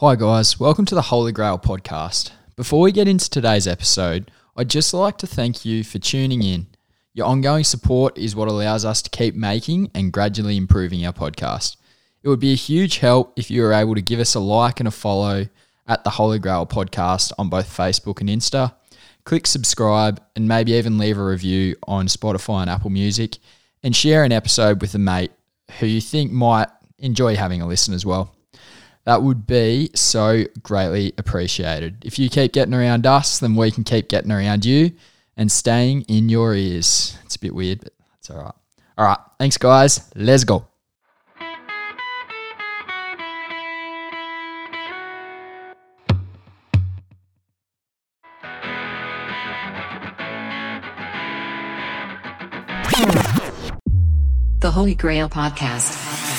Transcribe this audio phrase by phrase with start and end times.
[0.00, 0.58] Hi, guys.
[0.58, 2.30] Welcome to the Holy Grail podcast.
[2.56, 6.68] Before we get into today's episode, I'd just like to thank you for tuning in.
[7.12, 11.76] Your ongoing support is what allows us to keep making and gradually improving our podcast.
[12.22, 14.80] It would be a huge help if you were able to give us a like
[14.80, 15.48] and a follow
[15.86, 18.72] at the Holy Grail podcast on both Facebook and Insta.
[19.24, 23.36] Click subscribe and maybe even leave a review on Spotify and Apple Music
[23.82, 25.32] and share an episode with a mate
[25.78, 26.70] who you think might
[27.00, 28.34] enjoy having a listen as well.
[29.10, 32.04] That would be so greatly appreciated.
[32.04, 34.92] If you keep getting around us, then we can keep getting around you
[35.36, 37.18] and staying in your ears.
[37.24, 38.54] It's a bit weird, but that's all right.
[38.96, 39.18] All right.
[39.36, 40.08] Thanks, guys.
[40.14, 40.64] Let's go.
[54.60, 56.29] The Holy Grail Podcast.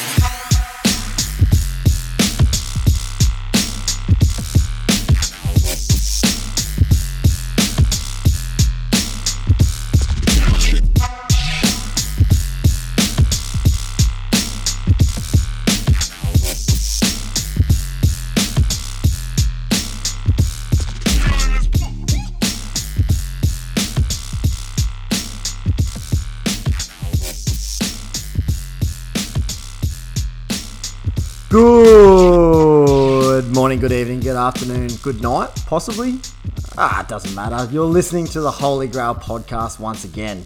[31.52, 36.18] Good morning, good evening, good afternoon, good night, possibly.
[36.78, 37.70] Ah, it doesn't matter.
[37.74, 40.46] You're listening to the Holy Grail podcast once again.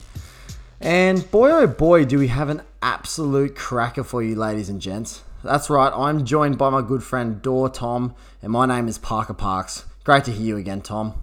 [0.82, 5.22] And boy, oh boy, do we have an absolute cracker for you, ladies and gents.
[5.44, 9.36] That's right, I'm joined by my good friend Dor Tom, and my name is Parker
[9.36, 9.86] Parks.
[10.06, 11.22] Great to hear you again, Tom.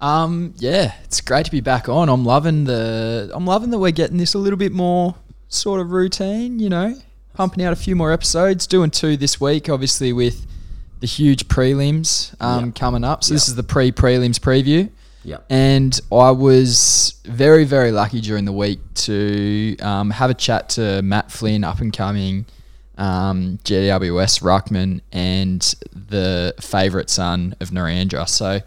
[0.00, 2.08] Um, yeah, it's great to be back on.
[2.08, 5.16] I'm loving the I'm loving that we're getting this a little bit more
[5.48, 6.94] sort of routine, you know.
[7.40, 10.46] Pumping out a few more episodes, doing two this week, obviously with
[11.00, 12.74] the huge prelims um, Yep.
[12.74, 13.24] coming up.
[13.24, 14.90] So this is the pre-prelims preview.
[15.24, 15.46] Yep.
[15.48, 21.00] And I was very, very lucky during the week to um, have a chat to
[21.00, 22.44] Matt Flynn, up and coming
[22.98, 25.62] um, GWS Ruckman, and
[25.94, 28.28] the favourite son of Narrandera.
[28.28, 28.60] So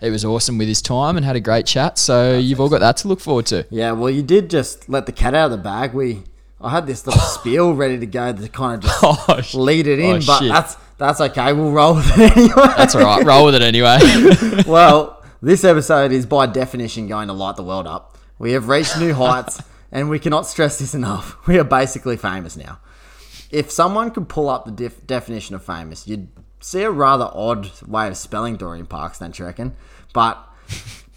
[0.00, 1.98] it was awesome with his time and had a great chat.
[1.98, 3.66] So you've all got that to look forward to.
[3.68, 5.92] Yeah, well, you did just let the cat out of the bag.
[5.92, 6.22] We,
[6.64, 9.86] I had this little spiel ready to go to kind of just Oh, sh- lead
[9.86, 10.48] it in, oh, but shit.
[10.48, 11.52] that's that's okay.
[11.52, 12.54] We'll roll with it anyway.
[12.76, 13.24] That's all right.
[13.24, 13.98] Roll with it anyway.
[14.66, 18.16] well, this episode is by definition going to light the world up.
[18.38, 21.46] We have reached new heights, and we cannot stress this enough.
[21.46, 22.78] We are basically famous now.
[23.50, 26.28] If someone could pull up the def- definition of famous, you'd
[26.60, 29.76] see a rather odd way of spelling Dorian Parks, don't you reckon?
[30.12, 30.42] But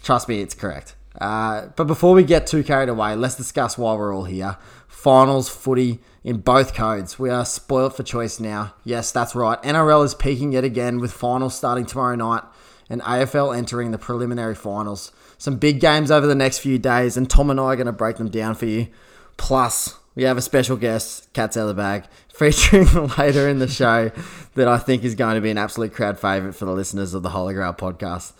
[0.02, 0.94] trust me, it's correct.
[1.20, 4.56] Uh, but before we get too carried away, let's discuss why we're all here.
[4.86, 7.18] Finals footy in both codes.
[7.18, 8.74] We are spoilt for choice now.
[8.84, 9.60] Yes, that's right.
[9.62, 12.42] NRL is peaking yet again with finals starting tomorrow night
[12.88, 15.12] and AFL entering the preliminary finals.
[15.36, 17.92] Some big games over the next few days, and Tom and I are going to
[17.92, 18.88] break them down for you.
[19.36, 22.04] Plus, we have a special guest, Cats Out of the Bag,
[22.34, 24.10] featuring later in the show
[24.54, 27.22] that I think is going to be an absolute crowd favourite for the listeners of
[27.22, 28.32] the Holy Grail podcast.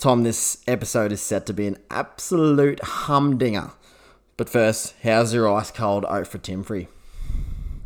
[0.00, 3.72] Tom, this episode is set to be an absolute humdinger.
[4.38, 6.88] But first, how's your ice cold oat for Timfrey?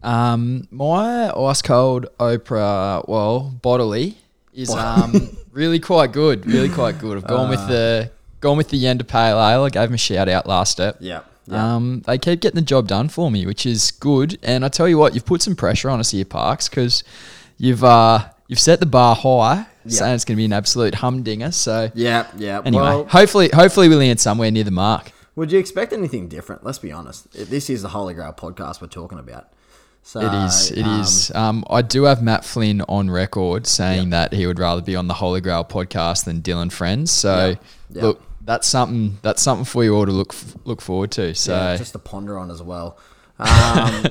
[0.00, 4.18] Um, my ice cold Oprah, well, bodily
[4.52, 6.46] is um really quite good.
[6.46, 7.16] Really quite good.
[7.16, 9.64] I've gone with the gone with the Yenda Pale Ale.
[9.64, 10.98] I gave them a shout out last step.
[11.00, 11.22] Yeah.
[11.50, 14.38] Um, they keep getting the job done for me, which is good.
[14.44, 17.02] And I tell you what, you've put some pressure on us here, Parks, because
[17.58, 21.52] you've uh you've set the bar high, saying it's going to be an absolute humdinger.
[21.52, 22.62] So Yeah, yeah.
[22.64, 25.12] anyway, Well, hopefully, hopefully we land somewhere near the mark.
[25.36, 26.64] Would you expect anything different?
[26.64, 27.32] Let's be honest.
[27.32, 29.48] This is the Holy Grail podcast we're talking about.
[30.02, 30.70] So It is.
[30.70, 31.32] It um, is.
[31.34, 35.08] Um, I do have Matt Flynn on record saying that he would rather be on
[35.08, 37.10] the Holy Grail podcast than Dylan Friends.
[37.10, 37.54] So Yeah.
[37.90, 38.02] Yeah.
[38.02, 39.18] look, that's something.
[39.22, 40.34] That's something for you all to look
[40.64, 41.34] look forward to.
[41.34, 42.98] So yeah, just to ponder on as well.
[43.38, 44.04] Um,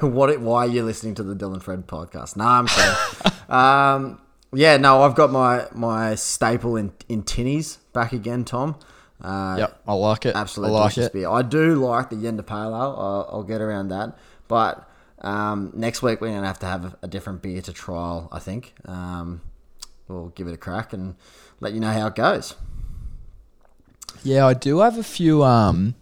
[0.14, 0.30] what?
[0.30, 2.36] It, why are you listening to the Dylan Fred podcast?
[2.36, 3.32] No, I'm kidding.
[3.48, 4.20] um,
[4.52, 8.76] yeah, no, I've got my my staple in in tinnies back again, Tom.
[9.22, 10.34] Uh, yep, I like it.
[10.34, 11.12] Absolutely, I like delicious it.
[11.12, 11.28] beer.
[11.28, 12.96] I do like the Yenda Pale Ale.
[12.98, 14.18] I'll, I'll get around that.
[14.48, 14.88] But
[15.20, 18.28] um, next week we're gonna have to have a different beer to trial.
[18.32, 19.42] I think um,
[20.08, 21.16] we'll give it a crack and
[21.60, 22.54] let you know how it goes.
[24.22, 25.44] Yeah, I do have a few.
[25.44, 25.94] Um,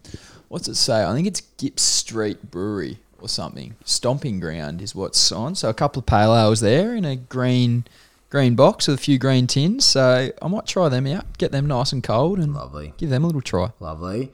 [0.49, 1.03] what's it say?
[1.05, 3.75] I think it's Gipps Street Brewery or something.
[3.85, 5.55] Stomping Ground is what's on.
[5.55, 7.85] So a couple of pale ales there in a green
[8.29, 9.85] green box with a few green tins.
[9.85, 11.37] So I might try them out.
[11.37, 13.71] Get them nice and cold and Lovely, give them a little try.
[13.79, 14.31] lovely.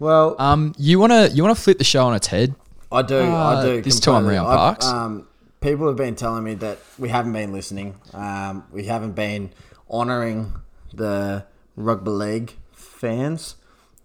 [0.00, 2.54] Well, Um, you wanna you wanna flip the show on its head?
[2.90, 3.82] I do, Uh, I do.
[3.82, 4.36] this time completely.
[4.38, 4.86] round, I- Parks.
[4.86, 5.26] Um,
[5.60, 7.94] people have been telling me that we haven't been listening.
[8.14, 9.50] Um, we haven't been
[9.90, 10.52] honouring
[10.94, 11.44] the
[11.76, 13.56] rugby league fans.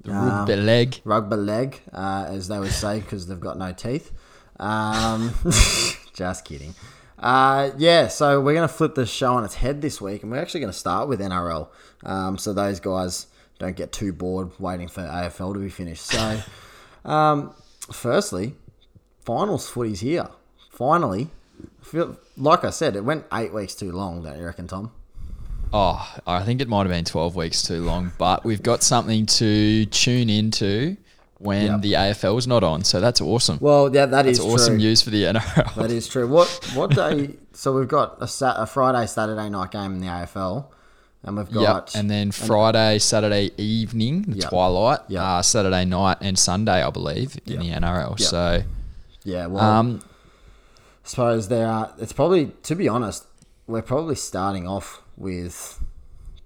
[0.03, 1.01] The rugby leg.
[1.05, 4.11] Rugby leg, uh, as they would say, because they've got no teeth.
[4.59, 5.33] Um,
[6.13, 6.75] just kidding.
[7.17, 10.31] Uh, yeah, so we're going to flip the show on its head this week, and
[10.31, 11.69] we're actually going to start with NRL.
[12.03, 13.27] Um, so those guys
[13.59, 16.03] don't get too bored waiting for AFL to be finished.
[16.03, 16.41] So,
[17.06, 17.53] um,
[17.91, 18.56] firstly,
[19.23, 20.27] finals footy's here.
[20.69, 21.29] Finally,
[21.81, 24.23] feel like I said, it went eight weeks too long.
[24.23, 24.91] Don't you reckon, Tom?
[25.75, 29.25] Oh, I think it might have been 12 weeks too long, but we've got something
[29.25, 30.97] to tune into
[31.39, 31.81] when Yep.
[31.81, 32.83] the AFL is not on.
[32.83, 33.57] So that's awesome.
[33.59, 34.77] Well, yeah, that is It's awesome true.
[34.77, 35.73] news for the NRL.
[35.75, 36.27] That is true.
[36.27, 37.31] What what day?
[37.53, 40.65] so we've got a, sat, a Friday, Saturday night game in the AFL,
[41.23, 41.53] and we've Yep.
[41.65, 44.49] got And then Friday, Saturday evening, the Yep.
[44.49, 45.21] twilight, Yep.
[45.23, 48.11] uh, Saturday night, and Sunday, I believe, in the NRL.
[48.19, 48.29] Yep.
[48.29, 48.61] So,
[49.23, 49.47] yeah.
[49.47, 51.91] Well, um, I suppose there are.
[51.97, 53.25] It's probably, to be honest,
[53.67, 55.81] we're probably starting off with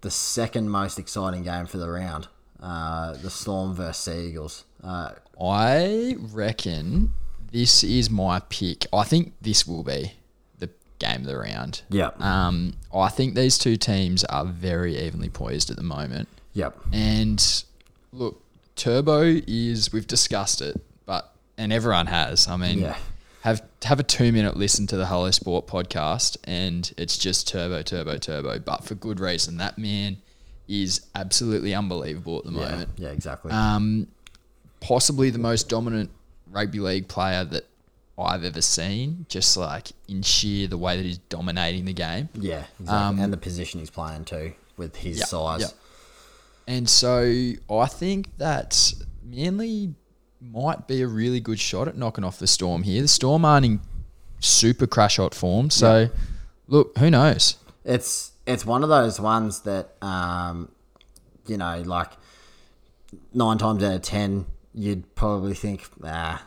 [0.02, 2.28] the second most exciting game for the round.
[2.62, 4.64] Uh, the Storm versus Sea Eagles.
[4.84, 5.12] Uh,
[5.42, 7.14] I reckon
[7.52, 8.86] this is my pick.
[8.92, 10.14] I think this will be
[10.58, 10.70] the
[11.00, 11.84] game of the round.
[11.90, 12.20] Yep.
[12.20, 16.28] Um, I think these two teams are very evenly poised at the moment.
[16.54, 16.76] yep.
[16.92, 17.64] And
[18.12, 18.42] look,
[18.76, 22.48] Turbo is we've discussed it, but and everyone has.
[22.48, 22.98] I mean, Yeah.
[23.84, 27.82] Have have a two minute listen to the Hello Sport podcast, and it's just Turbo,
[27.82, 29.58] Turbo, Turbo, but for good reason.
[29.58, 30.18] That man
[30.68, 32.70] is absolutely unbelievable at the Yeah.
[32.72, 32.90] moment.
[32.98, 33.10] Yeah.
[33.10, 33.52] Exactly.
[33.52, 34.08] Um,
[34.82, 36.10] possibly the most dominant
[36.52, 37.66] rugby league player that
[38.18, 39.26] I've ever seen.
[39.30, 42.30] Just like in sheer the way that he's dominating the game.
[42.34, 42.66] yeah.
[42.80, 42.88] Exactly.
[42.88, 45.62] um, and the position he's playing too, with his Yeah, size.
[45.62, 45.68] yeah.
[46.76, 48.94] And so I think that
[49.24, 49.94] Manly
[50.42, 53.02] might be a really good shot at knocking off the Storm here.
[53.02, 53.80] The Storm aren't in
[54.40, 56.10] super crash hot form, so
[56.68, 57.58] look, who knows?
[57.84, 60.70] it's it's one of those ones that um,
[61.48, 62.12] you know, like
[63.34, 66.46] nine times out of ten, you'd probably think, ah,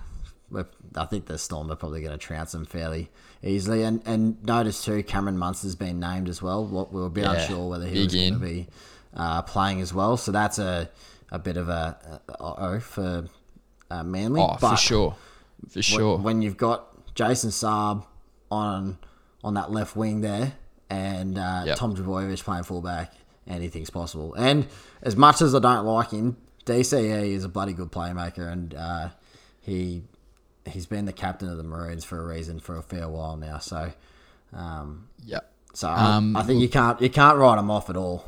[0.95, 3.11] I think the Storm are probably going to trounce them fairly
[3.43, 3.83] easily.
[3.83, 6.65] And and notice too, Cameron Munster's been named as well.
[6.67, 8.67] What we were a bit Yeah, unsure whether he was going to be
[9.15, 10.17] uh, playing as well.
[10.17, 10.91] So that's a
[11.33, 13.25] a bit of a, a, a for
[13.91, 14.41] uh, Manly.
[14.41, 15.17] Oh, but for sure,
[15.69, 16.19] for sure.
[16.19, 18.05] When you've got Jason Saab
[18.51, 18.99] on
[19.43, 20.53] on that left wing there,
[20.89, 21.77] and uh, Yep.
[21.79, 23.13] Tom Trbojevic playing fullback,
[23.47, 24.35] anything's possible.
[24.35, 24.67] And
[25.03, 29.09] as much as I don't like him, DCE is a bloody good playmaker, and uh,
[29.61, 30.03] he
[30.67, 33.59] he's been the captain of the Maroons for a reason for a fair while now.
[33.59, 33.93] So,
[34.53, 35.51] um, Yep.
[35.73, 38.25] so I- Um, I think you can't you can't write him off at all.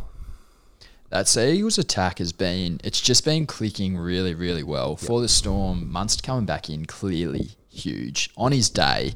[1.12, 4.97] That Sea Eagles attack has been, it's just been clicking really, really well.
[4.97, 8.31] For the Storm, Munster coming back in clearly huge.
[8.35, 9.12] On his day,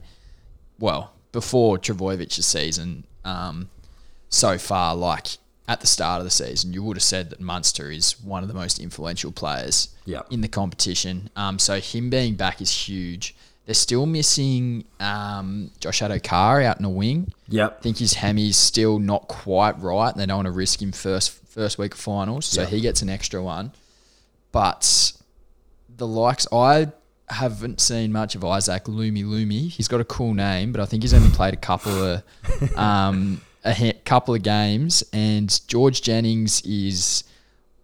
[0.79, 3.71] well, before Trbojevic's season, um,
[4.29, 7.91] so far, like at the start of the season, you would have said that Munster
[7.91, 10.27] is one of the most influential players Yep.
[10.31, 11.31] in the competition.
[11.35, 13.35] Um, so him being back is huge.
[13.67, 17.33] They're still missing um, Josh Addo-Carr out in the wing.
[17.49, 17.77] Yep.
[17.79, 20.15] I think his hemi's still not quite right.
[20.15, 22.67] They don't want to risk him first first week of finals, so Yeah.
[22.69, 23.73] he gets an extra one.
[24.53, 25.13] But
[25.97, 26.93] the likes, I
[27.29, 29.69] haven't seen much of Isaac Lumelume.
[29.71, 32.23] He's got a cool name, but I think he's only played a couple of
[32.77, 35.03] um, a couple of games.
[35.13, 37.25] And George Jennings is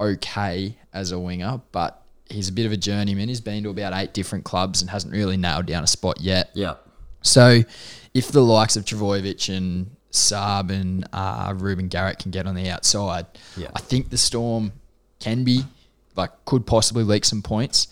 [0.01, 2.02] okay as a winger, but
[2.33, 3.29] he's a bit of a journeyman.
[3.29, 6.51] He's been to about eight different clubs and hasn't really nailed down a spot yet.
[6.55, 6.89] Yep.
[7.23, 7.63] So,
[8.15, 12.69] if the likes of Trbojevic and Saab and uh, Reuben Garrick can get on the
[12.69, 13.69] outside, Yeah.
[13.75, 14.73] I think the Storm
[15.21, 15.63] can be
[16.17, 17.89] like could possibly leak some points.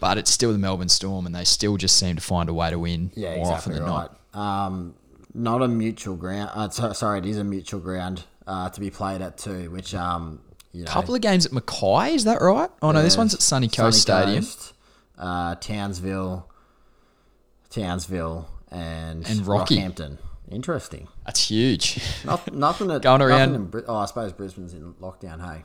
[0.00, 2.68] But it's still the Melbourne Storm, and they still just seem to find a way
[2.70, 4.10] to win Yeah, more exactly often than right.
[4.34, 4.38] not.
[4.66, 4.94] Um,
[5.32, 6.50] not a mutual ground.
[6.52, 9.70] Uh, so, sorry, it is a mutual ground uh, to be played at too.
[9.70, 10.40] Which um,
[10.72, 12.70] you know, couple of games at Mackay, is that right?
[12.82, 14.42] Oh no, this one's at Sunny Coast Stadium.
[14.44, 14.72] Coast,
[15.18, 16.48] uh, Townsville,
[17.70, 19.78] Townsville, and And Rocky.
[19.78, 20.18] Rockhampton.
[20.50, 21.08] Interesting.
[21.24, 22.00] That's huge.
[22.24, 25.40] Not, nothing at Going around- in oh, I suppose Brisbane's in lockdown.
[25.44, 25.64] Hey,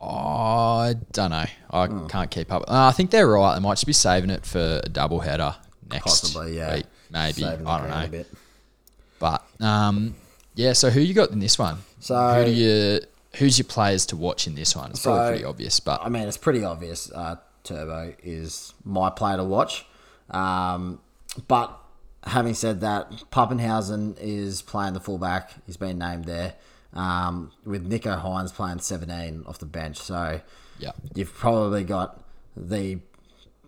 [0.00, 1.44] I don't know.
[1.70, 2.06] I Hmm.
[2.06, 2.62] can't keep up.
[2.62, 3.54] Uh, I think they're right.
[3.54, 5.56] They might just be saving it for a double header
[5.90, 6.56] next possibly.
[6.56, 7.42] Yeah, week, maybe.
[7.42, 8.04] Saving I don't know.
[8.04, 8.26] A bit.
[9.18, 10.14] But um,
[10.54, 10.72] yeah.
[10.74, 11.78] So who you got in this one?
[12.00, 13.00] So- who do you?
[13.38, 14.90] Who's your players to watch in this one?
[14.90, 17.10] It's probably pretty obvious, but I mean, it's pretty obvious.
[17.12, 19.84] Uh, Turbo is my player to watch.
[20.30, 21.00] Um,
[21.48, 21.76] but
[22.24, 25.50] having said that, Papenhuyzen is playing the fullback.
[25.66, 26.54] He's been named there.
[26.92, 29.98] Um, with Nicho Hynes playing 17 off the bench.
[29.98, 30.40] So
[30.78, 32.22] yeah, you've probably got
[32.56, 33.00] the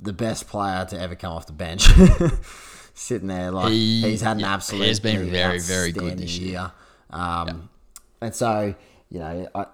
[0.00, 1.88] the best player to ever come off the bench.
[2.94, 4.82] sitting there like He- he's had an yeah, absolute.
[4.82, 6.72] he has been very, very good this year.
[7.10, 7.68] Um,
[8.20, 8.74] and so
[9.10, 9.66] you know, I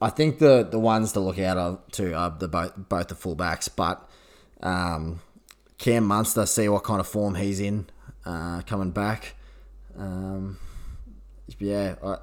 [0.00, 3.14] I think the the ones to look out of to are the both both the
[3.14, 4.08] fullbacks, but
[4.62, 5.20] um,
[5.78, 7.86] Cam Munster, see what kind of form he's in
[8.24, 9.34] uh, coming back.
[9.96, 10.58] Um,
[11.58, 12.16] yeah, I,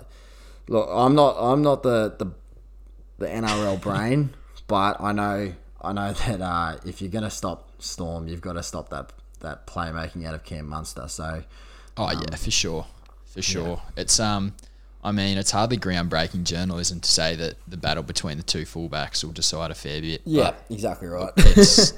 [0.67, 2.31] look, I'm not I'm not the the,
[3.19, 4.31] the NRL brain,
[4.67, 8.63] but I know I know that uh, if you're gonna stop Storm, you've got to
[8.63, 11.07] stop that that playmaking out of Cam Munster.
[11.07, 11.43] So
[11.99, 12.87] Oh yeah, for sure,
[13.25, 13.81] for sure.
[13.97, 14.55] It's um,
[15.03, 19.23] I mean, it's hardly groundbreaking journalism to say that the battle between the two fullbacks
[19.23, 20.21] will decide a fair bit.
[20.25, 21.31] yeah, exactly right.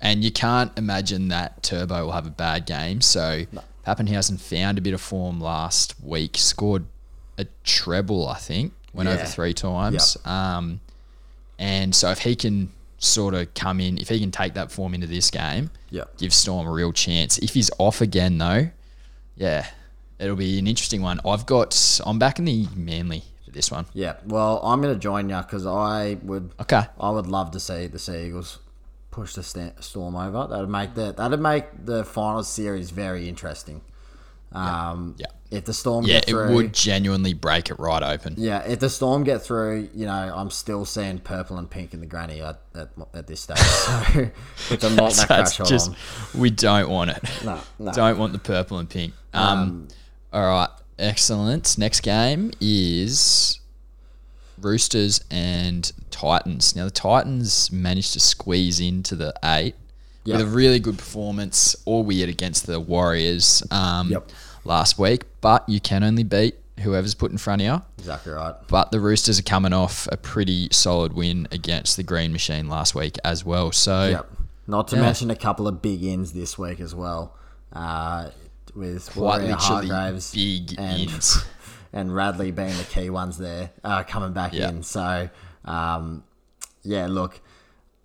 [0.00, 3.02] And you can't imagine that Turbo will have a bad game.
[3.02, 3.44] So
[3.86, 6.86] Papenhuyzen found a bit of form last week, scored
[7.38, 10.16] a treble, I think, went over three times.
[10.24, 10.80] Um,
[11.58, 14.94] and so if he can sort of come in, if he can take that form
[14.94, 16.16] into this game, Yep.
[16.16, 17.36] give Storm a real chance.
[17.38, 18.70] If he's off again, though,
[19.36, 19.66] yeah,
[20.22, 21.20] it'll be an interesting one.
[21.26, 23.86] I've got, I'm back in the Manly for this one.
[23.92, 26.82] Yeah, well, I'm going to join you because I would, Okay.
[27.00, 28.58] I would love to see the Sea Eagles
[29.10, 30.46] push the Storm over.
[30.48, 33.82] That'd make the that'd make the finals series very interesting.
[34.52, 35.26] Um, Yeah.
[35.50, 38.36] If the Storm Yeah, get it would genuinely break it right open.
[38.38, 42.00] yeah, if the Storm get through, you know, I'm still seeing purple and pink in
[42.00, 43.92] the granny at, at, at this stage, so,
[44.70, 45.96] which I'm not that That's crash just on.
[46.40, 47.22] we don't want it.
[47.44, 47.92] No, no.
[47.92, 49.12] Don't want the purple and pink.
[49.34, 49.88] Um,
[50.32, 51.76] all right, excellent.
[51.78, 53.60] Next game is
[54.60, 56.76] Roosters and Titans.
[56.76, 59.74] Now the Titans managed to squeeze into the eight
[60.24, 60.38] Yep.
[60.38, 64.30] with a really good performance, all weird against the Warriors um, Yep.
[64.64, 65.24] last week.
[65.40, 67.82] But you can only beat whoever's put in front of you.
[67.98, 68.54] Exactly right.
[68.68, 72.94] But the Roosters are coming off a pretty solid win against the Green Machine last
[72.94, 73.72] week as well.
[73.72, 74.30] So Yep.
[74.68, 75.02] Not to Yeah.
[75.02, 77.34] mention a couple of big ins this week as well,
[77.72, 78.28] uh,
[78.74, 81.44] with quite literally Hargreaves big and ins.
[81.92, 84.68] and Radley being the key ones there, uh, coming back Yeah.
[84.70, 84.82] in.
[84.82, 85.28] So,
[85.64, 86.24] um,
[86.82, 87.40] yeah, look,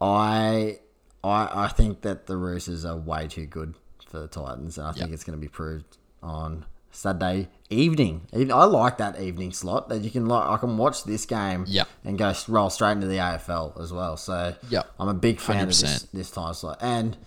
[0.01, 0.79] I,
[1.23, 3.75] I I think that the Roosters are way too good
[4.07, 5.13] for the Titans, and I think Yep.
[5.13, 8.27] it's going to be proved on Saturday evening.
[8.33, 10.47] Even- I like that evening slot that you can like.
[10.47, 11.87] I can watch this game Yep.
[12.05, 14.17] and go roll straight into the AFL as well.
[14.17, 14.89] So Yep.
[14.99, 16.77] I'm a big fan of this, this time slot.
[16.81, 17.17] And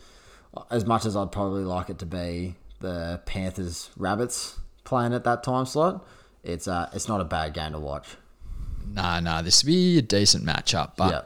[0.71, 5.43] as much as I'd probably like it to be the Panthers Rabbits playing at that
[5.43, 6.05] time slot,
[6.43, 8.07] it's uh it's not a bad game to watch.
[8.93, 10.93] Nah, nah, this would be a decent matchup.
[10.97, 11.23] But yeah.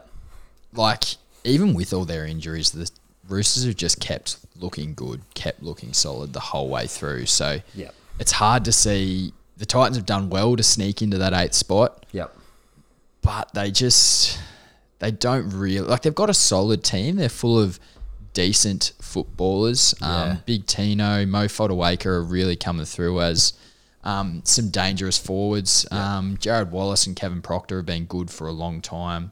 [0.73, 1.03] like,
[1.43, 2.89] even with all their injuries, the
[3.27, 7.25] Roosters have just kept looking good, kept looking solid the whole way through.
[7.25, 7.95] So Yep.
[8.19, 9.33] it's hard to see.
[9.57, 12.37] The Titans have done well to sneak into that eighth spot, Yep.
[13.21, 14.37] but they just
[14.99, 16.03] they don't really like.
[16.03, 17.15] They've got a solid team.
[17.15, 17.79] They're full of
[18.33, 19.95] decent footballers.
[20.01, 20.23] Yeah.
[20.23, 23.53] Um, Big Tino, Mo Fotuaika are really coming through as
[24.03, 25.87] um, some dangerous forwards.
[25.89, 29.31] Um, Jarrod Wallace and Kevin Proctor have been good for a long time.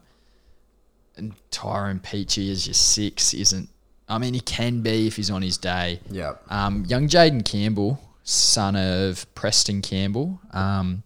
[1.16, 3.68] And Tyrone Peachey as your six isn't.
[4.08, 6.00] I mean, he can be if he's on his day.
[6.10, 6.50] Yep.
[6.50, 11.02] Um, young Jayden Campbell, son of Preston Campbell, um,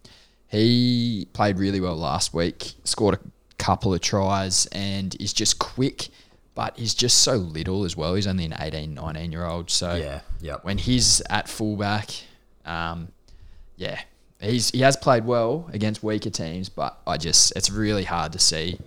[0.46, 2.74] he played really well last week.
[2.84, 3.20] Scored a
[3.58, 6.10] couple of tries and is just quick,
[6.58, 8.16] but he's just so little as well.
[8.16, 9.70] He's only an 18, 19 year old.
[9.70, 10.20] So Yeah.
[10.40, 10.64] Yep.
[10.64, 12.10] when he's at fullback,
[12.66, 13.12] um,
[13.76, 14.00] yeah,
[14.40, 18.40] he's he has played well against weaker teams, but I just it's really hard to
[18.40, 18.80] see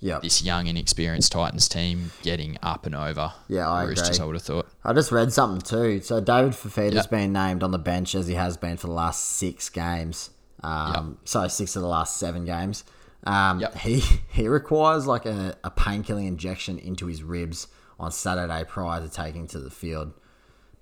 [0.00, 0.20] Yep.
[0.20, 3.32] this young inexperienced Titans team getting up and over.
[3.48, 4.22] Yeah, I Roosters, agree.
[4.22, 4.68] I would have thought.
[4.84, 6.02] I just read something too.
[6.02, 7.10] So David Fifita's Yep.
[7.10, 10.28] been named on the bench as he has been for the last six games.
[10.62, 12.84] Um, Sorry, six of the last seven games.
[13.24, 13.74] Um, Yep.
[13.76, 19.08] He he requires like a, a painkilling injection into his ribs on Saturday prior to
[19.08, 20.12] taking to the field.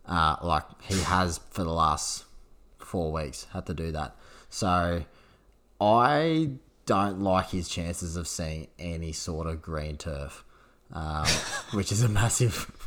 [0.07, 2.25] Uh, like he has for the last
[2.79, 4.17] four weeks had to do that.
[4.49, 5.05] So
[5.81, 6.51] I
[6.87, 10.45] don't like his chances of seeing any sort of green turf,
[10.93, 11.25] um,
[11.73, 12.82] which is a massive.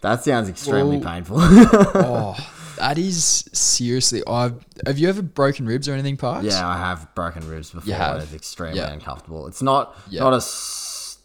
[0.00, 1.36] That sounds extremely Well- painful.
[1.40, 2.36] oh,
[2.78, 4.22] that is seriously.
[4.26, 6.44] I've have you ever broken ribs or anything, Parks?
[6.46, 7.94] yeah, I have broken ribs before.
[7.94, 8.22] have?
[8.22, 8.92] It's extremely Yeah.
[8.92, 9.46] uncomfortable.
[9.46, 10.22] It's not Yeah.
[10.22, 10.44] not a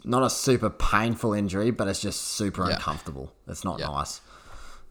[0.08, 2.76] not a super painful injury, but it's just super Yeah.
[2.76, 3.34] uncomfortable.
[3.48, 3.88] It's not Yeah.
[3.88, 4.22] nice.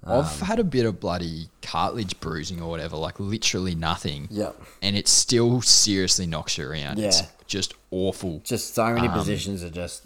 [0.06, 4.28] I've had a bit of bloody cartilage bruising or whatever, like literally nothing.
[4.30, 4.60] Yep.
[4.82, 6.98] And it still seriously knocks you around.
[7.00, 7.26] It's Yeah.
[7.46, 8.40] just awful.
[8.44, 10.02] Just so Um, many positions are just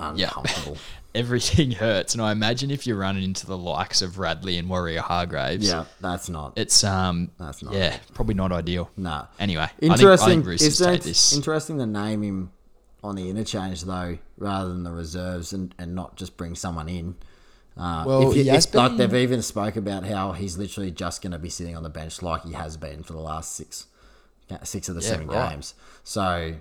[0.00, 0.76] uncomfortable.
[1.14, 2.14] Everything hurts.
[2.14, 6.28] And I imagine if you're running into the likes of Radley and Waerea-Hargreaves, yeah, that's
[6.28, 6.52] not.
[6.56, 8.90] it's um That's not- yeah, probably not ideal.
[8.96, 9.26] No.
[9.38, 10.10] Anyway, Interesting.
[10.10, 11.32] I think, I think Roosters Isn't take this.
[11.32, 12.52] interesting to name him
[13.02, 17.16] on the interchange though, rather than the reserves, and, and not just bring someone in.
[17.76, 20.90] Uh, Well, if you, he has if, like they've even spoke about how he's literally
[20.90, 23.52] just going to be sitting on the bench like he has been for the last
[23.54, 23.86] six,
[24.64, 25.50] six of the Yeah, seven right.
[25.50, 25.74] games.
[26.04, 26.54] So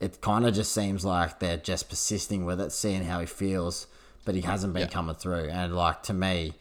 [0.00, 3.86] it kind of just seems like they're just persisting with it, seeing how he feels,
[4.24, 4.88] but he hasn't been Yeah.
[4.88, 5.48] coming through.
[5.50, 6.54] And like to me,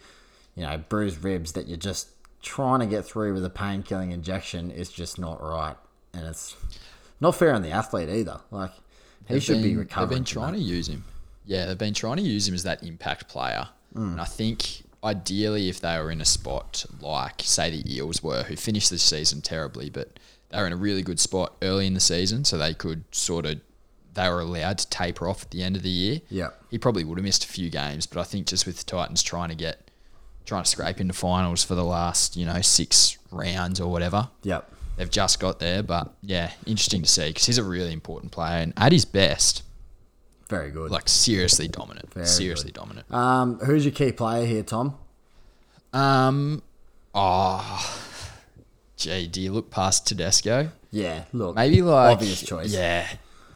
[0.56, 2.10] you know, bruised ribs that you're just
[2.42, 5.76] trying to get through with a pain killing injection is just not right,
[6.14, 6.56] and it's
[7.22, 8.42] not fair on the athlete either.
[8.52, 8.72] Like
[9.28, 10.10] he They've should be been- recovering.
[10.10, 10.60] They've been trying that.
[10.60, 11.04] to use him.
[11.46, 13.70] Yeah, they've been trying to use him as that impact player.
[13.96, 14.12] Mm.
[14.14, 18.44] And I think ideally, if they were in a spot like, say, the Eels were,
[18.44, 20.20] who finished the season terribly, but
[20.50, 23.46] they were in a really good spot early in the season, so they could sort
[23.46, 23.60] of,
[24.14, 26.22] they were allowed to taper off at the end of the year.
[26.30, 26.50] Yeah.
[26.72, 29.22] He probably would have missed a few games, but I think just with the Titans
[29.24, 29.90] trying to get,
[30.46, 34.72] trying to scrape into finals for the last, you know, six rounds or whatever, Yep.
[34.98, 35.84] they've just got there.
[35.84, 39.62] But yeah, interesting to see because he's a really important player and at his best,
[40.50, 40.90] Very good.
[40.90, 43.12] like seriously dominant, Very seriously dominant.
[43.14, 44.96] um, who's your key player here, Tom?
[45.94, 46.64] Um,
[47.14, 48.09] oh,
[49.00, 50.70] gee, do you look past Tedesco?
[50.92, 52.74] Yeah, look, Maybe like obvious choice.
[52.74, 53.08] Yeah,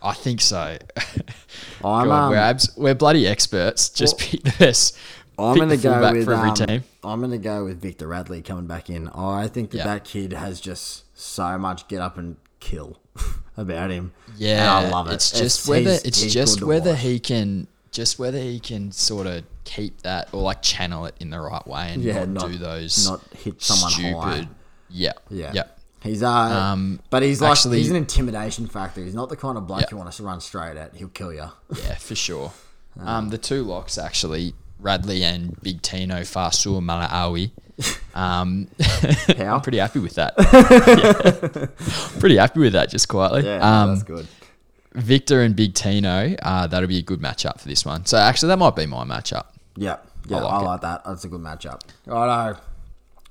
[0.01, 0.77] I think so.
[1.83, 3.89] I'm, God, um, we're abs- we're bloody experts.
[3.89, 4.97] Just Well, pick best.
[5.38, 6.83] I'm going to go with for every um, team.
[7.03, 9.09] I'm going to go with Victor Radley coming back in.
[9.09, 9.85] I think that Yeah.
[9.85, 13.00] that kid has just so much get up and kill
[13.57, 14.13] about him.
[14.38, 15.13] Yeah, and I love it.
[15.15, 17.00] It's just whether he's- it's he's just whether watch.
[17.00, 21.29] he can just whether he can sort of keep that or like channel it in
[21.29, 24.13] the right way and yeah, not, not do those not hit someone stupid.
[24.19, 24.47] high.
[24.93, 25.51] Yeah, Yeah.
[25.53, 25.63] yeah.
[26.01, 29.03] He's uh, Um, but he's like actually- he's an intimidation factor.
[29.03, 29.88] He's not the kind of bloke Yeah.
[29.91, 30.95] you want to run straight at.
[30.95, 31.50] He'll kill you.
[31.83, 32.51] Yeah, for sure.
[33.00, 37.51] Um, the two locks actually, Radley and Big Tino Fa'asuamaleaui.
[38.15, 38.67] Um?
[39.39, 40.35] I'm pretty happy with that.
[40.38, 42.19] Yeah.
[42.19, 43.43] Pretty happy with that, just quietly.
[43.43, 44.27] Yeah, um, that's good.
[44.93, 48.05] Victor and Big Tino, uh, that'll be a good matchup for this one.
[48.05, 49.45] So actually, that might be my matchup.
[49.75, 49.97] Yeah,
[50.27, 51.03] yeah, I like like, that.
[51.05, 51.81] That's a good matchup.
[52.05, 52.59] Righto.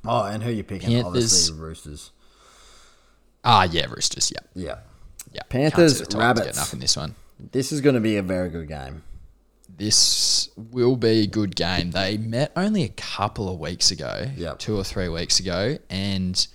[0.05, 0.91] Oh, and who you picking?
[0.91, 1.07] Panthers.
[1.07, 2.11] Obviously, Roosters.
[3.45, 4.33] Ah, yeah, Roosters.
[4.35, 4.79] Yeah, Yeah,
[5.33, 5.43] yeah.
[5.49, 6.47] Panthers, Can't see the Titans Rabbits.
[6.47, 7.15] getting up in this one.
[7.53, 9.03] this is going to be a very good game.
[9.75, 11.91] This will be a good game.
[11.93, 14.59] They met only a couple of weeks ago, Yep.
[14.59, 16.47] two or three weeks ago, and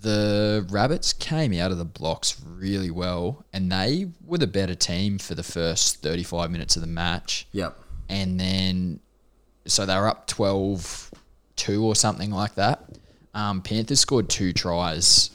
[0.00, 5.18] the Rabbits came out of the blocks really well, and they were the better team
[5.18, 7.46] for the first 35 minutes of the match.
[7.52, 7.76] Yep.
[8.08, 9.00] And then,
[9.66, 11.07] so they were up 12
[11.58, 12.84] 2 or something like that.
[13.34, 15.30] Um, Panthers scored two tries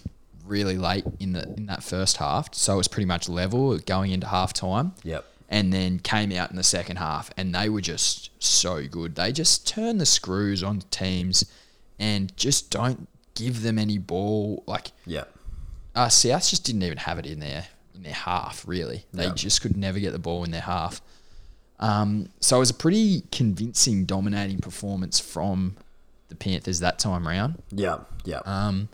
[0.45, 4.11] really late in the in that first half, so it was pretty much level going
[4.11, 5.23] into half time Yep.
[5.49, 9.15] and then came out in the second half and they were just so good.
[9.15, 11.45] They just turn the screws on teams
[11.99, 14.63] and just don't give them any ball.
[14.67, 15.23] Like yeah,
[15.95, 18.67] uh, South just didn't even have it in their in their half.
[18.67, 19.33] Really, they Yeah.
[19.33, 21.01] just could never get the ball in their half.
[21.79, 25.75] Um, so it was a pretty convincing, dominating performance from
[26.33, 27.61] the Panthers that time round.
[27.71, 28.41] Yeah, yeah.
[28.45, 28.89] Um,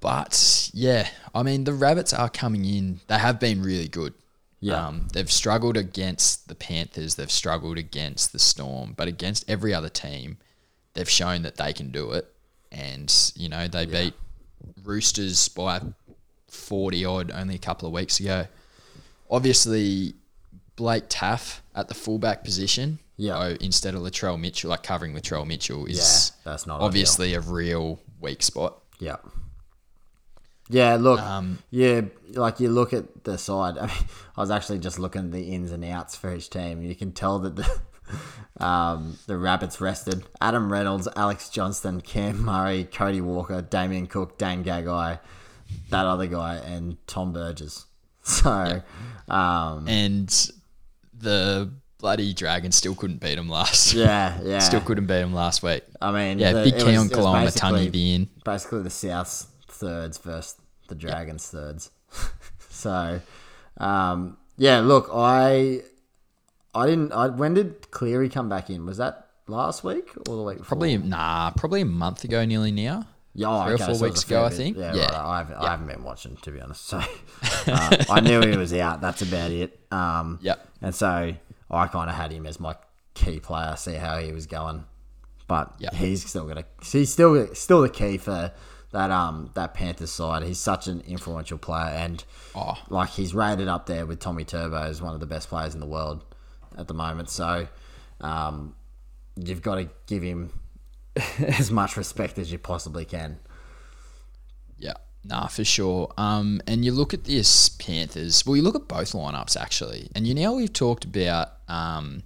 [0.00, 3.00] but yeah, I mean the Rabbits are coming in.
[3.08, 4.14] They have been really good.
[4.60, 4.86] Yeah.
[4.86, 7.14] Um, they've struggled against the Panthers.
[7.14, 10.38] They've struggled against the Storm, but against every other team,
[10.94, 12.32] they've shown that they can do it.
[12.70, 14.14] And you know they beat
[14.84, 15.80] Roosters by
[16.48, 18.46] forty odd only a couple of weeks ago.
[19.30, 20.14] Obviously,
[20.76, 22.98] Blake Taaffe at the fullback position.
[23.18, 23.38] Yeah.
[23.38, 25.98] oh, instead of Latrell Mitchell, like covering Latrell Mitchell, is
[26.44, 28.78] yeah, that's not obviously a real weak spot.
[28.98, 29.16] Yeah.
[30.70, 32.02] Yeah, look, Um, yeah,
[32.34, 33.76] like you look at the side.
[33.80, 34.04] I mean,
[34.36, 36.80] I was actually just looking at the ins and outs for each team.
[36.82, 37.80] You can tell that the
[38.64, 44.62] um, the Rabbits rested Adam Reynolds, Alex Johnston, Cam Murray, Cody Walker, Damien Cook, Dane
[44.62, 45.18] Gagai,
[45.90, 47.84] that other guy, and Tom Burgess.
[48.28, 48.82] So,
[49.28, 50.28] um, and
[51.18, 53.92] the bloody Dragons still couldn't beat them last.
[53.94, 54.58] yeah, yeah.
[54.60, 55.82] Still couldn't beat them last week.
[56.00, 58.28] I mean, Yeah, the- big key on Kalama basically- Tunny the in.
[58.44, 60.56] basically the South's thirds versus
[60.88, 61.90] the Dragons' thirds.
[62.70, 63.20] so,
[63.78, 65.82] um, yeah, look, I,
[66.74, 67.12] I didn't.
[67.12, 68.86] I, when did Cleary come back in?
[68.86, 70.68] Was that last week or the week before?
[70.68, 73.06] Probably nah, probably a month ago nearly now.
[73.34, 74.76] yeah, oh, three or four so weeks ago, I think.
[74.76, 75.02] Yeah, Yeah.
[75.04, 76.86] Right, I, haven't, I haven't been watching to be honest.
[76.86, 76.98] So
[77.66, 79.00] uh, I knew he was out.
[79.00, 79.78] That's about it.
[79.90, 80.66] Um, Yep.
[80.82, 81.34] And so
[81.70, 82.76] I kind of had him as my
[83.14, 83.74] key player.
[83.76, 84.84] See how he was going,
[85.46, 85.94] but Yep.
[85.94, 86.64] he's still gonna.
[86.82, 88.52] He's still still the key for
[88.92, 90.42] that um that Panthers side.
[90.44, 92.78] He's such an influential player, and Oh.
[92.88, 95.80] like he's rated up there with Tommy Turbo as one of the best players in
[95.80, 96.24] the world
[96.76, 97.28] at the moment.
[97.30, 97.68] So
[98.20, 98.74] um,
[99.36, 100.52] you've got to give him
[101.38, 103.38] as much respect as you possibly can.
[105.28, 106.12] Nah, for sure.
[106.16, 108.46] Um, and you look at this Panthers.
[108.46, 112.22] Well, you look at both lineups actually, and you know we've talked about um,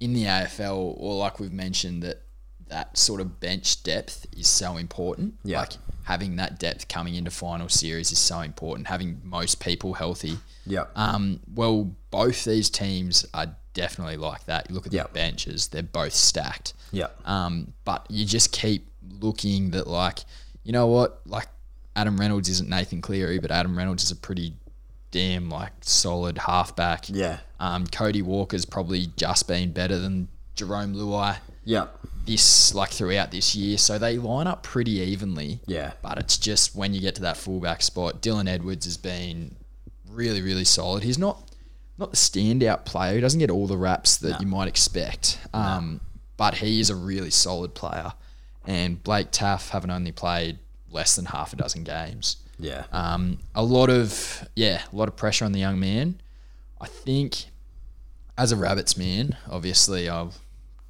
[0.00, 2.22] in the AFL, or like we've mentioned, that
[2.68, 5.34] that sort of bench depth is so important.
[5.44, 5.60] Yeah.
[5.60, 5.72] Like
[6.04, 8.88] having that depth coming into final series is so important.
[8.88, 10.38] Having most people healthy.
[10.66, 10.86] Yeah.
[10.96, 14.68] Um, well, both these teams are definitely like that.
[14.68, 16.74] You look at the benches; they're both stacked.
[16.90, 17.08] yeah.
[17.24, 18.88] Um, but you just keep
[19.20, 20.20] looking that like,
[20.64, 21.46] you know what, like
[21.96, 24.54] Adam Reynolds isn't Nathan Cleary, but Adam Reynolds is a pretty
[25.10, 27.08] damn like solid halfback.
[27.08, 27.38] Yeah.
[27.60, 31.86] Um, Cody Walker's probably just been better than Jarome Luai Yeah.
[32.26, 35.60] this like throughout this year, so they line up pretty evenly.
[35.66, 35.92] Yeah.
[36.02, 39.54] But it's just when you get to that fullback spot, Dylan Edwards has been
[40.10, 41.04] really, really solid.
[41.04, 41.48] He's not
[41.96, 43.14] not the standout player.
[43.14, 45.38] He doesn't get all the raps that you might expect.
[45.54, 46.00] Um,
[46.36, 48.12] but he is a really solid player.
[48.66, 50.58] And Blake Taaffe having only played
[50.94, 52.36] less than half a dozen games.
[52.58, 52.84] Yeah.
[52.92, 56.20] Um, a lot of yeah, a lot of pressure on the young man.
[56.80, 57.46] I think
[58.38, 60.30] as a rabbits man, obviously I'm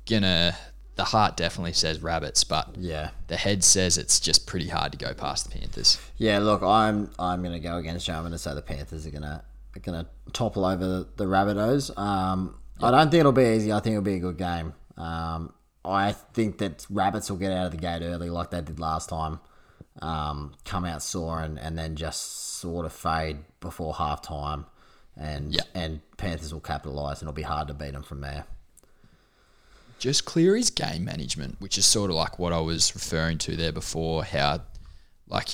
[0.07, 0.57] gonna
[0.97, 3.11] the heart definitely says rabbits, but yeah.
[3.27, 5.99] the head says it's just pretty hard to go past the Panthers.
[6.19, 8.15] Yeah, look, I'm I'm gonna go against you.
[8.15, 9.43] I'm gonna say the Panthers are gonna
[9.75, 11.97] are gonna topple over the, the Rabbitohs.
[11.99, 13.73] Um, I don't think it'll be easy.
[13.73, 14.75] I think it'll be a good game.
[14.97, 15.53] Um,
[15.85, 19.09] I think that Rabbits will get out of the gate early, like they did last
[19.09, 19.41] time.
[20.03, 24.67] Um, come out sore and, and then just sort of fade before half time,
[25.17, 25.63] and Yeah.
[25.75, 28.45] and Panthers will capitalise, and it'll be hard to beat them from there.
[29.99, 33.57] Just clear his game management, which is sort of like what I was referring to
[33.57, 34.63] there before, how
[35.29, 35.51] like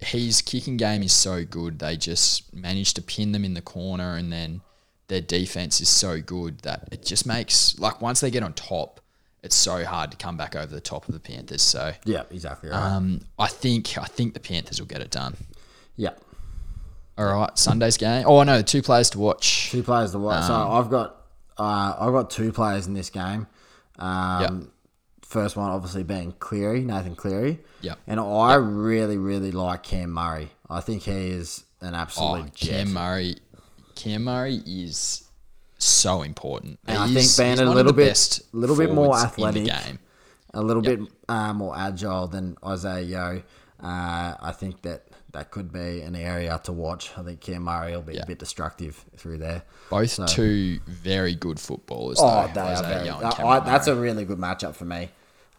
[0.00, 4.14] his kicking game is so good, they just manage to pin them in the corner
[4.16, 4.62] and then
[5.08, 8.99] their defense is so good that it just makes like once they get on top,
[9.42, 11.62] it's so hard to come back over the top of the Panthers.
[11.62, 12.78] So Yeah, exactly right.
[12.78, 15.36] um, I think I think the Panthers will get it done.
[15.96, 16.10] yeah.
[17.18, 18.24] All right, Sunday's game.
[18.26, 19.70] Oh I no, two players to watch.
[19.70, 20.46] Two players to watch.
[20.46, 21.16] so Um, I've got
[21.58, 23.46] uh, I've got two players in this game.
[23.98, 24.52] Um, Yep.
[25.22, 27.60] First one obviously being Cleary, Nathan Cleary.
[27.82, 27.98] Yep.
[28.08, 30.50] And I really, really like Cam Murray.
[30.68, 32.70] I think he is an Oh, absolute jet.
[32.86, 33.36] Cam Murray.
[33.94, 35.28] Cam Murray is
[35.84, 36.78] so important.
[36.86, 39.84] And I think being a little bit- best little bit more forwards in the athletic.
[39.86, 39.98] game.
[40.54, 43.42] a little bit uh, more agile than Isaah Yeo.
[43.82, 47.12] Uh, I think that that could be an area to watch.
[47.16, 48.22] I think Cam Murray will be Yeah.
[48.22, 49.62] a bit destructive through there.
[49.90, 52.18] Both two very good footballers.
[52.20, 55.10] Oh, though, they are very, I- that's a really good matchup for me.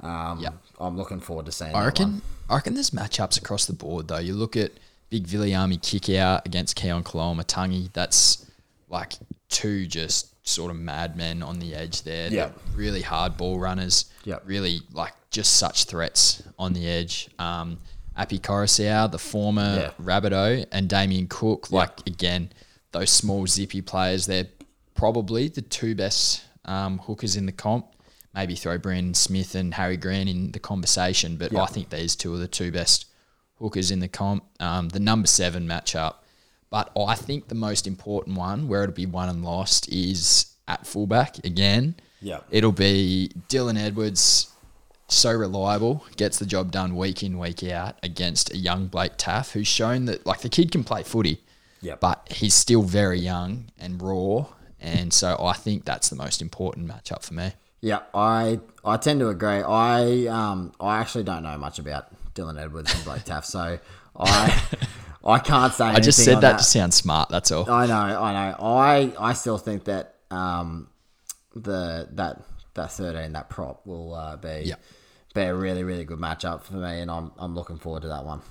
[0.01, 0.53] Um, Yep.
[0.79, 2.21] I'm looking forward to seeing I reckon.
[2.49, 4.17] I reckon there's matchups across the board though.
[4.17, 4.71] You look at
[5.09, 7.93] Big Viliame Kikau against Keaon Koloamatangi.
[7.93, 8.45] That's
[8.89, 9.13] like
[9.51, 12.29] two just sort of madmen on the edge there.
[12.29, 12.49] Yeah.
[12.75, 14.05] Really hard ball runners.
[14.25, 14.43] Yep.
[14.45, 17.29] Really like just such threats on the edge.
[17.37, 17.79] Um,
[18.17, 20.03] Api Koroisau, the former Yeah.
[20.03, 22.51] Rabbitoh, and Damien Cook, like again,
[22.91, 24.47] those small zippy players, they're
[24.95, 27.85] probably the two best um, hookers in the comp.
[28.33, 32.33] Maybe throw Brandon Smith and Harry Grant in the conversation, but I think these two
[32.33, 33.05] are the two best
[33.55, 34.43] hookers in the comp.
[34.61, 36.15] Um, the number seven matchup.
[36.71, 40.87] But I think the most important one, where it'll be won and lost, is at
[40.87, 41.95] fullback again.
[42.21, 42.39] Yeah.
[42.49, 44.47] It'll be Dylan Edwards,
[45.09, 49.51] so reliable, gets the job done week in, week out against a young Blake Taaffe,
[49.51, 51.41] who's shown that like the kid can play footy,
[51.81, 51.99] Yep.
[51.99, 54.45] but he's still very young and raw.
[54.79, 57.51] And so I think that's the most important matchup for me.
[57.81, 59.61] Yeah, I I tend to agree.
[59.61, 63.79] I um I actually don't know much about Dylan Edwards and Blake Taaffe, so
[64.15, 64.63] I
[65.23, 65.85] I can't say.
[65.85, 67.29] I just said on that, to sound smart.
[67.29, 67.69] That's all.
[67.69, 68.55] I know, I know.
[68.65, 70.87] I I still think that um
[71.55, 72.41] the that
[72.73, 74.75] that thirteen that prop will uh, be Yeah.
[75.35, 78.25] be a really really good matchup for me, and I'm I'm looking forward to that
[78.25, 78.41] one.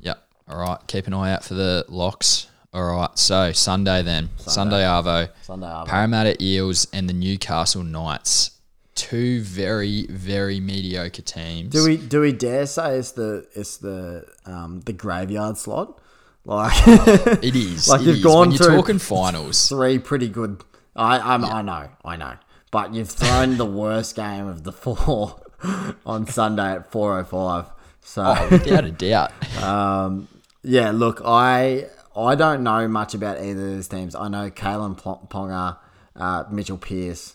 [0.00, 0.22] Yep.
[0.48, 0.78] All right.
[0.86, 2.48] Keep an eye out for the locks.
[2.74, 3.16] All right.
[3.18, 4.28] So Sunday then.
[4.36, 5.30] Sunday, Arvo.
[5.42, 5.86] Sunday Arvo.
[5.86, 8.50] Parramatta Eels and the Newcastle Knights.
[8.96, 11.68] Two very, very mediocre teams.
[11.70, 16.00] Do we do we dare say it's the it's the um the graveyard slot?
[16.44, 17.88] Like It is.
[17.88, 18.22] Like it you've is.
[18.24, 19.68] gone when you're through- talking finals.
[19.68, 20.64] three pretty good.
[20.96, 22.34] I I'm, I know, I know,
[22.70, 25.40] but you've thrown the worst game of the four
[26.06, 27.66] on Sunday at four oh five.
[28.00, 29.32] So Without a doubt.
[29.62, 30.28] Um,
[30.62, 34.14] yeah, look, I I don't know much about either of these teams.
[34.14, 35.76] I know Kalyn Ponga,
[36.16, 37.34] uh, Mitchell Pearce,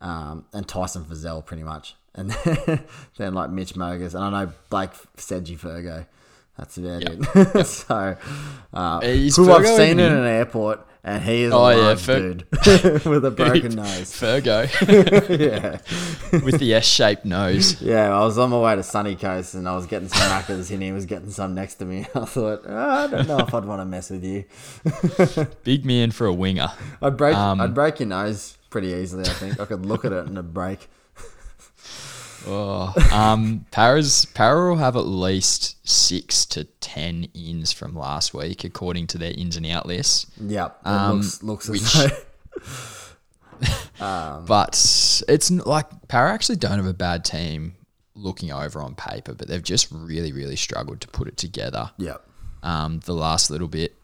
[0.00, 2.84] um, and Tyson Frizell pretty much, and then,
[3.16, 6.06] then like Mitch Mogus, and I know Blake Sedgy Fergo.
[6.58, 7.66] That's about it.
[7.66, 8.16] so,
[8.72, 12.46] uh, who I've seen in an airport, and he is Oh, a yeah, Fer- dude
[13.04, 14.10] with a broken nose.
[14.18, 14.64] Fergo
[15.28, 17.82] yeah, with the S-shaped nose.
[17.82, 18.08] yeah.
[18.10, 20.82] I was on my way to Sunny Coast, and I was getting some macas, and
[20.82, 22.06] he was getting some next to me.
[22.14, 24.44] I thought, "Ah, I don't know if I'd want to mess with you.
[25.62, 26.68] Big man for a winger.
[27.02, 29.24] I'd break, Um, I'd break your nose pretty easily.
[29.24, 30.88] I think I could look at it in a break.
[32.48, 38.62] Oh, um, Para's Para will have at least six to ten ins from last week,
[38.62, 40.26] according to their ins and out list.
[40.40, 42.08] Yep, it Um, looks looks which- as though.
[44.46, 44.74] But
[45.28, 47.74] it's like Para actually don't have a bad team
[48.14, 51.90] looking over on paper, but they've just really, really struggled to put it together.
[51.98, 52.22] Yep.
[52.62, 53.94] um, the last little bit.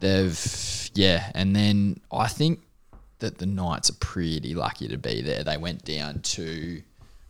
[0.00, 2.60] They've yeah, and then I think
[3.18, 5.42] that the Knights are pretty lucky to be there.
[5.42, 6.82] They went down to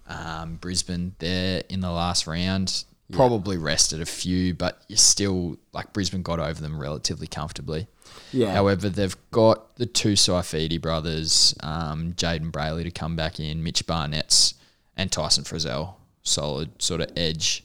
[0.09, 2.85] um, Brisbane there in the last round.
[3.13, 7.87] Probably rested a few, but you still like Brisbane got over them relatively comfortably.
[8.33, 8.53] Yeah.
[8.53, 13.87] However, they've got the two Saifiti brothers, um, Jayden Brailey to come back in, Mitch
[13.87, 14.55] Barnett's,
[14.97, 15.95] and Tyson Frizell,
[16.25, 17.65] solid sort of edge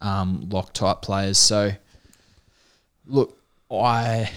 [0.00, 1.38] um, lock type players.
[1.38, 1.72] So,
[3.06, 3.36] look,
[3.70, 4.30] I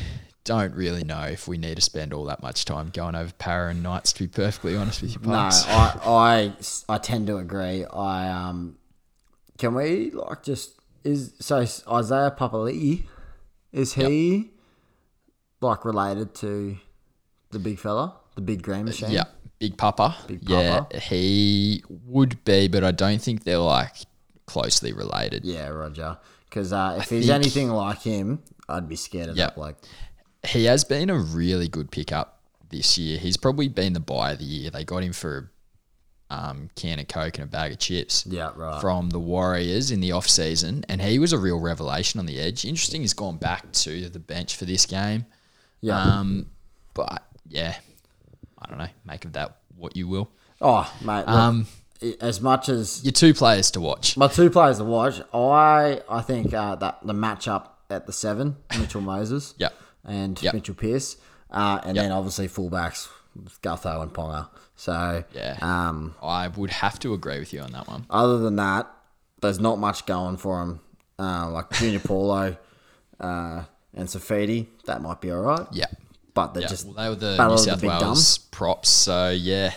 [0.44, 3.70] don't really know if we need to spend all that much time going over Para
[3.70, 4.14] and Knights.
[4.14, 6.54] To be perfectly honest with you, No, I, I
[6.90, 7.86] I tend to agree.
[7.86, 8.78] I um,
[9.58, 10.72] can we like just
[11.04, 13.04] is so Isaiah Papali'i,
[13.72, 14.50] is he
[15.62, 16.78] like related to
[17.52, 19.12] the big fella, the big green machine?
[19.12, 19.26] Yeah,
[19.60, 20.16] Big Papa.
[20.28, 23.96] Big Yeah, he would be, but I don't think they're like
[24.48, 25.46] closely related.
[25.46, 26.18] Yeah, Roger.
[26.46, 29.50] Because uh, if he's think- anything like him, I'd be scared of Yep.
[29.50, 29.78] that bloke.
[30.48, 33.18] He has been a really good pickup this year.
[33.20, 34.70] He's probably been the buy of the year.
[34.72, 35.52] They got him for
[36.30, 38.80] um, can of Coke and a bag of chips Yeah, right.
[38.80, 42.40] from the Warriors in the off season, and he was a real revelation on the
[42.40, 42.64] edge.
[42.66, 45.26] Interesting, he's gone back to the bench for this game.
[45.82, 46.02] yeah.
[46.02, 46.48] Um,
[46.94, 47.76] but yeah,
[48.58, 48.88] I don't know.
[49.06, 50.30] Make of that what you will.
[50.62, 51.20] oh, mate.
[51.20, 51.68] Look, Um,
[52.20, 54.18] as much as your two players to watch.
[54.18, 58.56] my two players to watch, I I think uh, that the matchup at the seven,
[58.80, 59.74] Mitchell Moses, Yep.
[60.06, 60.54] And Yep.
[60.54, 61.18] Mitchell Pearce,
[61.52, 62.04] uh, and Yep.
[62.06, 63.08] then obviously fullbacks
[63.62, 64.48] Gutho and Ponga.
[64.76, 65.58] So Yeah.
[65.62, 68.06] um, I would have to agree with you on that one.
[68.10, 68.92] other than that,
[69.42, 70.80] there's not much going for him.
[71.20, 72.58] Uh, like Junior Paulo
[73.20, 75.68] uh, and Saifiti, that might be all right.
[75.72, 75.86] Yeah.
[76.34, 79.30] But they're Yeah, just well, they were the New the South big Wales props, so
[79.30, 79.74] yeah,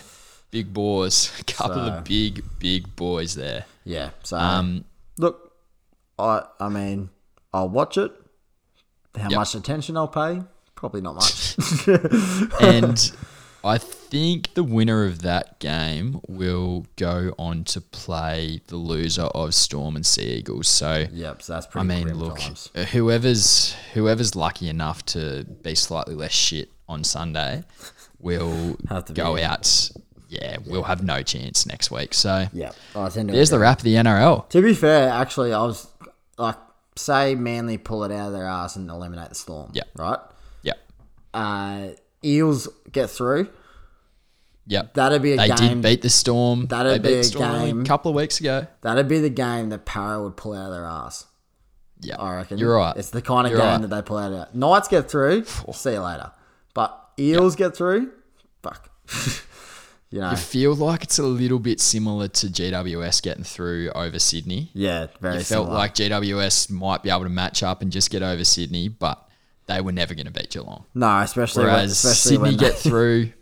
[0.51, 3.67] big boys, a couple So- of big, big boys there.
[3.85, 4.11] yeah.
[4.23, 4.85] So Um,
[5.19, 5.53] look,
[6.19, 7.11] I I mean,
[7.53, 8.13] I'll watch it.
[9.17, 9.39] How Yep.
[9.39, 10.43] much attention I'll pay?
[10.75, 11.57] Probably not much.
[12.61, 13.13] and
[13.63, 19.55] I think the winner of that game will go on to play the loser of
[19.55, 20.69] Storm and Sea Eagles.
[20.69, 21.43] So yep.
[21.43, 22.71] So that's I mean, look, times.
[22.93, 27.65] whoever's whoever's lucky enough to be slightly less shit on Sunday
[28.21, 29.91] will Have to go out.
[30.29, 32.13] Yeah, we'll have no chance next week.
[32.13, 34.49] So Yeah, to there's the wrap of the NRL.
[34.51, 35.87] To be fair, actually, I was
[36.37, 36.57] like,
[36.97, 39.71] say Manly pull it out of their ass and eliminate the Storm.
[39.75, 39.83] Yeah.
[39.97, 40.19] Right.
[40.63, 40.75] Yeah.
[41.33, 41.89] Uh,
[42.25, 43.49] Eels get through.
[44.67, 44.95] Yep.
[44.95, 45.57] That'd be a They game.
[45.59, 46.67] They did beat the Storm.
[46.67, 47.81] That'd they be a Storm game.
[47.83, 48.67] a couple of weeks ago.
[48.81, 51.27] That'd be the game that Para would pull out of their ass.
[52.01, 52.59] Yeah, I reckon.
[52.59, 52.97] You're right.
[52.97, 53.81] It's the kind of You're game right.
[53.83, 54.55] that they pull out of.
[54.55, 55.45] Knights get through.
[55.45, 56.33] see you later.
[56.75, 58.11] But Eels get through.
[58.63, 58.91] Fuck.
[60.15, 60.31] you know.
[60.31, 64.71] You feel like it's a little bit similar to GWS getting through over Sydney.
[64.73, 65.75] Yeah, very It felt similar.
[65.79, 69.29] like GWS might be able to match up and just get over Sydney, but
[69.67, 70.85] they were never going to beat Geelong.
[70.95, 73.33] no, especially when, Whereas especially Sydney when get through, they,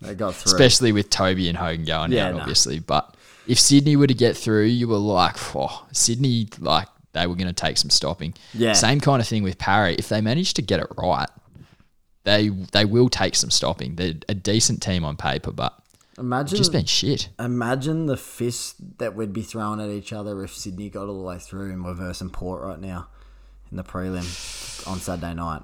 [0.08, 0.52] they got through.
[0.52, 2.40] especially with Toby and Hogan going Yeah, out, no.
[2.40, 2.78] obviously.
[2.78, 3.16] But
[3.48, 7.48] if Sydney were to get through, you were like, oh, Sydney, like they were going
[7.48, 8.34] to take some stopping.
[8.54, 8.74] Yeah.
[8.74, 9.94] Same kind of thing with Parry.
[9.94, 11.28] If they manage to get it right,
[12.24, 13.96] they they will take some stopping.
[13.96, 15.74] They're a decent team on paper, but
[16.18, 17.28] imagine just been shit.
[17.38, 21.26] Imagine the fist that we'd be throwing at each other if Sydney got all the
[21.26, 23.08] way through and we're versing Port right now
[23.70, 25.62] in the prelim on Saturday night.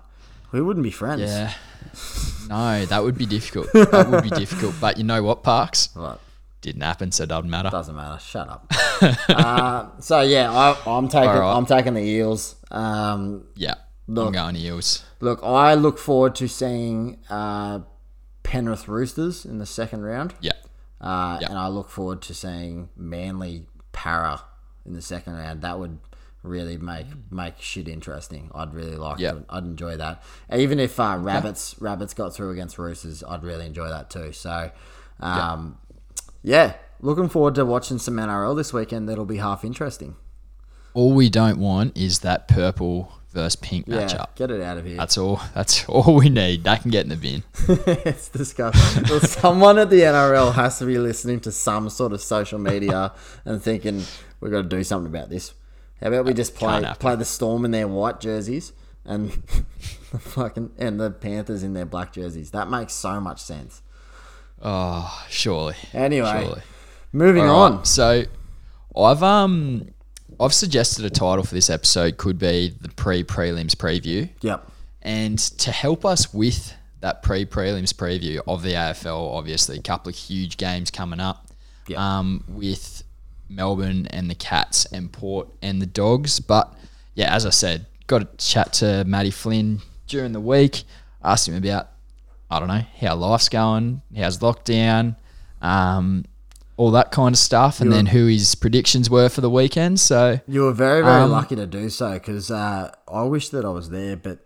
[0.50, 1.22] We wouldn't be friends.
[1.22, 1.52] Yeah.
[2.48, 3.72] No, that would be difficult.
[3.72, 4.74] That would be difficult.
[4.80, 5.88] But you know what, Parks?
[5.94, 6.18] Right.
[6.60, 7.70] Didn't happen, so it doesn't matter.
[7.70, 8.20] Doesn't matter.
[8.20, 8.72] Shut up.
[9.30, 11.56] uh, so yeah, I, I'm taking right.
[11.56, 12.56] I'm taking the Eels.
[12.70, 13.74] Um, Yeah.
[14.06, 14.26] Look.
[14.26, 15.04] I'm going Eels.
[15.20, 17.80] look, I look forward to seeing uh,
[18.42, 20.52] Penrith Roosters in the second round, Yeah.
[21.00, 21.48] uh, Yeah.
[21.50, 24.42] and I look forward to seeing Manly Para
[24.84, 25.62] in the second round.
[25.62, 25.98] That would
[26.42, 28.50] really make make shit interesting.
[28.54, 29.18] I'd really like.
[29.20, 29.32] Yeah.
[29.32, 30.22] to, I'd enjoy that.
[30.52, 34.32] Even if uh, rabbits rabbits got through against Roosters, I'd really enjoy that too.
[34.32, 34.70] So,
[35.20, 35.78] um,
[36.42, 39.08] yeah, looking forward to watching some NRL this weekend.
[39.08, 40.16] That'll be half interesting.
[40.94, 44.34] All we don't want is that purple versus pink Yeah, matchup.
[44.36, 44.96] get it out of here.
[44.96, 45.40] That's all.
[45.54, 46.64] That's all we need.
[46.64, 47.42] That can get in the bin.
[48.04, 49.04] it's disgusting.
[49.08, 53.12] Well, Someone at the NRL has to be listening to some sort of social media
[53.44, 54.04] and thinking
[54.40, 55.54] we've got to do something about this.
[56.00, 58.72] How about we just play play the Storm in their white jerseys
[59.04, 59.30] and
[60.12, 62.50] the fucking and the Panthers in their black jerseys?
[62.50, 63.82] That makes so much sense.
[64.60, 65.74] Oh, surely.
[65.92, 66.62] Anyway, Surely.
[67.12, 67.84] moving right, on.
[67.84, 68.24] So,
[68.96, 69.88] I've um,
[70.42, 74.70] I've suggested a title for this episode could be the pre prelims preview, Yep.
[75.02, 80.10] and to help us with that pre prelims preview of the AFL, obviously a couple
[80.10, 81.46] of huge games coming up,
[81.88, 81.98] Yep.
[81.98, 83.04] um, with
[83.48, 86.40] Melbourne and the Cats and Port and the Dogs.
[86.40, 86.72] But
[87.14, 90.82] yeah, as I said, got to chat to Matty Flynn during the week,
[91.22, 91.88] asked him about
[92.50, 95.16] I don't know how life's going, how's lockdown,
[95.62, 96.24] um,
[96.82, 99.50] all that kind of stuff, and You then were- who his predictions were for the
[99.50, 100.00] weekend.
[100.00, 103.64] So You were very, very Um, lucky to do so because uh, I wish that
[103.64, 104.38] I was there, but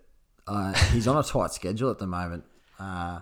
[0.46, 2.44] uh, he's on a tight schedule at the moment.
[2.78, 3.20] Uh,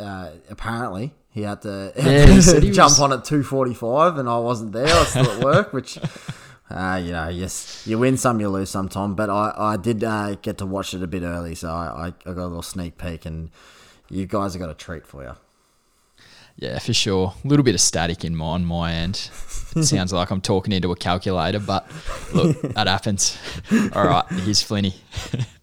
[0.00, 4.28] uh, apparently, he had to, Yeah, he he jump was- on at two forty-five, and
[4.28, 4.86] I wasn't there.
[4.94, 5.98] I was still at work, which.
[6.68, 9.14] Uh, you know, yes, you win some, you lose some, Tom.
[9.14, 12.06] But I, I did uh, get to watch it a bit early, so I, I,
[12.28, 13.50] I got a little sneak peek, and
[14.10, 15.34] you guys have got a treat for you.
[16.56, 19.30] Yeah, for sure, a little bit of static in my, on my end.
[19.76, 21.90] It sounds like I'm talking into a calculator, but
[22.32, 23.36] look, that happens.
[23.92, 24.94] All right, here's Flinny.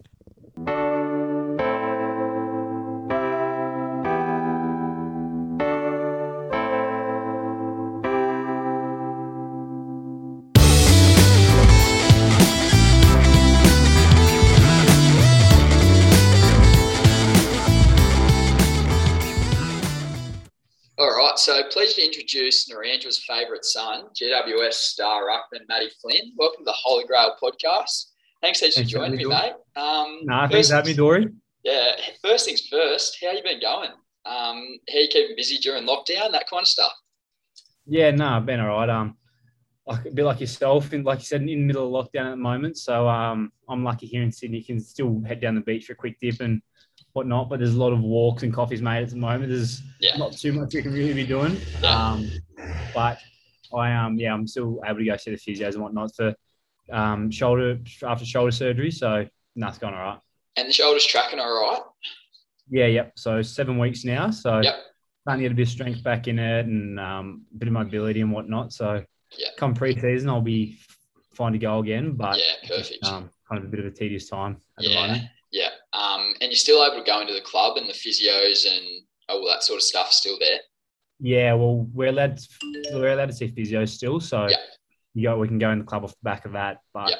[21.43, 26.31] so pleasure to introduce Narrandera's favourite son, GWS star ruckman Matty Flynn.
[26.37, 28.11] Welcome to the Holy Grail podcast.
[28.41, 29.51] Thanks heaps for joining me, mate.
[29.75, 31.27] Um, Nah, thanks for having me, Dory.
[31.65, 33.89] Yeah, first things first, how you been going?
[34.25, 36.93] Um, how you keeping busy during lockdown, that kind of stuff?
[37.87, 38.89] Yeah, no, I've been all right.
[38.89, 39.17] Um,
[39.85, 42.29] like, a bit like yourself, and like you said, in the middle of lockdown at
[42.29, 42.77] the moment.
[42.77, 44.59] So um, I'm lucky here in Sydney.
[44.59, 46.61] You can still head down the beach for a quick dip and
[47.13, 47.49] whatnot.
[47.49, 49.49] But there's a lot of walks and coffees made at the moment.
[49.49, 50.17] There's Yeah.
[50.17, 51.57] not too much we can really be doing.
[51.81, 52.11] Yeah.
[52.11, 52.29] Um,
[52.93, 53.19] but
[53.73, 56.35] I um, yeah, I'm still able to go see the physios and whatnot for
[56.91, 58.91] um, shoulder after shoulder surgery.
[58.91, 60.19] So that's gone all right.
[60.57, 61.81] And the shoulder's tracking all right?
[62.69, 63.13] Yeah, yep.
[63.17, 64.29] So seven weeks now.
[64.31, 64.75] So Yep.
[65.21, 67.73] starting to get a bit of strength back in it and um, a bit of
[67.73, 68.73] mobility and whatnot.
[68.73, 69.03] So
[69.37, 69.47] Yeah.
[69.57, 70.77] come pre-season, I'll be
[71.33, 72.11] fine to go again.
[72.15, 73.03] But Yeah, perfect.
[73.03, 75.23] um, kind of a bit of a tedious time at the moment.
[75.93, 78.85] Um, and you're still able to go into the club and the physios and
[79.29, 80.59] all that sort of stuff still there?
[81.19, 82.47] Yeah, well, we're allowed to,
[82.93, 84.57] we're allowed to see physio still, so Yeah.
[85.13, 87.15] you go, we can go in the club off the back of that, but Yeah.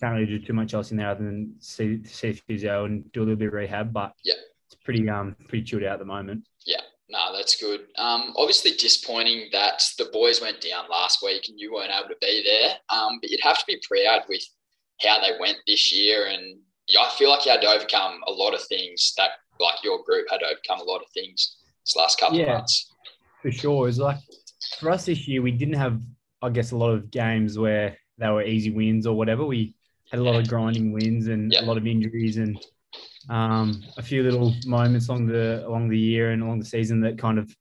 [0.00, 3.20] can't really do too much else in there other than see see physio and do
[3.20, 3.92] a little bit of rehab.
[3.92, 4.34] But Yeah.
[4.66, 6.46] it's pretty um pretty chilled out at the moment.
[6.64, 7.88] Yeah, no, that's good.
[7.96, 12.16] Um, obviously disappointing that the boys went down last week and you weren't able to
[12.20, 12.78] be there.
[12.88, 14.42] Um, but you'd have to be proud with
[15.02, 18.54] how they went this year, and I feel like you had to overcome a lot
[18.54, 19.12] of things.
[19.16, 22.44] That like your group had to overcome a lot of things this last couple Yeah.
[22.44, 22.90] of months.
[23.40, 23.88] For sure.
[23.88, 24.18] It's like
[24.78, 26.00] for us this year, we didn't have,
[26.42, 29.44] I guess, a lot of games where they were easy wins or whatever.
[29.44, 29.74] We
[30.10, 31.62] had a lot of grinding wins and Yeah.
[31.62, 32.58] a lot of injuries and
[33.30, 37.18] um, a few little moments along the along the year and along the season that
[37.18, 37.54] kind of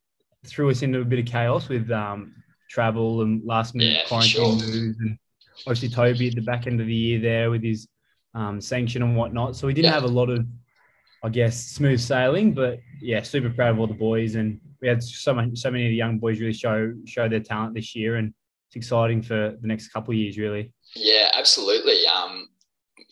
[0.45, 2.33] threw us into a bit of chaos with um,
[2.69, 4.67] travel and last minute Yeah, quarantine sure.
[4.67, 5.17] moves and
[5.67, 7.87] obviously Toby at the back end of the year there with his
[8.33, 9.55] um, sanction and whatnot.
[9.55, 9.93] So we didn't Yeah.
[9.93, 10.45] have a lot of,
[11.23, 12.53] I guess, smooth sailing.
[12.53, 15.85] But yeah, super proud of all the boys, and we had so much, so many
[15.85, 18.33] of the young boys really show show their talent this year, and
[18.67, 20.71] it's exciting for the next couple of years, really.
[20.95, 22.05] Yeah, absolutely.
[22.07, 22.47] Um,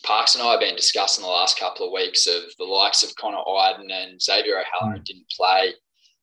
[0.03, 3.13] Parks and I have been discussing the last couple of weeks of the likes of
[3.17, 5.73] Connor Idun and Xavier O'Halloran didn't play.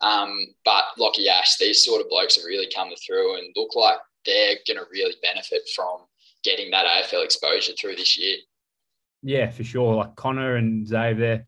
[0.01, 3.99] Um, but Lachie Ash, these sort of blokes have really come through and look like
[4.25, 5.99] they're going to really benefit from
[6.43, 8.37] getting that AFL exposure through this year.
[9.27, 9.97] Yeah, for sure.
[9.97, 11.47] Like Connor and Zave, they're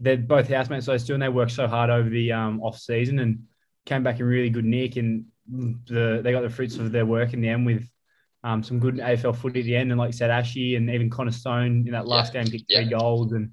[0.00, 3.18] they're both housemates those two, and they worked so hard over the um, off season
[3.18, 3.40] and
[3.84, 7.34] came back in really good nick, and the they got the fruits of their work
[7.34, 7.86] in the end with
[8.44, 11.10] um, some good AFL footy at the end, and like I said, Ashy and even
[11.10, 12.98] Connor Stone in that last game kicked three yeah.
[12.98, 13.50] goals, and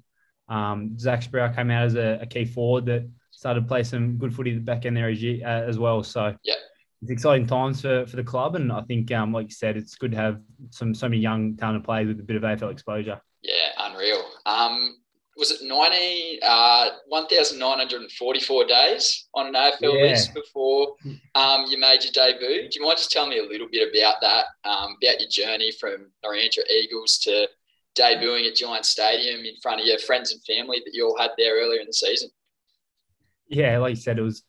[0.48, 4.16] um, Zach Sproule came out as a, a key forward that started to play some
[4.16, 6.02] good footy back in there as, uh, as well.
[6.02, 6.54] So Yeah.
[7.02, 9.96] it's exciting times for, for the club, and I think, um, like you said, it's
[9.96, 13.20] good to have some so many young talented players with a bit of AFL exposure.
[13.46, 14.24] Yeah, unreal.
[14.44, 14.96] Um,
[15.36, 20.02] was it 90, uh, 1,944 days on an AFL Yeah.
[20.10, 20.96] list before
[21.34, 22.68] um, you made your debut?
[22.68, 25.70] Do you mind just telling me a little bit about that, um, about your journey
[25.78, 27.48] from Narrandera Eagles to
[27.94, 31.30] debuting at Giant Stadium in front of your friends and family that you all had
[31.38, 32.30] there earlier in the season?
[33.48, 34.42] yeah, like you said, it was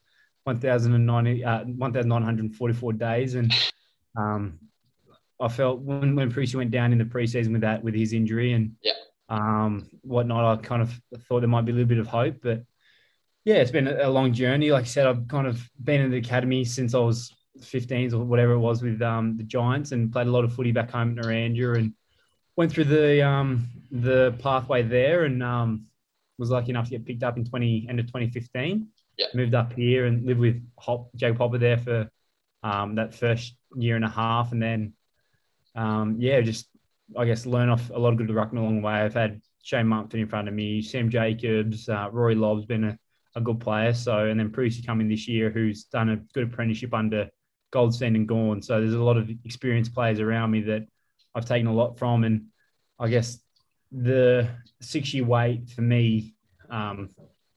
[0.46, 3.36] 1,090, uh, 1,944 days.
[3.36, 3.54] And
[4.18, 4.58] um,
[5.40, 8.54] I felt when, when Preece went down in the preseason with that, with his injury
[8.54, 8.94] and Yeah.
[9.30, 12.38] um, whatnot, I kind of thought there might be a little bit of hope.
[12.42, 12.64] But
[13.46, 14.72] yeah, it's been a, long journey.
[14.72, 18.20] Like I said, I've kind of been in the academy since I was 15s or
[18.20, 21.12] whatever it was with um, the Giants, and played a lot of footy back home
[21.12, 21.94] in Narrandera, and
[22.56, 25.86] went through the um, the pathway there, and um,
[26.38, 28.88] was lucky enough to get picked up in 20 end of 2015.
[29.18, 29.26] Yeah.
[29.34, 32.10] Moved up here and lived with Hop, Jacob Hopper there for
[32.64, 34.94] um, that first year and a half, and then
[35.78, 36.68] um, yeah, just
[37.18, 38.94] I guess learn off a lot of good ruckman along the way.
[38.94, 42.98] I've had Shane Mumford in front of me, Sam Jacobs, uh, Rory Lobb's been a,
[43.36, 43.94] a good player.
[43.94, 47.30] So and then Prusy coming this year, who's done a good apprenticeship under
[47.72, 48.62] Goldstein and Gawn.
[48.62, 50.88] So there's a lot of experienced players around me that
[51.36, 52.48] I've taken a lot from, and
[53.00, 53.40] I guess
[53.92, 54.50] the
[54.82, 56.34] six year wait for me
[56.70, 57.10] um,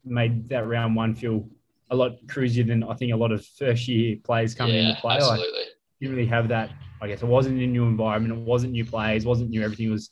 [0.04, 1.48] made that round one feel
[1.90, 5.00] a lot cruisier than I think a lot of first year players coming yeah, into
[5.00, 5.14] play.
[5.14, 5.62] I absolutely.
[6.00, 6.70] didn't really have that.
[7.00, 8.34] I guess it wasn't a new environment.
[8.34, 9.24] It wasn't new players.
[9.24, 9.62] Wasn't new.
[9.62, 10.10] Everything was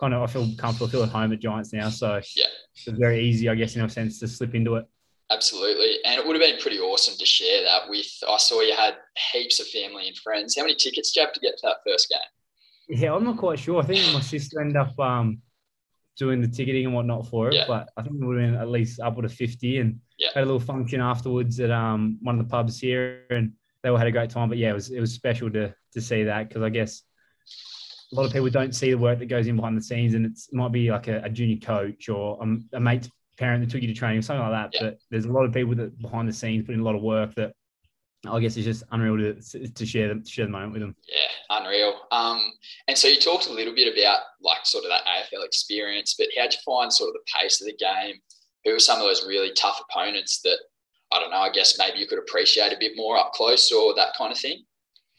[0.00, 0.22] kind of.
[0.22, 0.86] I feel comfortable.
[0.88, 1.88] I feel at home at Giants now.
[1.90, 2.46] So Yeah.
[2.74, 4.86] it's very easy, I guess, in a sense, to slip into it.
[5.30, 5.98] Absolutely.
[6.04, 8.06] And it would have been pretty awesome to share that with.
[8.28, 8.94] I saw you had
[9.32, 10.56] heaps of family and friends.
[10.56, 12.98] How many tickets did you have to get to that first game?
[12.98, 13.82] Yeah, I'm not quite sure.
[13.82, 15.42] I think my sister ended up um,
[16.16, 17.64] doing the ticketing and whatnot for it, Yeah.
[17.68, 20.28] but I think it would have been at least upward of 50 and Yeah.
[20.34, 23.52] had a little function afterwards at um, one of the pubs here and
[23.82, 24.48] they all had a great time.
[24.48, 27.02] But yeah, it was it was special to to see that because I guess
[28.12, 30.24] a lot of people don't see the work that goes in behind the scenes and
[30.24, 33.70] it's, it might be like a, a junior coach or a, a mate's parent that
[33.70, 34.80] took you to training or something like that.
[34.80, 34.90] Yeah.
[34.90, 37.02] But there's a lot of people that behind the scenes put in a lot of
[37.02, 37.52] work that
[38.26, 40.96] I guess it's just unreal to, to share them to share the moment with them.
[41.06, 41.94] Yeah, unreal.
[42.10, 42.40] Um,
[42.88, 46.28] and so you talked a little bit about like sort of that AFL experience, but
[46.36, 48.16] how'd you find sort of the pace of the game?
[48.64, 50.58] Who were some of those really tough opponents that
[51.12, 51.38] I don't know?
[51.38, 54.38] I guess maybe you could appreciate a bit more up close or that kind of
[54.38, 54.64] thing.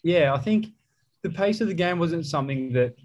[0.03, 0.67] Yeah, I think
[1.23, 2.95] the pace of the game wasn't something that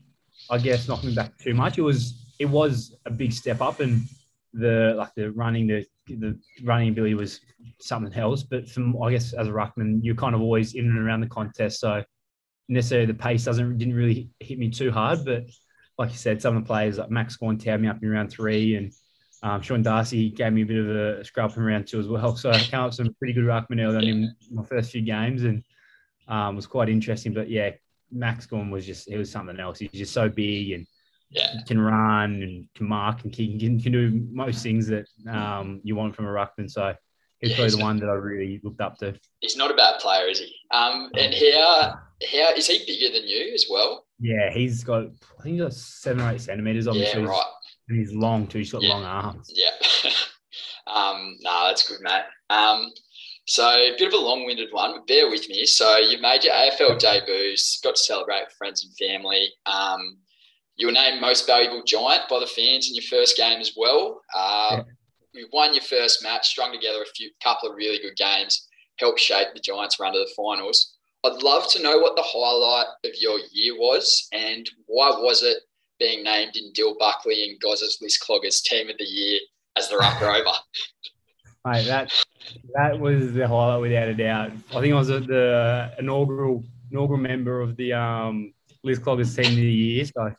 [0.50, 1.78] I guess knocked me back too much.
[1.78, 4.02] It was it was a big step up, and
[4.52, 7.40] the like the running the the running ability was
[7.80, 8.42] something else.
[8.42, 11.28] But from I guess as a ruckman, you're kind of always in and around the
[11.28, 12.04] contest, so
[12.68, 15.24] necessarily the pace doesn't didn't really hit me too hard.
[15.24, 15.44] But
[15.98, 18.30] like you said, some of the players like Max Gawn tabbed me up in round
[18.30, 18.92] three, and
[19.44, 22.34] um, Sean Darcy gave me a bit of a scrub from round two as well.
[22.34, 25.44] So I came up some pretty good ruckman early on in my first few games,
[25.44, 25.62] and
[26.28, 27.32] um, was quite interesting.
[27.34, 27.70] But yeah,
[28.10, 29.78] Max Gawn was just it was something else.
[29.78, 30.86] He's just so big and
[31.30, 35.80] Yeah, can run and can mark and can, can, can do most things that um,
[35.84, 36.70] you want from a ruckman.
[36.70, 36.94] So
[37.40, 39.14] he's Yeah, probably he's the got- one that I really looked up to.
[39.40, 40.54] he's not a bad player, is he?
[40.72, 41.94] Um, and how
[42.32, 44.06] how is he bigger than you as well?
[44.20, 45.02] Yeah, he's got
[45.38, 46.86] I think he's got seven or eight centimeters.
[46.86, 47.44] Obviously, Yeah, right.
[47.88, 48.58] And he's long too.
[48.58, 48.88] He's got Yeah.
[48.90, 49.50] long arms.
[49.54, 49.70] Yeah.
[50.86, 52.24] um, no, that's good, mate.
[52.50, 52.90] Um,
[53.46, 55.66] so a bit of a long-winded one, but bear with me.
[55.66, 59.48] So you made your AFL debuts, got to celebrate with friends and family.
[59.66, 60.16] Um,
[60.76, 64.22] you were named most valuable giant by the fans in your first game as well.
[64.34, 64.82] Uh,
[65.34, 68.68] You won your first match, strung together a few couple of really good games,
[69.00, 70.96] helped shape the Giants' run to the finals.
[71.24, 75.58] I'd love to know what the highlight of your year was and why was it
[75.98, 79.40] being named in Dill Buckley and Goz's List Cloggers Team of the Year
[79.76, 80.50] as the ruck rover.
[81.66, 82.12] Mate, that
[82.74, 84.52] that was the highlight without a doubt.
[84.70, 88.52] I think I was the inaugural inaugural member of the um,
[88.84, 90.30] Cloggers team of the year, so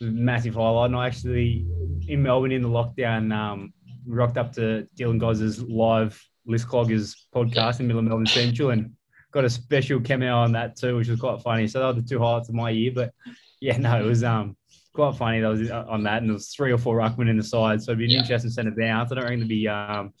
[0.00, 0.90] massive highlight.
[0.90, 1.66] And I actually
[2.06, 3.72] in Melbourne in the lockdown um,
[4.06, 8.92] rocked up to Dylan Goz's live Liz Cloggers podcast in middle of Melbourne Central and
[9.32, 11.66] got a special cameo on that too, which was quite funny.
[11.66, 12.92] So that were the two highlights of my year.
[12.94, 13.12] But
[13.60, 14.56] yeah, no, it was um
[14.94, 15.40] quite funny.
[15.40, 17.82] That was uh, on that, and there was three or four ruckmen in the side,
[17.82, 18.20] so it'd be an Yeah.
[18.20, 19.12] interesting centre bounce.
[19.12, 20.12] I don't reckon there'd be um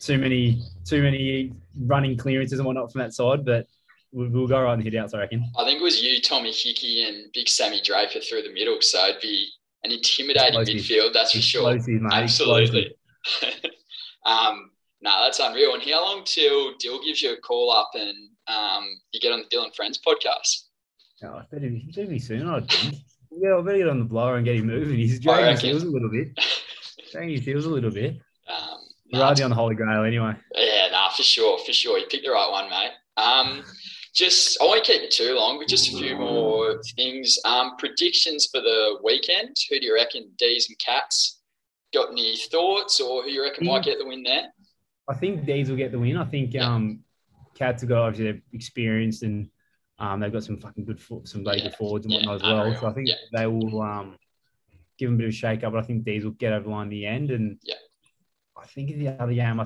[0.00, 3.66] too many too many running clearances and whatnot from that side, but
[4.12, 5.44] we'll, we'll go right in the hit outs, I reckon.
[5.58, 8.76] I think it was you, Tommy Hickey, and Big Sammy Draper through the middle.
[8.80, 9.48] So it'd be
[9.84, 10.74] an intimidating Explosive.
[10.76, 11.72] midfield, that's for sure.
[11.74, 12.00] Mate.
[12.12, 12.94] Absolutely.
[14.26, 14.70] um,
[15.02, 15.74] no, that's unreal.
[15.74, 18.16] And how long till Dill gives you a call up and
[18.48, 20.64] um, you get on the Dylan Friends podcast?
[21.22, 22.94] Oh, better, be, better be soon, I think.
[23.38, 24.96] Yeah, I better get on the blower and get him moving.
[24.96, 26.28] He's dragging his heels a little bit.
[27.12, 28.20] Dragging his heels a little bit.
[28.48, 28.78] Um,
[29.12, 30.34] We're no, already on the Holy Grail anyway.
[30.56, 31.96] Yeah, nah, for sure, for sure.
[31.96, 32.90] You picked the right one, mate.
[33.16, 33.62] Um,
[34.14, 37.38] just I won't keep it too long, but just a few more things.
[37.44, 39.56] Um, predictions for the weekend.
[39.70, 40.30] Who do you reckon?
[40.38, 41.40] D's and Cats.
[41.92, 44.52] Got any thoughts, or who you reckon might get the win there?
[45.08, 46.16] I think D's will get the win.
[46.16, 47.00] I think um,
[47.54, 49.48] Cats have got obviously they're experienced and
[49.98, 51.64] um, they've got some fucking good fo- some very Yeah.
[51.64, 52.60] good forwards and Yeah, whatnot as well.
[52.62, 52.80] unreal.
[52.80, 53.14] So I think Yeah.
[53.32, 54.16] they will um,
[54.98, 55.72] give them a bit of a shake up.
[55.72, 57.30] But I think D's will get over the line in the end.
[57.30, 57.74] And Yeah.
[58.56, 59.64] I think in the other game, I,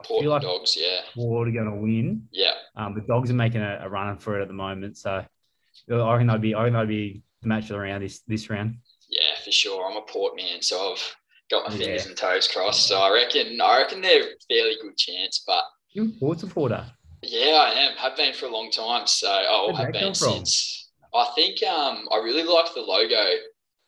[0.00, 2.28] I feel like Dogs, yeah, Port are going to win.
[2.32, 4.96] yeah, Um, the Dogs are making a, a run for it at the moment.
[4.96, 5.10] So
[5.90, 8.48] I reckon that'd be I reckon that'd be the match of the round this this
[8.50, 8.76] round.
[9.08, 9.90] yeah, for sure.
[9.90, 11.16] I'm a Port man, so I've
[11.50, 11.84] got my Yeah.
[11.84, 12.86] fingers and toes crossed.
[12.86, 15.42] So I reckon I reckon they're a fairly good chance.
[15.46, 16.86] But You're a Port supporter.
[17.22, 17.96] Yeah, I am.
[17.96, 19.06] Have been for a long time.
[19.06, 20.38] So oh, Where'd have been from?
[20.38, 20.90] since.
[21.14, 23.24] I think um, I really liked the logo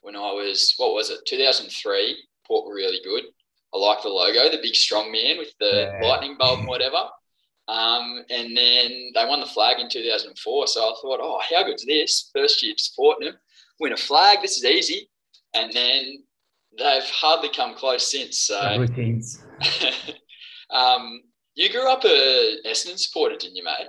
[0.00, 2.16] when I was what was it 2003.
[2.46, 3.24] Port were really good.
[3.74, 6.06] I like the logo, the big strong man with the Yeah.
[6.06, 7.08] lightning bulb and whatever.
[7.68, 10.66] Um, and then they won the flag in 2004.
[10.66, 12.30] So I thought, oh, how good's this?
[12.34, 13.38] First year of supporting them,
[13.80, 14.38] win a flag.
[14.42, 15.08] This is easy.
[15.54, 16.24] And then
[16.76, 18.38] they've hardly come close since.
[18.38, 18.60] So
[20.70, 21.20] um,
[21.54, 23.88] you grew up a Essendon supporter, didn't you, mate?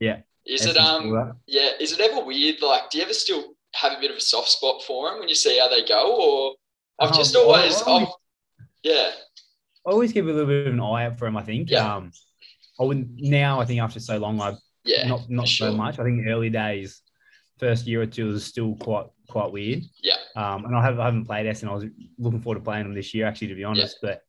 [0.00, 0.20] Yeah.
[0.46, 1.36] Is it um supporter.
[1.46, 1.70] yeah?
[1.80, 2.62] Is it ever weird?
[2.62, 5.28] Like, do you ever still have a bit of a soft spot for them when
[5.28, 6.54] you see how they go, or
[6.98, 8.08] I've just Um, always, I- I've,
[8.82, 9.10] yeah,
[9.86, 11.36] I always keep a little bit of an eye out for them.
[11.36, 11.70] I think.
[11.70, 11.96] Yeah.
[11.96, 12.10] Um,
[12.80, 13.60] I wouldn't now.
[13.60, 15.98] I think after so long, I yeah, not not for so much.
[15.98, 17.02] I think early days,
[17.58, 19.82] first year or two was still quite quite weird.
[20.02, 20.14] Yeah.
[20.36, 21.68] Um, and I haven't, I haven't played Essendon.
[21.70, 21.84] I was
[22.18, 23.98] looking forward to playing them this year, actually, to be honest.
[24.00, 24.22] But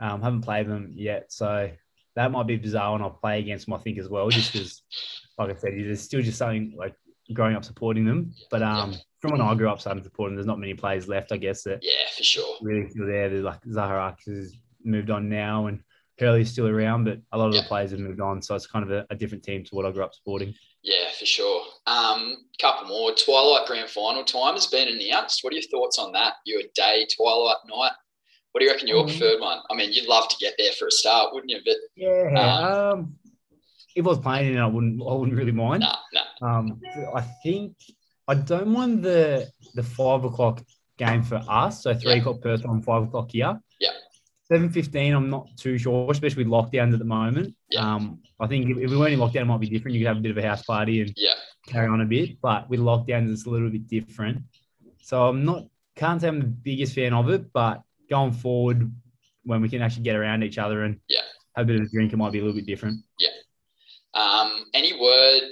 [0.00, 1.70] um, haven't played them yet, so
[2.18, 3.74] that might be bizarre when I play against them.
[3.74, 4.82] I think as well, just because,
[5.38, 6.94] like I said, there's still just something like
[7.32, 8.34] growing up supporting them.
[8.50, 11.30] But um, from when I grew up starting supporting, there's not many players left.
[11.32, 12.56] I guess that yeah, for sure.
[12.60, 13.28] really still there.
[13.28, 15.80] There's like Zaharakis has moved on now, and
[16.18, 17.62] Hurley's still around, but a lot of Yeah.
[17.62, 18.42] the players have moved on.
[18.42, 20.52] So it's kind of a, a different team to what I grew up supporting.
[20.82, 21.62] Yeah, for sure.
[21.86, 23.12] Um, couple more.
[23.12, 25.44] Twilight Grand Final time has been announced.
[25.44, 26.34] What are your thoughts on that?
[26.44, 27.92] You're a day, Twilight night.
[28.58, 29.60] What do you reckon your Um, preferred one?
[29.70, 31.60] I mean, you'd love to get there for a start, wouldn't you?
[31.64, 32.90] But Yeah.
[32.90, 33.14] Um,
[33.94, 35.00] if I was playing it, I wouldn't.
[35.00, 35.82] I wouldn't really mind.
[35.82, 36.58] nah, nah.
[36.58, 36.80] Um,
[37.14, 37.76] I think
[38.26, 40.64] I don't mind the the five o'clock
[40.96, 41.84] game for us.
[41.84, 42.18] So three Yeah.
[42.18, 43.60] o'clock Perth on five o'clock here.
[43.78, 43.90] Yeah.
[44.50, 45.14] Seven fifteen.
[45.14, 47.54] I'm not too sure, especially with lockdowns at the moment.
[47.70, 47.94] Yeah.
[47.94, 49.94] Um, I think if, if we weren't in lockdown, it might be different.
[49.94, 51.34] You could have a bit of a house party and Yeah,
[51.68, 52.40] carry on a bit.
[52.40, 54.42] But with lockdowns, it's a little bit different.
[55.00, 55.62] So I'm not
[55.94, 58.90] can't say I'm the biggest fan of it, but going forward,
[59.44, 61.20] when we can actually get around each other and Yeah.
[61.56, 63.02] have a bit of a drink, it might be a little bit different.
[63.18, 63.28] Yeah.
[64.14, 65.42] Um, any word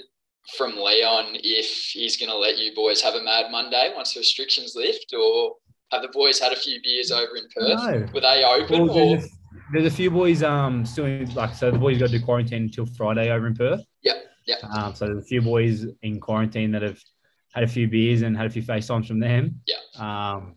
[0.57, 4.19] from Leon if he's going to let you boys have a Mad Monday once the
[4.19, 5.55] restrictions lift, or
[5.91, 7.83] have the boys had a few beers over in Perth?
[7.83, 8.05] No.
[8.13, 8.87] Were they open?
[8.87, 9.29] Well, or there's, a,
[9.73, 12.63] there's a few boys um still in, like so the boys got to do quarantine
[12.63, 13.81] until Friday over in Perth.
[14.03, 14.13] Yeah,
[14.45, 14.55] yeah.
[14.73, 16.99] Um, so there's a few boys in quarantine that have
[17.53, 19.61] had a few beers and had a few FaceTimes from them.
[19.67, 19.75] Yeah.
[19.97, 20.55] Um,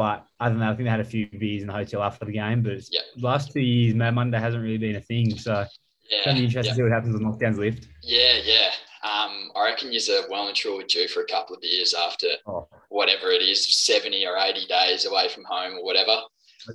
[0.00, 2.24] but other than that, I think they had a few beers in the hotel after
[2.24, 2.62] the game.
[2.62, 5.36] But it's, last two years, Mad Monday hasn't really been a thing.
[5.36, 5.78] So it's
[6.10, 7.86] yeah, going to be interesting to see what happens when lockdowns lift.
[8.02, 8.70] yeah, yeah.
[9.02, 12.66] Um, I reckon you're well and truly due for a couple of beers after Oh.
[12.88, 16.16] whatever it is, seventy or eighty days away from home or whatever.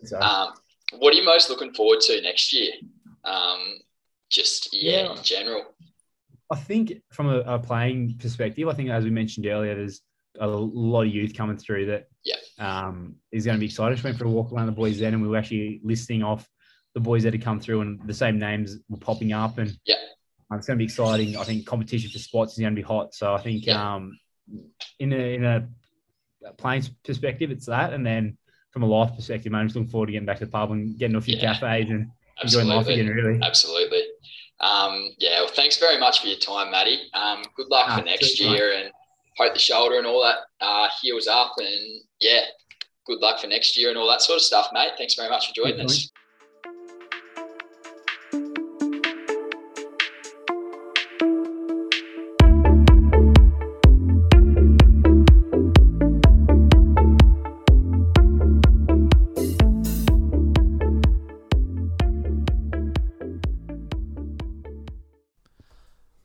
[0.03, 0.53] So, Um,
[0.99, 2.73] what are you most looking forward to next year?
[3.23, 3.61] Um,
[4.29, 5.17] just yeah, Yeah.
[5.17, 5.63] in general.
[6.51, 10.01] I think from a, a playing perspective, I think as we mentioned earlier, there's
[10.39, 12.35] a lot of youth coming through that Yeah.
[12.59, 13.95] um, is going to be exciting.
[13.95, 16.47] Just went for a walk around the boys then, and we were actually listing off
[16.93, 19.95] the boys that had come through, and the same names were popping up, and Yeah.
[20.51, 21.35] um, it's going to be exciting.
[21.37, 23.13] I think competition for spots is going to be hot.
[23.13, 23.95] So I think Yeah.
[23.95, 24.17] um,
[24.99, 25.67] in a in a
[26.57, 28.37] playing perspective, it's that, and then
[28.71, 30.71] from a life perspective, man, I'm just looking forward to getting back to the pub
[30.71, 31.53] and getting to a few Yeah.
[31.53, 32.11] cafes and
[32.43, 33.07] enjoying life again.
[33.07, 33.39] Really.
[33.41, 34.03] Absolutely.
[34.59, 37.09] Um, yeah, well, thanks very much for your time, Maddie.
[37.13, 38.91] Um, good luck Ah, for next year and
[39.37, 41.53] hope the shoulder and all that uh, heals up.
[41.57, 42.41] And yeah,
[43.05, 44.91] good luck for next year and all that sort of stuff, mate.
[44.97, 46.09] Thanks very much for joining us.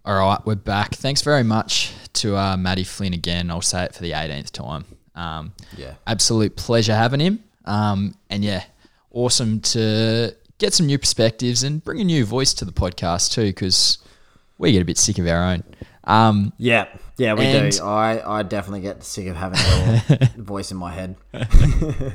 [0.02, 0.94] All right, we're back.
[0.96, 1.92] Thanks very much
[2.22, 3.50] to uh, Matty Flynn again.
[3.50, 4.84] I'll say it for the 18th time.
[5.14, 5.94] Um, Yeah.
[6.06, 7.44] absolute pleasure having him.
[7.64, 8.64] Um, and yeah,
[9.12, 13.44] awesome to get some new perspectives and bring a new voice to the podcast too,
[13.46, 13.98] because
[14.58, 15.62] we get a bit sick of our own.
[16.04, 16.86] Um, Yeah,
[17.18, 17.82] yeah, we And- do.
[17.84, 21.16] I, I definitely get sick of having your voice in my head.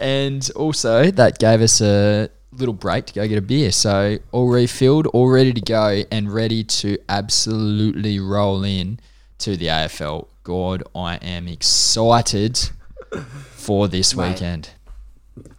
[0.00, 3.72] and also, that gave us a little break to go get a beer.
[3.72, 9.00] So, all refilled, all ready to go, and ready to absolutely roll in
[9.44, 10.26] to the AFL.
[10.42, 12.70] God, I am excited
[13.50, 14.30] for this Mate.
[14.30, 14.70] weekend.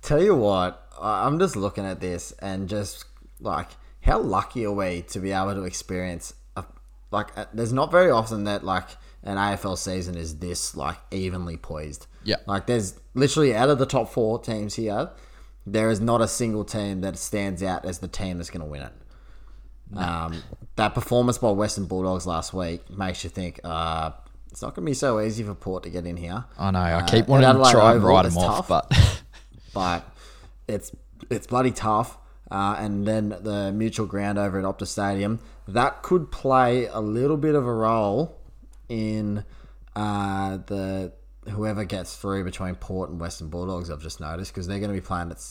[0.02, 3.06] Tell you what, I'm just looking at this and just
[3.40, 3.68] like,
[4.02, 6.66] how lucky are we to be able to experience a,
[7.12, 8.90] like, a, there's not very often that like
[9.22, 12.08] an AFL season is this like evenly poised.
[12.24, 12.38] Yeah.
[12.48, 15.12] Like, there's literally out of the top four teams here,
[15.68, 18.72] there is not a single team that stands out as the team that's going to
[18.72, 18.94] win it.
[19.96, 20.42] Um,
[20.76, 24.12] that performance by Western Bulldogs last week makes you think, uh,
[24.52, 26.46] it's not going to be so easy for Port to get in here.
[26.58, 26.80] I know.
[26.80, 28.88] I Uh, keep wanting to try and write them off, tough.
[28.90, 29.22] but
[29.74, 30.04] but
[30.68, 30.92] it's
[31.30, 32.18] it's bloody tough.
[32.52, 37.38] Uh, and then the mutual ground over at Optus Stadium that could play a little
[37.38, 38.38] bit of a role
[38.88, 39.44] in
[39.96, 41.12] uh, the
[41.50, 43.90] whoever gets through between Port and Western Bulldogs.
[43.90, 45.44] I've just noticed because they're going to be playing at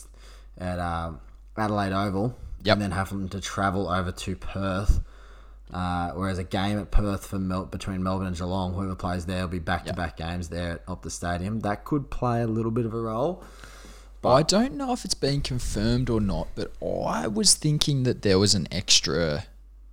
[0.59, 1.21] at um,
[1.57, 2.75] Adelaide Oval, Yep.
[2.75, 5.01] and then having to travel over to Perth.
[5.73, 9.41] Uh, whereas a game at Perth for Mel- between Melbourne and Geelong, whoever plays there
[9.43, 11.61] will be back to back games there at Optus Stadium.
[11.61, 13.43] That could play a little bit of a role.
[14.23, 18.23] But I don't know if it's been confirmed or not, but I was thinking that
[18.23, 19.47] there was an extra,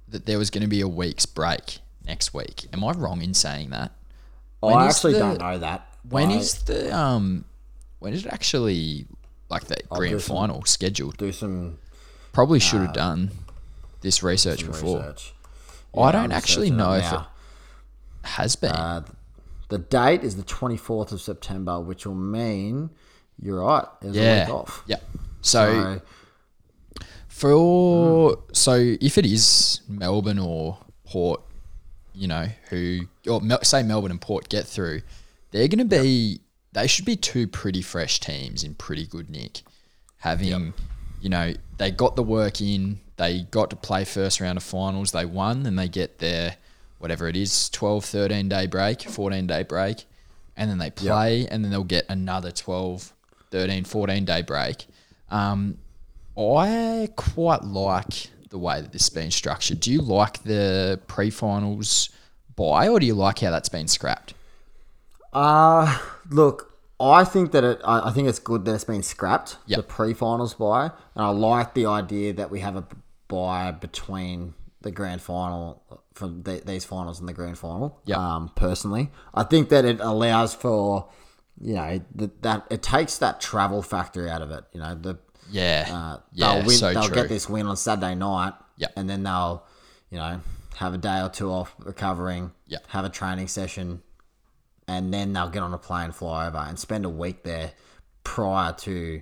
[0.07, 2.65] that there was going to be a week's break next week.
[2.73, 3.91] Am I wrong in saying that?
[4.59, 5.87] When I actually the- don't know that.
[6.07, 7.45] When I is the um,
[7.99, 9.05] when is it actually
[9.49, 11.17] like the grand do some- final scheduled?
[11.17, 11.77] do some
[12.33, 13.31] Probably should have done
[14.01, 14.97] this research before.
[14.99, 15.33] research?
[15.97, 17.19] I don't actually know it if it
[18.23, 18.71] has been.
[18.71, 19.05] Uh,
[19.69, 22.89] the date is the 24th of September, which will mean
[23.41, 23.85] you're right.
[24.01, 24.83] Yeah, week off.
[24.85, 24.97] yeah.
[25.41, 26.01] So
[26.99, 31.41] So, For so if it is Melbourne or Port,
[32.13, 35.01] you know who or say Melbourne and Port get through,
[35.51, 36.41] they're going to be
[36.73, 39.61] they should be two pretty fresh teams in pretty good nick.
[40.19, 40.73] Having
[41.21, 45.11] you know they got the work in, they got to play first round of finals,
[45.11, 46.57] they won, then they get their
[46.99, 50.05] whatever it is 12 13 day break 14 day break
[50.55, 53.11] and then they play and then they'll get another 12
[53.49, 54.85] 13 14 day break
[55.31, 55.79] um,
[56.37, 59.79] I quite like the way that this has been structured.
[59.79, 62.09] Do you like the pre-finals
[62.55, 64.33] buy, or do you like how that's been scrapped?
[65.33, 65.97] uh,
[66.29, 66.70] look,
[67.01, 67.81] I think that it.
[67.83, 69.57] I, think it's good that it's been scrapped.
[69.65, 69.77] Yep.
[69.77, 72.85] The pre-finals buy, and I like the idea that we have a
[73.27, 75.83] buy between the grand final
[76.13, 77.99] from the, these finals and the grand final.
[78.05, 78.17] Yep.
[78.17, 81.09] Um, personally, I think that it allows for,
[81.59, 84.63] you know, that, that it takes that travel factor out of it.
[84.73, 85.17] You know, the
[85.49, 88.53] Yeah, Uh, yeah, they'll win, so they'll get this win on Saturday night.
[88.77, 88.93] Yep.
[88.95, 89.63] And then they'll,
[90.09, 90.41] you know,
[90.75, 92.51] have a day or two off recovering.
[92.67, 92.87] Yep.
[92.87, 94.01] Have a training session,
[94.91, 97.71] and then they'll get on a plane, fly over, and spend a week there
[98.23, 99.21] prior to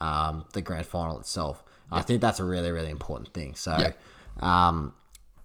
[0.00, 1.62] um, the grand final itself.
[1.90, 3.54] I think that's a really, really important thing.
[3.54, 3.98] So, Yep.
[4.42, 4.92] um,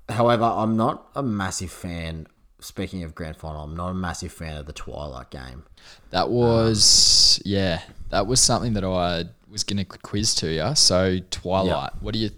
[0.10, 2.28] however, I'm not a massive fan.
[2.60, 5.64] Speaking of grand final, I'm not a massive fan of the Twilight game.
[6.12, 10.76] That was yeah, that was something that I was going to quiz to you.
[10.76, 12.32] So Twilight, what are your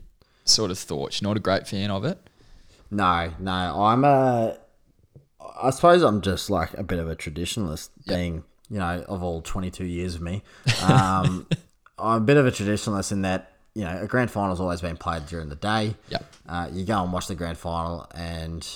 [0.45, 1.21] sort of thoughts?
[1.21, 2.17] You're not a great fan of it?
[2.91, 4.57] No, no, I'm a.
[5.61, 9.41] I suppose I'm just like a bit of a traditionalist, being you know of all
[9.41, 10.43] 22 years of me.
[10.83, 11.47] Um,
[11.99, 14.97] I'm a bit of a traditionalist in that you know a grand final's always been
[14.97, 15.95] played during the day.
[16.09, 16.25] Yep.
[16.47, 18.67] Uh, you go and watch the grand final, and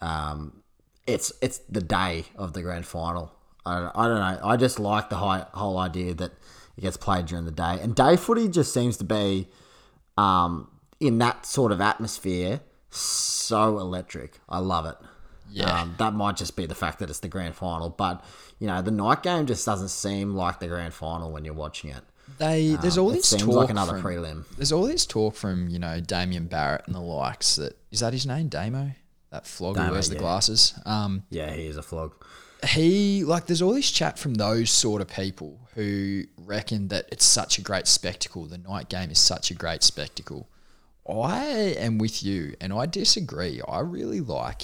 [0.00, 0.62] um,
[1.06, 3.32] it's it's the day of the grand final.
[3.66, 4.40] I don't, I don't know.
[4.48, 6.32] I just like the hi- whole idea that
[6.76, 9.48] it gets played during the day, and day footy just seems to be
[10.16, 10.68] um,
[11.00, 14.40] in that sort of atmosphere so electric.
[14.48, 14.96] I love it.
[15.50, 15.80] Yeah.
[15.82, 18.24] Um, that might just be the fact that it's the grand final, but
[18.58, 21.90] you know the night game just doesn't seem like the grand final when you're watching
[21.90, 22.02] it.
[22.38, 24.44] They there's all Um, it this seems talk like another from, prelim.
[24.56, 27.56] There's all this talk from you know Damien Barrett and the likes.
[27.56, 28.92] That is that his name, Damo.
[29.30, 30.20] That flog who Damo, wears the yeah.
[30.20, 30.74] glasses.
[30.86, 32.14] Um, Yeah, he is a flog.
[32.66, 37.24] he like there's all this chat from those sort of people who reckon that it's
[37.24, 40.48] such a great spectacle the night game is such a great spectacle
[41.08, 41.44] i
[41.78, 44.62] am with you and i disagree i really like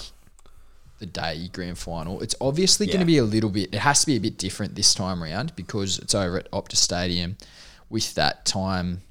[0.99, 4.05] the day grand final it's obviously going to be a little bit it has to
[4.07, 7.35] be a bit different this time around because it's over at optus stadium
[7.89, 9.01] with that time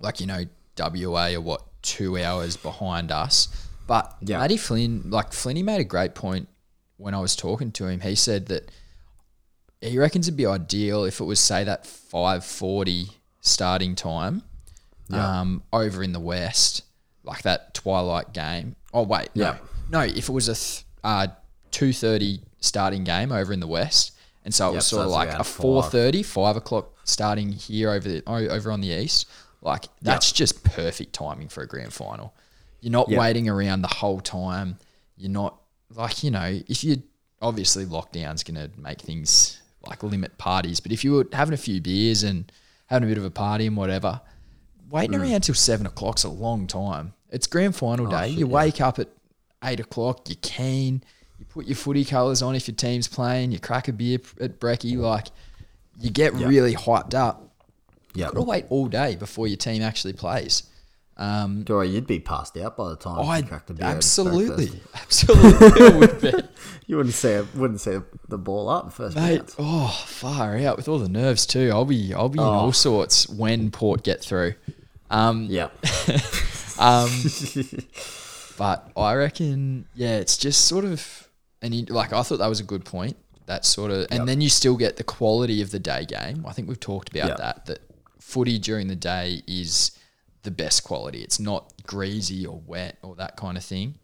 [0.00, 0.44] like you know
[0.78, 3.48] wa are what two hours behind us
[3.86, 4.38] but Yeah.
[4.38, 6.48] Matty Flynn like Flinny made a great point
[6.96, 8.70] when I was talking to him, he said that
[9.80, 13.08] he reckons it'd be ideal if it was say that five forty
[13.40, 14.42] starting time,
[15.10, 16.82] um, over in the west,
[17.24, 18.76] like that twilight game.
[18.94, 19.58] Oh wait, no, Yeah.
[19.90, 21.28] no, if it was a th- uh,
[21.70, 24.12] two thirty starting game over in the west,
[24.44, 25.46] and so it Yep, was so sort of like a five.
[25.46, 29.28] four thirty, five o'clock starting here over the over on the east.
[29.62, 32.34] Like that's just perfect timing for a grand final.
[32.80, 33.18] You're not Yep.
[33.20, 34.78] waiting around the whole time.
[35.16, 35.60] You're not
[35.94, 37.02] like you know if you
[37.40, 41.58] obviously lockdown's going to make things like limit parties, but if you were having a
[41.58, 42.50] few beers and
[42.86, 44.20] having a bit of a party and whatever,
[44.90, 45.22] waiting Mm.
[45.30, 47.12] around till seven o'clock's a long time.
[47.30, 48.16] It's grand final day.
[48.16, 48.52] Oh, shit, you yeah.
[48.52, 49.08] wake up at
[49.64, 50.28] eight o'clock.
[50.28, 51.02] You're keen.
[51.38, 53.52] You put your footy colours on if your team's playing.
[53.52, 54.96] You crack a beer at brekkie.
[54.96, 55.28] Like
[56.00, 57.50] you get really hyped up.
[58.14, 58.26] Yeah.
[58.26, 60.64] Got to wait all day before your team actually plays.
[61.16, 63.86] Um, Joy, you'd be passed out by the time I you cracked the beer.
[63.86, 66.32] absolutely, absolutely would be.
[66.86, 67.96] You wouldn't see it, wouldn't see
[68.28, 69.16] the ball up first.
[69.16, 71.70] Mate, oh far out with all the nerves too.
[71.72, 74.52] I'll be I'll be in all sorts when Port get through.
[75.08, 75.68] Um, Yeah.
[76.78, 77.08] um,
[78.56, 81.28] but I reckon, yeah, it's just sort of,
[81.62, 83.16] and you, like I thought that was a good point.
[83.46, 84.26] That sort of, and Yep.
[84.26, 86.44] then you still get the quality of the day game.
[86.46, 87.36] I think we've talked about Yep.
[87.38, 87.66] that.
[87.66, 87.78] That
[88.18, 89.90] footy during the day is
[90.44, 91.22] the best quality.
[91.22, 93.96] It's not greasy or wet or that kind of thing.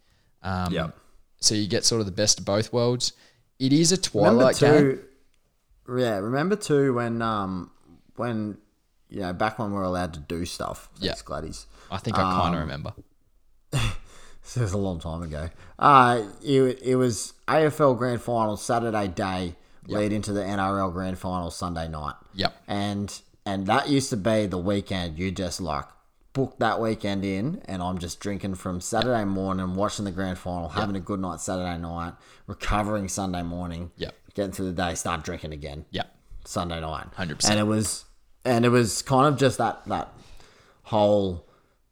[0.42, 0.96] Um, Yep.
[1.40, 3.12] So you get sort of the best of both worlds.
[3.58, 5.00] It is a twilight game.
[5.88, 6.16] yeah.
[6.18, 7.70] Remember too when um
[8.16, 8.58] when
[9.08, 10.88] you know back when we were allowed to do stuff.
[11.00, 11.14] Yeah.
[11.24, 11.66] Gladys.
[11.90, 12.92] I think I kind of Um, remember.
[14.42, 15.48] This was a long time ago.
[15.78, 19.54] Uh, it, it was AFL Grand Final Saturday day,
[19.86, 22.14] lead into the NRL Grand Final Sunday night.
[22.34, 22.54] Yep.
[22.66, 25.84] And and that used to be the weekend you just like
[26.32, 30.68] book that weekend in, and I'm just drinking from Saturday morning, watching the Grand Final,
[30.68, 32.14] having a good night Saturday night,
[32.46, 33.90] recovering Sunday morning.
[33.96, 34.14] Yep.
[34.34, 35.84] Getting through the day, start drinking again.
[35.90, 36.14] Yep.
[36.44, 37.06] Sunday night.
[37.16, 37.50] 100%.
[37.50, 38.04] And it was
[38.44, 40.12] and it was kind of just that that
[40.84, 41.46] whole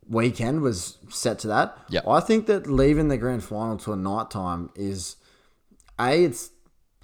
[0.08, 1.76] weekend was set to that.
[1.90, 2.06] Yep.
[2.08, 5.16] I think that leaving the grand final to a night time is
[5.98, 6.50] a it's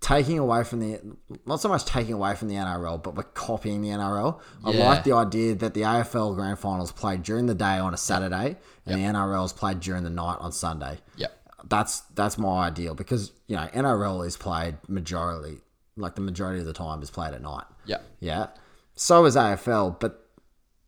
[0.01, 1.01] taking away from the
[1.47, 4.41] not so much taking away from the NRL, but we're copying the NRL.
[4.65, 7.97] I like the idea that the AFL grand finals played during the day on a
[7.97, 11.29] Saturday and the NRL is played during the night on Sunday Yeah.
[11.69, 15.59] that's that's my ideal because you know NRL is played majority
[15.97, 17.65] like the majority of the time is played at night.
[17.87, 17.99] Yeah.
[18.21, 18.49] Yeah.
[18.97, 20.24] So is AFL, but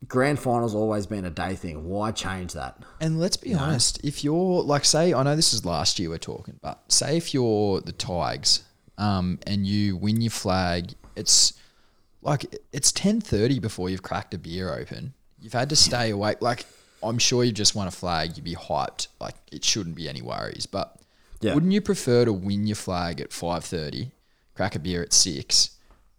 [0.07, 1.85] grand finals always been a day thing.
[1.85, 2.77] Why change that?
[3.01, 6.17] And let's be honest, if you're like, say, I know this is last year we're
[6.17, 8.63] talking, but say if you're the Tigers,
[8.97, 11.53] um, and you win your flag, it's
[12.21, 15.13] like it's ten thirty before you've cracked a beer open.
[15.39, 16.41] You've had to stay awake.
[16.41, 16.65] Like
[17.03, 19.07] I'm sure you've just won a flag, you'd be hyped.
[19.19, 20.65] Like it shouldn't be any worries.
[20.65, 20.99] But
[21.41, 21.53] Yeah.
[21.53, 24.11] wouldn't you prefer to win your flag at five thirty,
[24.55, 25.71] crack a beer at six,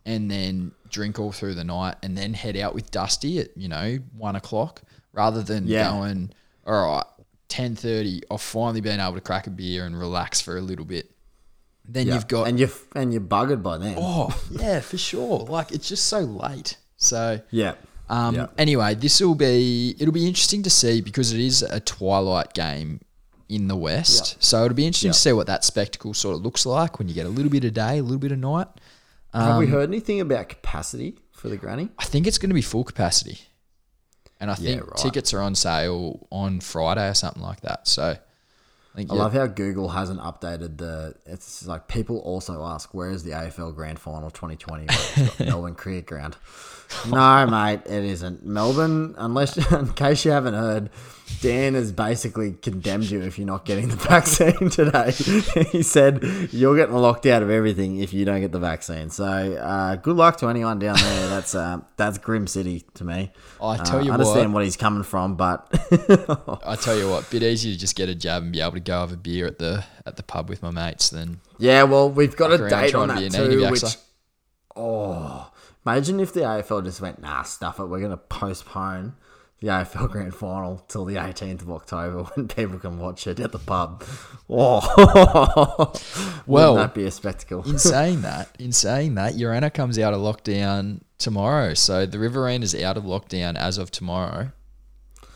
[0.09, 3.69] and then drink all through the night, and then head out with Dusty at you
[3.69, 4.83] know one o'clock,
[5.13, 5.91] rather than Yeah.
[5.91, 6.31] going
[6.67, 7.05] all right
[7.49, 8.23] ten thirty.
[8.31, 11.11] I've finally been able to crack a beer and relax for a little bit.
[11.91, 12.15] Then Yeah.
[12.15, 13.97] you've got and you're and you're buggered by then.
[13.99, 15.41] Oh, yeah, for sure.
[15.41, 16.77] Like it's just so late.
[16.97, 17.75] So Yeah.
[18.11, 18.47] um Yeah.
[18.59, 23.01] anyway, this will be it'll be interesting to see because it is a twilight game
[23.49, 24.37] in the west.
[24.41, 27.15] So it'll be interesting to see what that spectacle sort of looks like when you
[27.15, 28.69] get a little bit of day, a little bit of night.
[29.35, 31.91] Have Um, we heard anything about capacity for the granny?
[31.99, 33.41] I think it's going to be full capacity.
[34.41, 34.97] And I Yeah, think right.
[34.97, 37.87] tickets are on sale on Friday or something like that.
[37.89, 41.15] So I think I yeah, love how Google hasn't updated the.
[41.27, 44.87] It's like people also ask, where is the AFL Grand Final 2020?
[45.17, 46.37] Well, Melbourne Cricket Ground.
[47.09, 48.45] No, mate, it isn't.
[48.47, 50.91] Melbourne, unless, in case you haven't heard,
[51.43, 55.11] Dan has basically condemned you if you're not getting the vaccine today.
[55.71, 59.11] he said you're getting locked out of everything if you don't get the vaccine.
[59.11, 61.29] So, uh, good luck to anyone down there.
[61.29, 63.33] That's uh, that's grim city to me.
[63.63, 65.69] I tell Uh, you I understand what, what he's coming from, but
[66.67, 68.81] I tell you what, bit easier to just get a jab and be able to
[68.81, 72.09] go have a beer at the at the pub with my mates than Yeah, well,
[72.11, 73.71] we've got a date on that an too.
[73.71, 73.83] Which,
[74.75, 75.51] oh,
[75.93, 77.87] imagine if the AFL just went, nah, stuff it.
[77.87, 79.15] We're going to postpone
[79.61, 83.53] the AFL Grand Final till the 18th of October when people can watch it at
[83.53, 84.05] the pub.
[84.51, 85.93] Oh,
[86.47, 87.63] Well, wouldn't be a spectacle?
[87.69, 91.75] in saying that, in saying that, Urana comes out of lockdown tomorrow.
[91.75, 94.53] So the Riverina is out of lockdown as of tomorrow.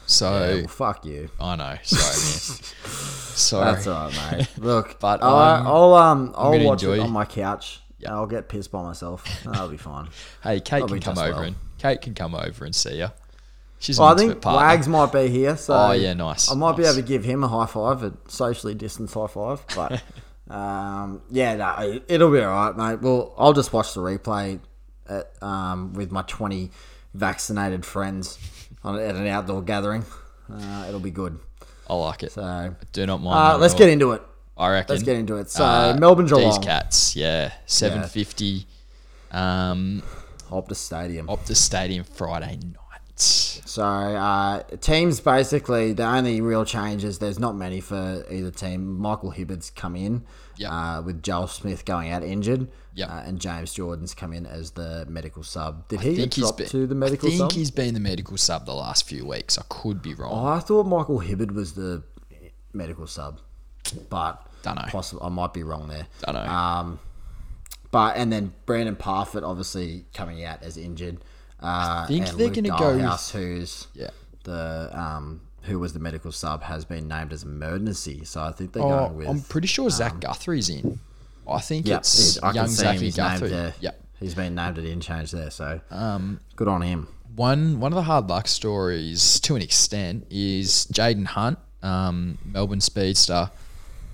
[0.07, 1.28] So Yeah, well, fuck you.
[1.38, 2.62] I know, sorry, man.
[2.86, 3.74] sorry.
[3.74, 4.48] That's all right, mate.
[4.57, 7.81] Look, But I'll, I'm- I'll um I'll watch it on my couch.
[8.05, 9.24] And I'll get pissed by myself.
[9.44, 10.09] That'll be fine.
[10.42, 11.42] Hey, Kate Probably can come over well.
[11.44, 13.09] and Kate can come over and see you.
[13.78, 14.61] She's Well, I think partner.
[14.68, 17.42] Wags might be here, so Oh, yeah, nice, I might be able to give him
[17.42, 19.64] a high five, a socially distanced high five.
[19.74, 20.03] But
[20.55, 23.00] um, yeah, no, it- it'll be all right, mate.
[23.03, 24.61] Well, I'll just watch the replay
[25.09, 26.70] at, um, with my twenty
[27.14, 28.38] vaccinated friends
[28.84, 30.05] on, at an outdoor gathering.
[30.53, 31.38] Uh, it'll be good.
[31.90, 32.32] I like it.
[32.32, 33.55] So Do not mind.
[33.57, 34.22] uh, let's get into it.
[34.57, 34.94] I reckon.
[34.94, 35.50] Let's get into it.
[35.50, 38.66] So Uh, Melbourne These Geelong, cats, yeah, seven fifty.
[39.30, 40.03] Um,
[40.50, 41.26] Optus Stadium.
[41.28, 42.78] Optus Stadium Friday night.
[43.16, 47.18] So uh, teams basically the only real changes.
[47.18, 48.98] There's not many for either team.
[48.98, 50.24] Michael Hibberd's come in
[50.57, 50.70] Yep.
[50.70, 53.09] uh, with Joel Smith going out injured, Yep.
[53.09, 55.88] uh, and James Jordan's come in as the medical sub.
[55.88, 57.34] Did I he think he's dropped been, to the medical sub?
[57.34, 57.59] I think sub?
[57.59, 59.57] he's been the medical sub the last few weeks.
[59.57, 60.46] I could be Oh, wrong.
[60.48, 62.03] I thought Michael Hibberd was the
[62.74, 63.40] medical sub,
[64.10, 64.82] but Dunno.
[64.88, 66.06] Possible, I might be wrong there.
[66.20, 66.40] Dunno.
[66.46, 66.98] Um,
[67.90, 71.18] but and then Brandon Parfitt obviously coming out as injured.
[71.60, 74.10] Uh, think and they're gonna go with- who's Yeah.
[74.44, 78.24] the um, who was the medical sub has been named as emergency.
[78.24, 79.28] So I think they're Oh, going with.
[79.28, 80.98] I'm pretty sure Zach Guthrie's in.
[81.48, 82.68] I think Yeah, it's I young.
[82.68, 83.48] Zachy named Guthrie.
[83.50, 83.74] there.
[83.80, 83.90] Yeah.
[84.18, 87.08] He's been named at interchange there, so Um, good on him.
[87.34, 92.80] one one of the hard luck stories, to an extent, is Jayden Hunt, um, Melbourne
[92.80, 93.50] speedster.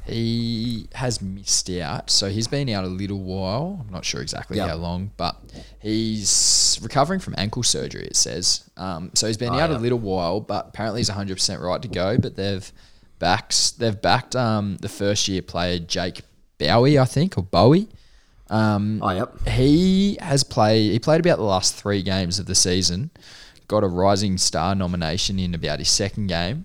[0.09, 3.79] He has missed out, so he's been out a little while.
[3.85, 4.69] I'm not sure exactly Yep.
[4.69, 5.37] how long, but
[5.81, 8.07] he's recovering from ankle surgery.
[8.07, 9.27] It says um, so.
[9.27, 12.17] He's been Oh, out a little while, but apparently he's 100 percent right to go.
[12.19, 12.71] But they've
[13.19, 16.23] backed they've backed um, the first year player Jake
[16.59, 17.89] Bowey, I think, or Bowey.
[18.51, 19.47] Um, Oh, yep.
[19.49, 20.93] he has played.
[20.93, 23.11] He played about the last three games of the season.
[23.67, 26.65] Got a Rising Star nomination in about his second game,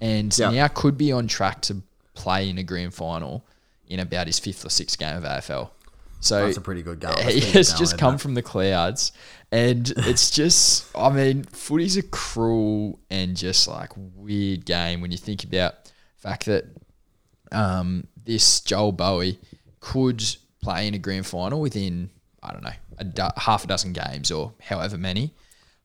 [0.00, 0.50] and Yeah.
[0.50, 1.82] now could be on track to
[2.26, 3.46] play in a grand final
[3.86, 5.70] in about his fifth or sixth game of AFL.
[6.18, 7.14] So That's a pretty good goal.
[7.22, 9.12] He has just going, come from the clouds,
[9.52, 10.90] and it's just.
[10.96, 15.90] I mean, footy's a cruel and just like weird game when you think about the
[16.16, 16.64] fact that
[17.52, 19.38] um, this Joel Bowey
[19.78, 20.24] could
[20.60, 22.10] play in a grand final within
[22.42, 25.32] I don't know a do- half a dozen games or however many.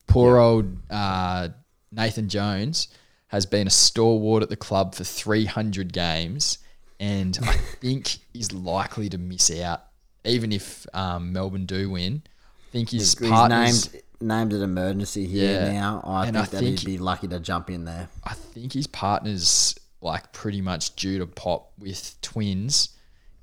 [0.07, 1.49] Poor old uh,
[1.91, 2.87] Nathan Jones
[3.31, 6.57] has been a stalwart at the club for 300 games,
[6.99, 9.83] and I think is likely to miss out,
[10.25, 12.23] even if um, Melbourne do win.
[12.25, 13.91] I think his He's partners.
[13.93, 15.71] named named an emergency here Yeah.
[15.73, 16.03] now.
[16.05, 18.07] I think I that think- he'd be lucky to jump in there.
[18.23, 22.89] I think his partner's like pretty much due to pop with twins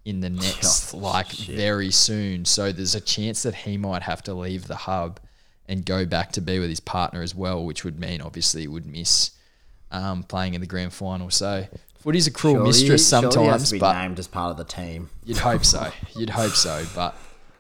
[0.05, 1.57] in the next Oh, like shit.
[1.57, 2.45] very soon.
[2.45, 5.19] So there's a chance that he might have to leave the hub
[5.67, 8.69] and go back to be with his partner as well, which would mean obviously he
[8.69, 9.33] would miss
[9.91, 11.31] um, playing in the grand final.
[11.31, 11.67] So
[11.99, 14.65] footy's a cruel Surely- mistress surely he has sometimes, but named as part of the
[14.65, 15.11] team.
[15.25, 15.91] you'd hope so.
[16.17, 17.17] You'd hope so, but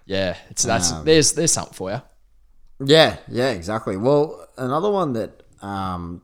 [0.06, 2.02] yeah, it's that's Um, there's there's something for you.
[2.84, 3.96] Yeah, yeah, exactly.
[3.96, 6.22] Well, another one that um,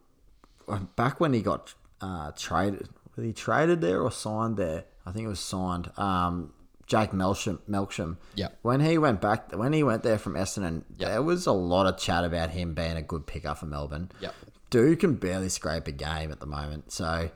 [0.96, 4.84] back when he got uh, traded, was he traded there or signed there?
[5.04, 5.90] I think it was signed.
[5.98, 6.52] Um,
[6.86, 8.18] Jake Melsham, Melksham.
[8.36, 8.58] Yep.
[8.62, 11.98] When he went back, when he went there from Essendon, there was a lot of
[11.98, 14.10] chat about him being a good pickup for Melbourne.
[14.20, 14.34] Yep.
[14.74, 17.30] Dude can barely scrape a game at the moment, so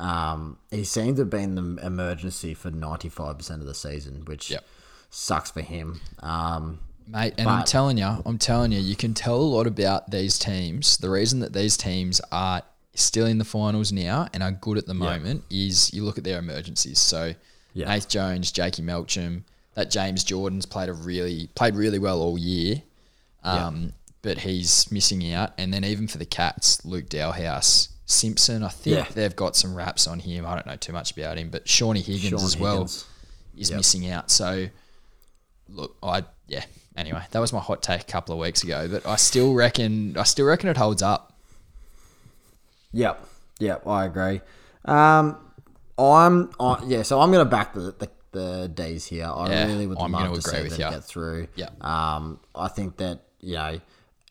[0.00, 4.24] um, he seems to have been the emergency for ninety five percent of the season,
[4.24, 4.64] which Yep.
[5.08, 6.00] sucks for him.
[6.18, 10.10] Um, Mate, and I'm telling you, I'm telling you, you can tell a lot about
[10.10, 10.96] these teams.
[10.96, 12.62] The reason that these teams are
[12.94, 16.24] still in the finals now and are good at the moment is you look at
[16.24, 16.98] their emergencies.
[16.98, 17.34] So,
[17.72, 17.86] Yeah.
[17.86, 22.82] Nath Jones, Jakey Melksham, that James Jordan's played a really played really well all year,
[23.44, 23.92] um,
[24.22, 25.52] but he's missing out.
[25.58, 29.06] And then even for the Cats, Luke Dahlhaus, Simpson, I think Yeah.
[29.14, 30.44] they've got some raps on him.
[30.46, 33.06] I don't know too much about him, but Shawnee Higgins Sean as well Higgins.
[33.56, 33.76] is Yep.
[33.76, 34.30] missing out.
[34.30, 34.68] So,
[35.68, 36.64] look, I yeah.
[36.96, 40.16] Anyway, that was my hot take a couple of weeks ago, but I still reckon
[40.18, 41.32] I still reckon it holds up.
[42.92, 43.24] Yep,
[43.60, 44.40] yep, I agree.
[44.84, 45.36] Um,
[45.96, 49.26] I'm, I, yeah, so I'm going to back the, the the D's here.
[49.26, 51.48] I Yeah, really would I'm love agree see with them get through.
[51.56, 51.68] Yeah.
[51.80, 53.80] Um, I think that you know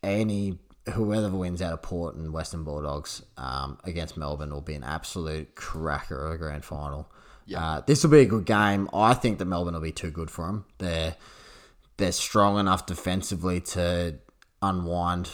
[0.03, 0.59] any
[0.93, 5.55] whoever wins out of Port and Western Bulldogs um, against Melbourne will be an absolute
[5.55, 7.11] cracker of a grand final.
[7.55, 8.87] Uh, this will be a good game.
[8.93, 10.65] I think that Melbourne will be too good for them.
[10.77, 11.15] They're
[11.97, 14.19] they're strong enough defensively to
[14.61, 15.29] unwind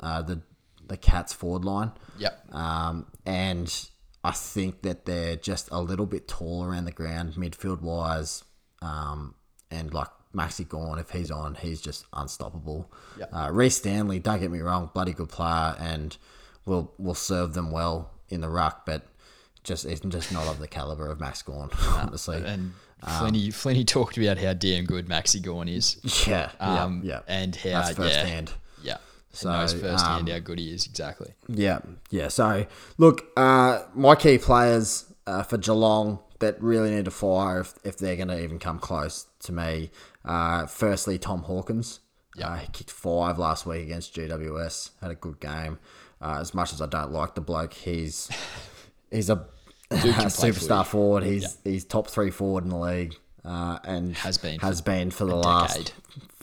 [0.00, 0.42] uh, the
[0.86, 1.92] the Cats forward line.
[2.18, 2.54] Yep.
[2.54, 3.88] Um, and
[4.22, 8.44] I think that they're just a little bit tall around the ground, midfield wise.
[8.82, 9.34] Um,
[9.70, 12.90] and like Maxi Gawn, if he's on, he's just unstoppable.
[13.18, 13.30] Yep.
[13.32, 16.16] Uh, Rhys Stanley, don't get me wrong, bloody good player, and
[16.66, 19.06] will will serve them well in the ruck, but
[19.62, 22.42] just it's just not of the caliber of Max Gawn, honestly.
[22.44, 22.72] And
[23.02, 25.98] Um, Flinny Flinny talked about how damn good Maxi Gawn is.
[26.26, 27.20] yeah, Um, yeah, yeah.
[27.28, 28.52] and how That's yeah, firsthand.
[28.82, 28.96] yeah,
[29.32, 30.86] So, so, knows firsthand um, how good he is.
[30.86, 31.34] Exactly.
[31.48, 31.80] Yeah,
[32.10, 32.28] yeah.
[32.28, 32.66] So,
[32.98, 37.96] look, uh, my key players uh, for Geelong that really need to fire if, if
[37.98, 39.90] they're going to even come close to me.
[40.24, 42.00] Uh, firstly, Tom Hawkins.
[42.36, 42.48] Yeah.
[42.48, 44.90] Uh, he kicked five last week against GWS.
[45.00, 45.78] Had a good game.
[46.20, 48.30] Uh, as much as I don't like the bloke, he's
[49.10, 49.36] he's a
[49.90, 51.22] play superstar forward.
[51.22, 53.14] He's he's top three forward in the league.
[53.44, 55.92] Uh, and Has been has for been for the last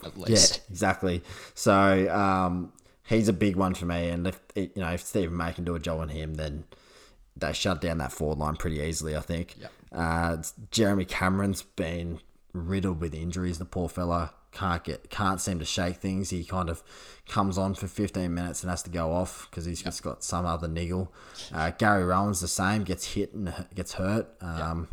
[0.04, 1.22] Decade, at yeah, exactly.
[1.54, 2.72] So um,
[3.08, 5.74] he's a big one for me, and if you know if Steven May can do
[5.74, 6.64] a job on him, then
[7.36, 9.16] they shut down that forward line pretty easily.
[9.16, 9.56] I think.
[9.60, 9.72] Yep.
[9.90, 10.36] Uh,
[10.70, 12.20] Jeremy Cameron's been
[12.52, 13.58] riddled with injuries.
[13.58, 16.30] The poor fella can't get can't seem to shake things.
[16.30, 16.82] He kind of
[17.28, 20.44] comes on for 15 minutes and has to go off because he's just got some
[20.44, 21.12] other niggle.
[21.52, 24.28] Uh, Gary Rohan's the same, gets hit and gets hurt.
[24.40, 24.88] Um,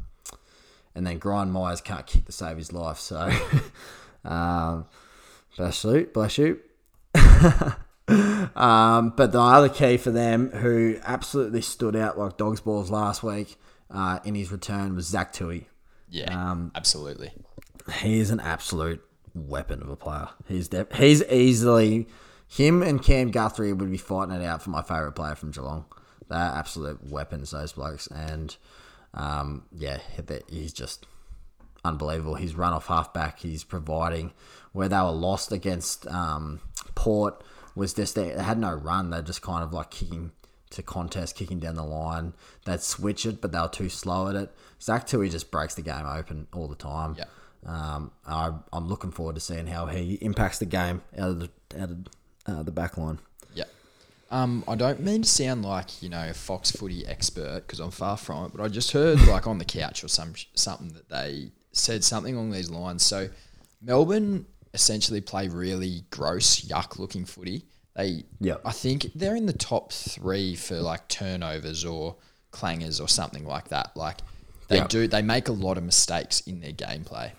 [0.95, 2.97] And then Brian Myers can't kick to save his life.
[2.97, 3.29] So,
[4.25, 4.85] um,
[5.55, 6.59] bless you, bless you.
[8.55, 13.23] um, but the other key for them, who absolutely stood out like dog's balls last
[13.23, 13.55] week
[13.91, 15.65] uh, in his return, was Zach Tuohy.
[16.09, 17.31] Yeah, Um, absolutely.
[17.89, 20.29] He is an absolute weapon of a player.
[20.47, 22.07] He's def- he's easily
[22.47, 25.85] him and Cam Guthrie would be fighting it out for my favorite player from Geelong.
[26.29, 28.55] They're absolute weapons, those blokes, and
[29.13, 29.99] um, yeah,
[30.47, 31.05] he's just
[31.83, 32.35] unbelievable.
[32.35, 33.39] He's run off halfback.
[33.39, 34.33] He's providing
[34.73, 36.59] where they were lost against um,
[36.95, 37.43] Port
[37.75, 39.09] was just they, had no run.
[39.09, 40.31] They're just kind of like kicking
[40.71, 42.33] to contest, kicking down the line.
[42.65, 44.51] They'd switch it, but they were too slow at it.
[44.81, 47.15] Zach Tuohy just breaks the game open all the time.
[47.65, 51.49] Um, I, I'm looking forward to seeing how he impacts the game out of the,
[51.79, 51.97] out of
[52.45, 53.19] uh, the back line.
[53.53, 53.65] Yeah.
[54.31, 57.91] Um, I don't mean to sound like you know a Fox Footy expert because I'm
[57.91, 61.09] far from it, but I just heard like on the couch or some something that
[61.09, 63.03] they said something along these lines.
[63.03, 63.29] So
[63.81, 67.63] Melbourne essentially play really gross, yuck looking footy.
[67.95, 68.61] They, Yep.
[68.65, 72.15] I think they're in the top three for like turnovers or
[72.51, 73.95] clangers or something like that.
[73.97, 74.17] Like
[74.67, 74.89] they Yep.
[74.89, 77.31] do, they make a lot of mistakes in their gameplay.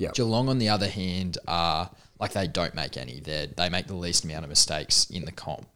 [0.00, 0.10] Yeah.
[0.14, 3.20] Geelong, on the other hand, are like they don't make any.
[3.20, 5.66] They they make the least amount of mistakes in the comp.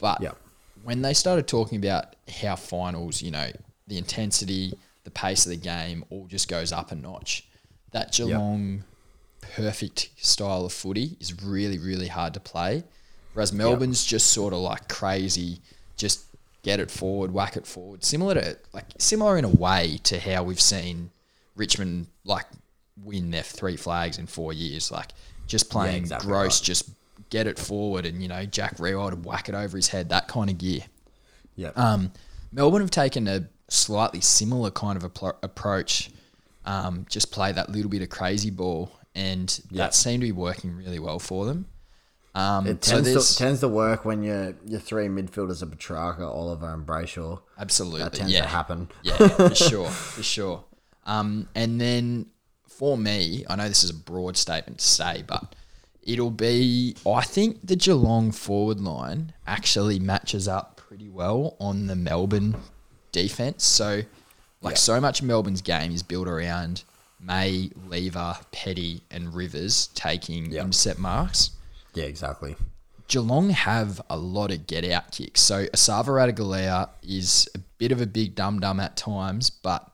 [0.00, 0.36] But Yep.
[0.84, 3.50] when they started talking about how finals, you know,
[3.86, 4.74] the intensity,
[5.04, 7.46] the pace of the game all just goes up a notch.
[7.92, 8.84] That Geelong
[9.56, 12.84] perfect style of footy is really, really hard to play.
[13.32, 15.60] Whereas Melbourne's just sort of like crazy,
[15.96, 16.24] just
[16.62, 18.04] get it forward, whack it forward.
[18.04, 21.10] Similar to like similar in a way to how we've seen
[21.56, 22.46] Richmond like
[23.04, 24.90] win their three flags in four years.
[24.90, 25.08] Like
[25.46, 26.64] just playing exactly gross, right.
[26.66, 26.90] just
[27.30, 30.28] get it forward and, you know, Jack Riewoldt would whack it over his head, that
[30.28, 30.82] kind of gear.
[31.56, 31.70] Yeah.
[31.76, 32.12] Um,
[32.52, 36.10] Melbourne have taken a slightly similar kind of appro- approach,
[36.64, 39.84] um, just play that little bit of crazy ball, and Yeah.
[39.84, 41.66] that seemed to be working really well for them.
[42.34, 46.20] Um, It tends, there's to, tends to work when your your three midfielders are Petracca,
[46.28, 47.40] Oliver, and Brayshaw.
[47.58, 48.88] absolutely That tends yeah, to happen.
[49.02, 50.64] yeah, for sure, for sure.
[51.06, 52.26] Um, and then
[52.80, 55.54] for me, I know this is a broad statement to say, but
[56.02, 56.96] it'll be.
[57.06, 62.56] I think the Geelong forward line actually matches up pretty well on the Melbourne
[63.12, 63.64] defense.
[63.64, 64.00] So,
[64.62, 66.84] like, so much of Melbourne's game is built around
[67.20, 70.62] May, Lever, Petty, and Rivers taking Yeah.
[70.62, 71.50] intercept marks.
[71.92, 72.56] Yeah, exactly.
[73.08, 75.42] Geelong have a lot of get out kicks.
[75.42, 79.89] So Esava Ratugolea is a bit of a big dum dum at times, but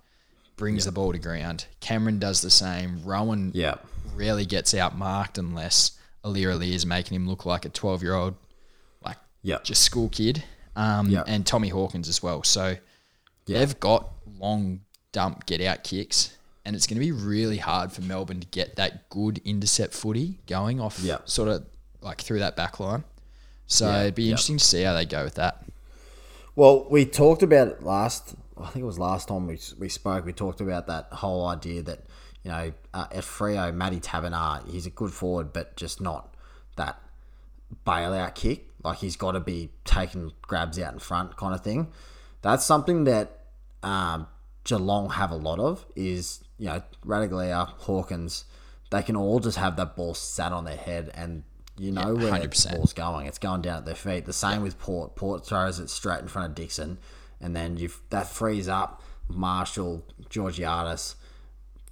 [0.56, 1.66] brings the ball to ground.
[1.80, 3.02] Cameron does the same.
[3.04, 3.74] Rohan Yeah.
[4.14, 5.92] rarely gets out marked unless
[6.24, 8.34] Aliir Aliir is making him look like a 12 year old,
[9.04, 9.58] like Yeah.
[9.62, 10.44] just school kid.
[10.74, 11.24] Um, Yeah.
[11.26, 12.42] And Tommy Hawkins as well.
[12.42, 12.76] So
[13.46, 14.80] they've got long
[15.12, 16.30] dump get out kicks.
[16.64, 20.40] And it's going to be really hard for Melbourne to get that good intercept footy
[20.48, 21.64] going off sort of
[22.00, 23.04] like through that back line.
[23.68, 25.64] So it'd be interesting to see how they go with that.
[26.56, 28.34] Well, we talked about it last.
[28.58, 30.24] I think it was last time we we spoke.
[30.24, 32.00] We talked about that whole idea that
[32.42, 36.34] you know uh, at Freo, Matty Taberner, he's a good forward, but just not
[36.76, 37.00] that
[37.86, 38.68] bailout kick.
[38.82, 41.88] Like he's got to be taking grabs out in front, kind of thing.
[42.42, 43.40] That's something that
[43.82, 44.26] um,
[44.64, 45.84] Geelong have a lot of.
[45.94, 48.46] Is you know Ratugolea, Hawkins,
[48.90, 51.44] they can all just have that ball sat on their head and.
[51.78, 53.26] You know where the ball's going.
[53.26, 54.24] It's going down at their feet.
[54.24, 55.14] The same with Port.
[55.14, 56.96] Port throws it straight in front of Dixon,
[57.40, 61.16] and then you that frees up Marshall, Georgiades,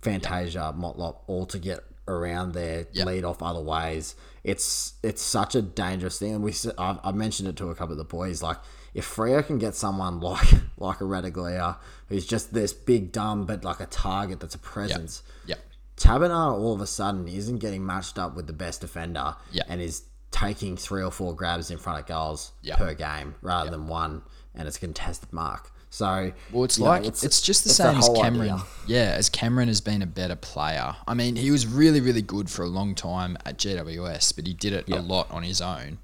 [0.03, 3.07] Fantasia, Motlop, all to get around there, Yep.
[3.07, 4.14] lead off other ways.
[4.42, 6.34] It's it's such a dangerous thing.
[6.34, 8.42] And we I've, I've mentioned it to a couple of the boys.
[8.42, 8.59] Like
[8.92, 11.76] if Freo can get someone like like a Ratugolea,
[12.09, 15.22] who's just this big dumb but like a target that's a presence.
[15.47, 15.61] Yep.
[15.97, 19.62] Taberner all of a sudden isn't getting matched up with the best defender Yeah.
[19.68, 22.76] and is taking three or four grabs in front of goals Yeah.
[22.76, 24.22] per game rather than one,
[24.55, 25.71] and it's a contested mark.
[25.91, 28.51] So Well, it's you know, like it's, just the it's same as Cameron.
[28.51, 28.65] idea.
[28.89, 30.97] Yeah, as Cameron has been a better player.
[31.07, 34.55] I mean, he was really, really good for a long time at GWS, but he
[34.55, 35.99] did it a lot on his own.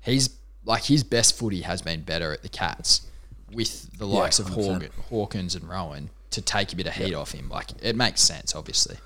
[0.00, 0.30] He's
[0.64, 3.02] like his best footy has been better at the Cats
[3.52, 4.54] with the likes of 100%.
[4.82, 7.48] Hawk, Hawkins and Rohan to take a bit of heat off him.
[7.48, 8.96] Like it makes sense, obviously.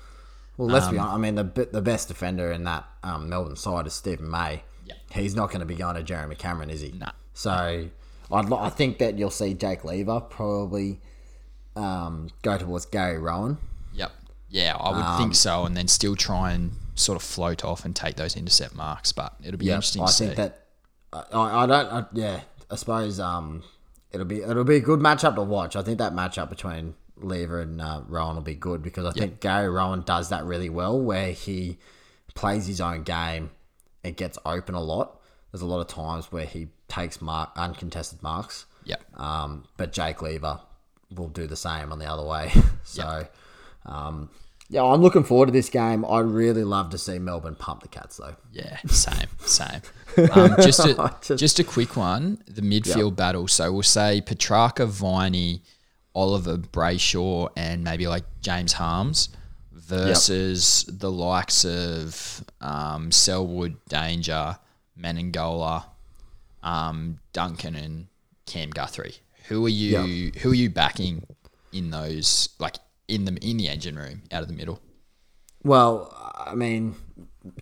[0.57, 1.13] Well, let's Um, be honest.
[1.15, 4.61] I mean, the the best defender in that um, Melbourne side is Steven May.
[4.85, 4.93] Yeah.
[5.11, 6.91] He's not going to be going to Jeremy Cameron, is he?
[6.91, 7.11] Nah.
[7.33, 7.87] So,
[8.31, 10.99] I'd, I think that you'll see Jake Lever probably
[11.75, 13.57] um, go towards Gary Rohan.
[13.93, 14.11] Yep.
[14.49, 17.85] Yeah, I would Um, think so, and then still try and sort of float off
[17.85, 19.11] and take those intercept marks.
[19.11, 20.25] But it'll be interesting I to see.
[20.25, 20.65] think that
[21.13, 21.87] I, I don't.
[21.93, 23.63] I, yeah, I suppose um,
[24.11, 25.75] it'll be it'll be a good matchup to watch.
[25.75, 29.39] I think that matchup between Lever and uh, Rohan will be good because I think
[29.39, 31.77] Gary Rohan does that really well, where he
[32.35, 33.51] plays his own game
[34.03, 35.19] and gets open a lot.
[35.51, 38.65] There's a lot of times where he takes mark uncontested marks.
[38.83, 38.95] Yeah.
[39.15, 40.59] Um, but Jake Lever
[41.15, 42.51] will do the same on the other way.
[42.83, 43.25] so,
[43.85, 44.29] um,
[44.69, 46.03] Yeah, I'm looking forward to this game.
[46.05, 48.35] I'd really love to see Melbourne pump the Cats though.
[48.51, 49.81] Yeah, same, same.
[50.33, 52.43] Um, just a Just- just a quick one.
[52.47, 53.47] The midfield battle.
[53.47, 55.61] So we'll say Petracca, Viney,
[56.15, 59.29] Oliver Brayshaw, and maybe like James Harmes
[59.71, 64.57] versus the likes of um, Selwood, Danger,
[64.99, 65.85] Menegola,
[66.63, 68.07] um, Duncan, and
[68.45, 69.15] Cam Guthrie.
[69.47, 70.31] Who are you?
[70.41, 71.25] Who are you backing
[71.71, 72.49] in those?
[72.59, 72.75] Like
[73.07, 74.79] in the in the engine room, out of the middle.
[75.63, 76.95] Well, I mean,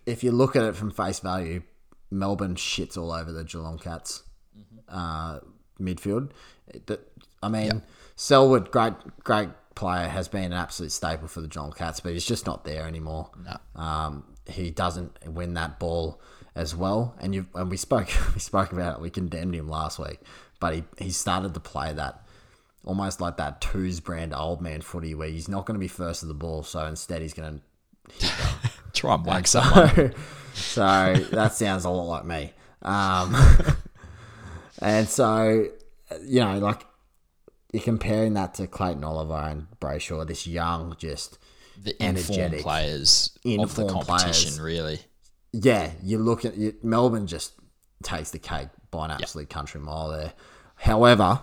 [0.06, 1.62] if you look at it from face value,
[2.10, 4.22] Melbourne shits all over the Geelong Cats
[4.88, 5.40] uh,
[5.80, 6.30] midfield.
[6.86, 7.04] That-
[7.40, 7.82] I mean,
[8.16, 12.24] Selwood, great, great player, has been an absolute staple for the Geelong Cats, but he's
[12.24, 13.30] just not there anymore.
[13.44, 13.80] No.
[13.80, 16.20] Um, he doesn't win that ball
[16.58, 19.00] as well, and you and we spoke we spoke about it.
[19.00, 20.18] We condemned him last week,
[20.60, 22.22] but he he started to play that
[22.84, 26.22] almost like that twos brand old man footy where he's not going to be first
[26.22, 27.62] of the ball, so instead he's going to
[28.92, 30.14] Try and whack someone.
[30.54, 32.52] so that sounds a lot like me.
[32.82, 33.36] Um,
[34.80, 35.68] and so,
[36.22, 36.84] you know, like
[37.72, 41.38] you're comparing that to Clayton Oliver and Brayshaw, this young, just
[41.82, 44.60] the energetic, players of the competition, players.
[44.60, 45.00] really.
[45.52, 47.52] Yeah, you look at you, Melbourne just
[48.02, 50.32] takes the cake by an absolute country mile there.
[50.76, 51.42] However,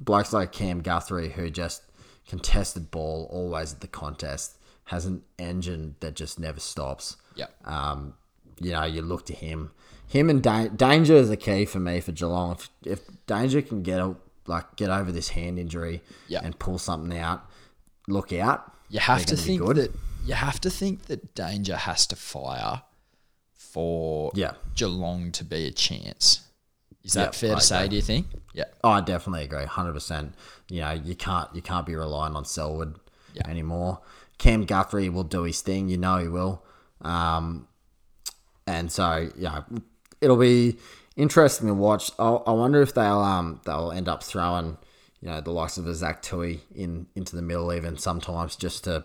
[0.00, 1.82] blokes like Cam Guthrie, who just
[2.28, 7.16] contested ball always at the contest, has an engine that just never stops.
[7.36, 7.50] Yep.
[7.66, 8.14] Um,
[8.60, 9.70] you know, you look to him.
[10.06, 12.52] Him and da- Danger is the key for me for Geelong.
[12.52, 14.14] If, if Danger can get a,
[14.46, 16.40] like get over this hand injury Yeah.
[16.44, 17.44] and pull something out,
[18.08, 18.70] look out.
[18.90, 19.76] You have to think good.
[19.76, 19.90] that
[20.26, 22.82] you have to think that Danger has to fire
[23.72, 24.52] for Yeah.
[24.74, 26.40] Geelong to be a chance.
[27.02, 27.76] Is that Yep, fair I to say?
[27.78, 27.88] agree.
[27.88, 28.26] Do you think?
[28.52, 28.64] Yeah.
[28.84, 30.34] Oh, I definitely agree, hundred percent.
[30.68, 32.96] You know, you can't you can't be relying on Selwood
[33.34, 33.48] Yeah.
[33.48, 34.00] anymore.
[34.38, 36.62] Cam Guthrie will do his thing, you know he will.
[37.00, 37.66] Um,
[38.66, 39.62] and so yeah,
[40.20, 40.78] it'll be
[41.16, 42.10] interesting to watch.
[42.18, 44.76] I, I wonder if they'll um they'll end up throwing
[45.20, 48.84] you know the likes of a Zach Tuohy in into the middle even sometimes just
[48.84, 49.04] to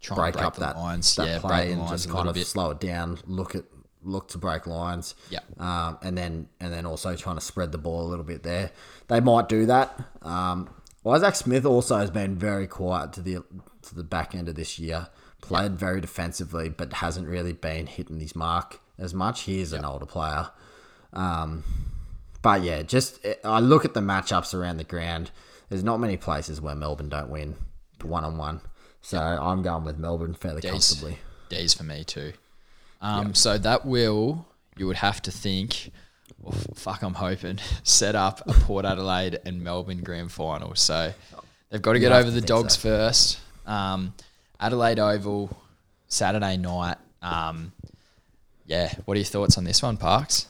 [0.00, 1.14] Try break, and break up the that lines.
[1.16, 2.46] that Yeah, play break the and just kind of bit.
[2.46, 3.18] slow it down.
[3.26, 3.64] Look at
[4.02, 5.14] look to break lines.
[5.30, 5.40] Yeah.
[5.58, 8.70] Um, and then and then also trying to spread the ball a little bit there.
[9.08, 9.98] They might do that.
[10.22, 10.70] Um,
[11.06, 13.42] Isaac Smith also has been very quiet to the
[13.82, 15.08] to the back end of this year.
[15.40, 19.42] Played very defensively, but hasn't really been hitting his mark as much.
[19.42, 20.50] He is an older player.
[21.14, 21.64] Um,
[22.42, 25.30] but yeah, just I look at the matchups around the ground.
[25.70, 27.56] There's not many places where Melbourne don't win
[28.02, 28.60] one on one.
[29.02, 30.70] So I'm going with Melbourne fairly Dees.
[30.70, 31.18] comfortably.
[31.48, 32.32] Dees for me too.
[33.00, 34.46] Um, So that will
[34.76, 35.92] you would have to think.
[36.40, 40.74] Well, fuck, I'm hoping set up a Port Adelaide and Melbourne grand final.
[40.74, 41.12] So
[41.68, 42.80] they've got to get over to the Dogs so.
[42.80, 43.40] first.
[43.66, 44.14] Um,
[44.58, 45.56] Adelaide Oval,
[46.08, 46.96] Saturday night.
[47.22, 47.72] Um,
[48.66, 50.46] yeah, what are your thoughts on this one, Parks?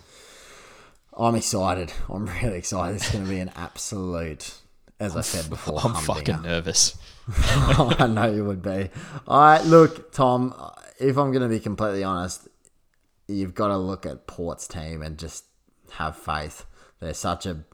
[1.17, 1.93] I'm excited.
[2.09, 2.97] I'm really excited.
[2.97, 4.55] It's going to be an absolute,
[5.01, 6.97] as I said before, I'm fucking nervous.
[7.37, 8.91] I know you would be.
[9.27, 10.55] All right, look, Tom.
[11.01, 12.49] If I'm going to be completely honest,
[13.27, 15.45] you've got to look at Port's team and just
[15.93, 16.67] have faith.
[17.01, 17.65] They're such a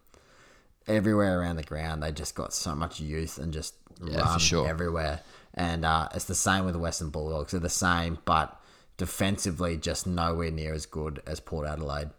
[0.86, 2.02] everywhere around the ground.
[2.02, 4.68] They just got so much youth and just Yeah, run sure.
[4.68, 5.20] everywhere.
[5.54, 7.52] And uh, it's the same with the Western Bulldogs.
[7.52, 8.60] They're the same, but
[8.96, 12.10] defensively, just nowhere near as good as Port Adelaide.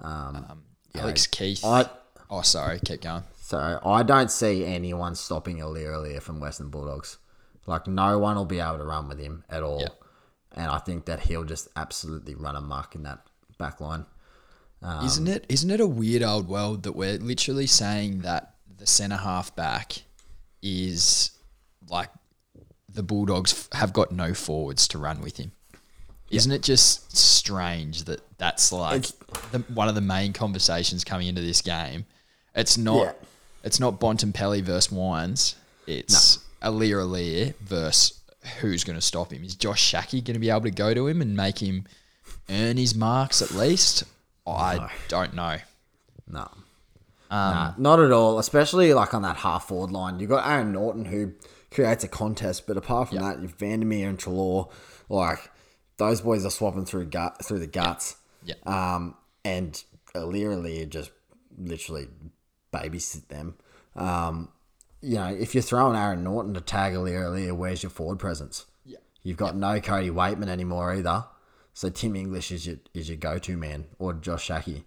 [0.00, 0.64] Um,
[0.94, 1.64] know, Alex Keath.
[1.64, 1.88] I
[2.30, 3.24] oh, sorry, keep going.
[3.40, 7.18] so I don't see anyone stopping Aliir from Western Bulldogs.
[7.66, 9.80] Like no one will be able to run with him at all.
[9.80, 9.88] Yeah.
[10.56, 13.26] And I think that he'll just absolutely run amok in that
[13.58, 14.06] back line.
[14.82, 15.44] Um, isn't it?
[15.48, 20.02] Isn't it a weird old world that we're literally saying that the centre half back
[20.62, 21.30] is
[21.88, 22.10] like
[22.88, 25.52] the Bulldogs have got no forwards to run with him.
[26.30, 29.06] Isn't it just strange that that's like
[29.52, 32.04] the, one of the main conversations coming into this game?
[32.54, 33.04] It's not.
[33.04, 33.12] Yeah.
[33.62, 35.56] It's not Bontempelli versus Wines.
[35.86, 38.20] It's Aliir Aliir versus
[38.60, 39.44] who's going to stop him.
[39.44, 41.84] Is Josh Schache going to be able to go to him and make him
[42.48, 44.04] earn his marks at least?
[44.46, 45.56] I don't know.
[46.28, 46.42] No.
[46.42, 48.38] Um, Nah, not at all.
[48.38, 50.20] Especially like on that half forward line.
[50.20, 51.32] You've got Aaron Naughton who
[51.70, 54.70] creates a contest, but apart from that, you've Vandermeer and Treloar.
[55.08, 55.50] Like
[55.96, 58.16] those boys are swapping through gut through the guts.
[58.44, 58.54] Yeah.
[58.64, 59.82] Um, and
[60.14, 61.10] Aliir just
[61.58, 62.08] literally
[62.72, 63.56] babysit them.
[63.94, 64.48] Um,
[65.00, 68.66] you know, if you're throwing Aaron Naughton to tag Aliir Aliir, where's your forward presence?
[68.84, 68.98] Yeah.
[69.22, 71.24] You've got no Cody Weightman anymore either.
[71.74, 74.82] So Tim English is your is your go to man or Josh Schache.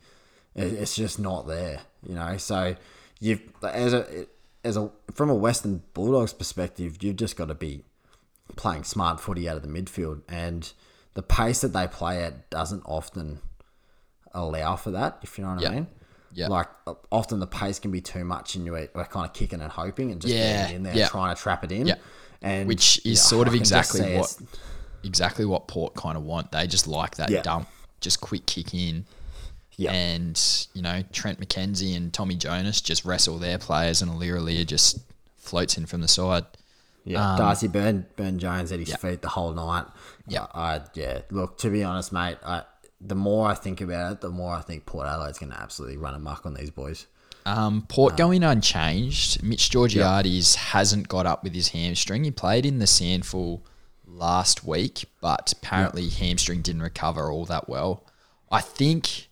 [0.56, 2.38] It, it's just not there, you know.
[2.38, 2.76] So
[3.19, 4.26] you've as a
[4.64, 7.84] as a from a Western Bulldogs perspective, you've just got to be
[8.56, 10.73] playing smart footy out of the midfield, and
[11.14, 13.40] the pace that they play at doesn't often
[14.34, 15.19] allow for that.
[15.22, 15.69] If you know what Yeah.
[15.69, 15.88] I mean.
[16.34, 16.47] Yeah.
[16.47, 16.68] Like
[17.11, 20.22] often the pace can be too much, and you're, kind of kicking and hoping, and
[20.22, 21.07] just Yeah, getting in there yeah.
[21.07, 21.88] trying to trap it in.
[21.88, 21.95] Yeah.
[22.41, 24.38] And Which is sort of I just exactly what
[25.03, 26.51] exactly what Port kind of want.
[26.51, 27.68] They just like that dump,
[28.01, 29.06] just quick kick in.
[29.76, 29.93] Yeah.
[29.93, 34.65] And, you know, Trent McKenzie and Tommy Jonas just wrestle their players and Aliir Aliir
[34.68, 34.99] just
[35.38, 36.43] floats in from the side.
[37.06, 39.85] Yeah, Um, Darcy Burn Burn Jones at his feet the whole night.
[40.27, 40.47] Yeah.
[40.53, 41.22] I yeah.
[41.31, 42.64] Look, to be honest, mate, I
[43.02, 45.98] the more I think about it, the more I think Port Adelaide's going to absolutely
[45.98, 47.08] run amok on these boys.
[47.46, 49.42] Um, Port going unchanged.
[49.42, 52.24] Mitch Georgiades hasn't got up with his hamstring.
[52.26, 53.62] He played in the SANFL
[54.06, 58.04] last week, but apparently hamstring didn't recover all that well.
[58.52, 59.30] I think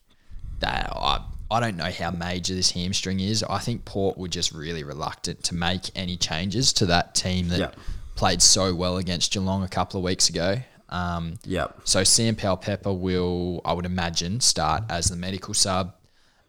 [0.60, 3.44] that I, I don't know how major this hamstring is.
[3.44, 7.60] I think Port were just really reluctant to make any changes to that team that
[7.60, 7.72] Yeah.
[8.16, 10.60] played so well against Geelong a couple of weeks ago.
[10.90, 11.82] Um, Yep.
[11.84, 15.94] so Sam Powell Pepper will, I would imagine, start as the medical sub.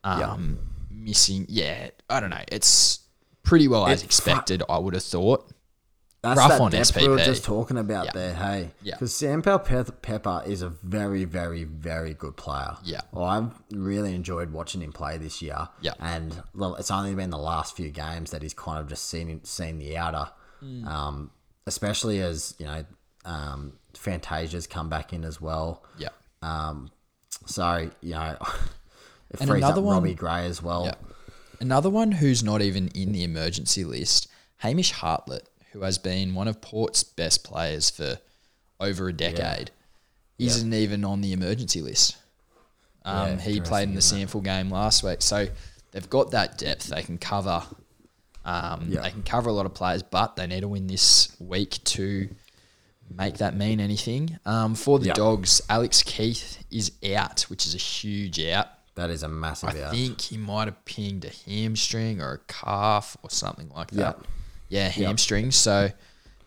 [0.04, 0.58] Um,
[0.90, 2.42] Missing, yeah, I don't know.
[2.48, 3.00] It's
[3.42, 4.62] pretty well as It- expected.
[4.68, 5.50] I would have thought.
[6.20, 7.24] That's Rough that on depth we were SPP.
[7.24, 8.10] just talking about Yeah.
[8.12, 8.70] there, hey.
[8.82, 8.94] Yeah.
[8.96, 12.76] Because Sam Powell Pe- Pepper is a very, very, very good player.
[12.82, 13.02] Yeah.
[13.12, 15.68] Well, I've really enjoyed watching him play this year.
[15.80, 15.92] Yeah.
[16.00, 19.44] And well, it's only been the last few games that he's kind of just seen
[19.44, 20.30] seen the outer.
[20.58, 20.88] Hmm.
[20.88, 21.30] Um,
[21.68, 22.84] especially as, you know,
[23.24, 25.82] um, Fantasia's come back in as well.
[25.98, 26.08] Yeah,
[26.42, 26.90] Um,
[27.46, 28.36] So, you know,
[29.30, 30.84] it And frees up another one- Robbie Gray as well.
[30.86, 30.94] yeah.
[31.60, 36.46] Another one who's not even in the emergency list, Hamish Hartlett, who has been one
[36.48, 38.18] of Port's best players for
[38.80, 39.72] over a decade,
[40.38, 42.16] isn't even on the emergency list.
[43.04, 45.48] Um, Yeah, he played in the SANFL game last week, so
[45.90, 46.86] they've got that depth.
[46.86, 47.64] They can cover.
[48.44, 49.00] Um, Yeah.
[49.02, 52.28] They can cover a lot of players, but they need to win this week to
[53.16, 54.38] make that mean anything.
[54.46, 55.12] Um, for the Yeah.
[55.14, 58.68] Dogs, Alex Keath is out, which is a huge out.
[58.94, 59.92] That is a massive I out.
[59.92, 64.18] think he might have pinged a hamstring or a calf or something like that.
[64.68, 65.50] Yeah, hamstring.
[65.52, 65.90] So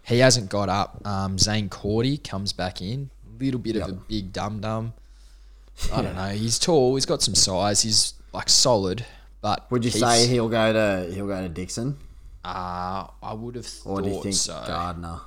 [0.04, 1.06] he hasn't got up.
[1.08, 3.10] Um, Zane Cordy comes back in.
[3.40, 4.94] Little bit of a big dum dum.
[5.92, 6.28] I don't know.
[6.30, 6.94] He's tall.
[6.96, 7.82] He's got some size.
[7.82, 9.06] He's like solid.
[9.42, 11.98] But Would you say he'll go to he'll go to Dixon,
[12.46, 14.62] Uh, I would have thought or do you think so.
[14.68, 15.22] Gardner?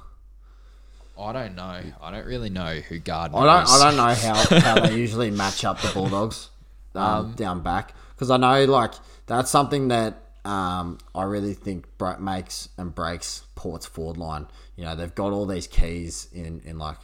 [1.19, 1.81] I don't know.
[2.03, 3.63] I don't really know who Gardner I don't.
[3.65, 3.71] is.
[3.71, 4.15] I don't know
[4.61, 6.51] how, how they usually match up the Bulldogs
[6.95, 8.93] um, down back because I know like
[9.27, 11.87] that's something that um, I really think
[12.21, 14.47] makes and breaks Port's forward line.
[14.77, 16.99] You know they've got all these keys in in like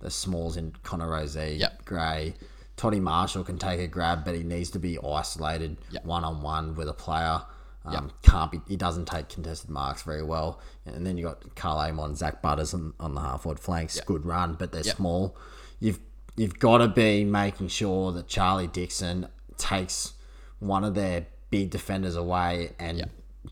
[0.00, 1.84] the smalls in Connor Rozee, Yep.
[1.84, 2.34] Gray.
[2.76, 6.74] Toddy Marshall can take a grab, but he needs to be isolated one on one
[6.74, 7.40] with a player.
[7.86, 8.04] Um, Yep.
[8.22, 8.60] Can't be.
[8.68, 10.60] He doesn't take contested marks very well.
[10.84, 14.00] And then you got Karl Amon, Zach Butters on, on the half forward flanks.
[14.00, 14.96] Good run, but they're Yep.
[14.96, 15.36] small.
[15.80, 16.00] You've
[16.36, 20.12] you've got to be making sure that Charlie Dixon takes
[20.58, 22.98] one of their big defenders away, and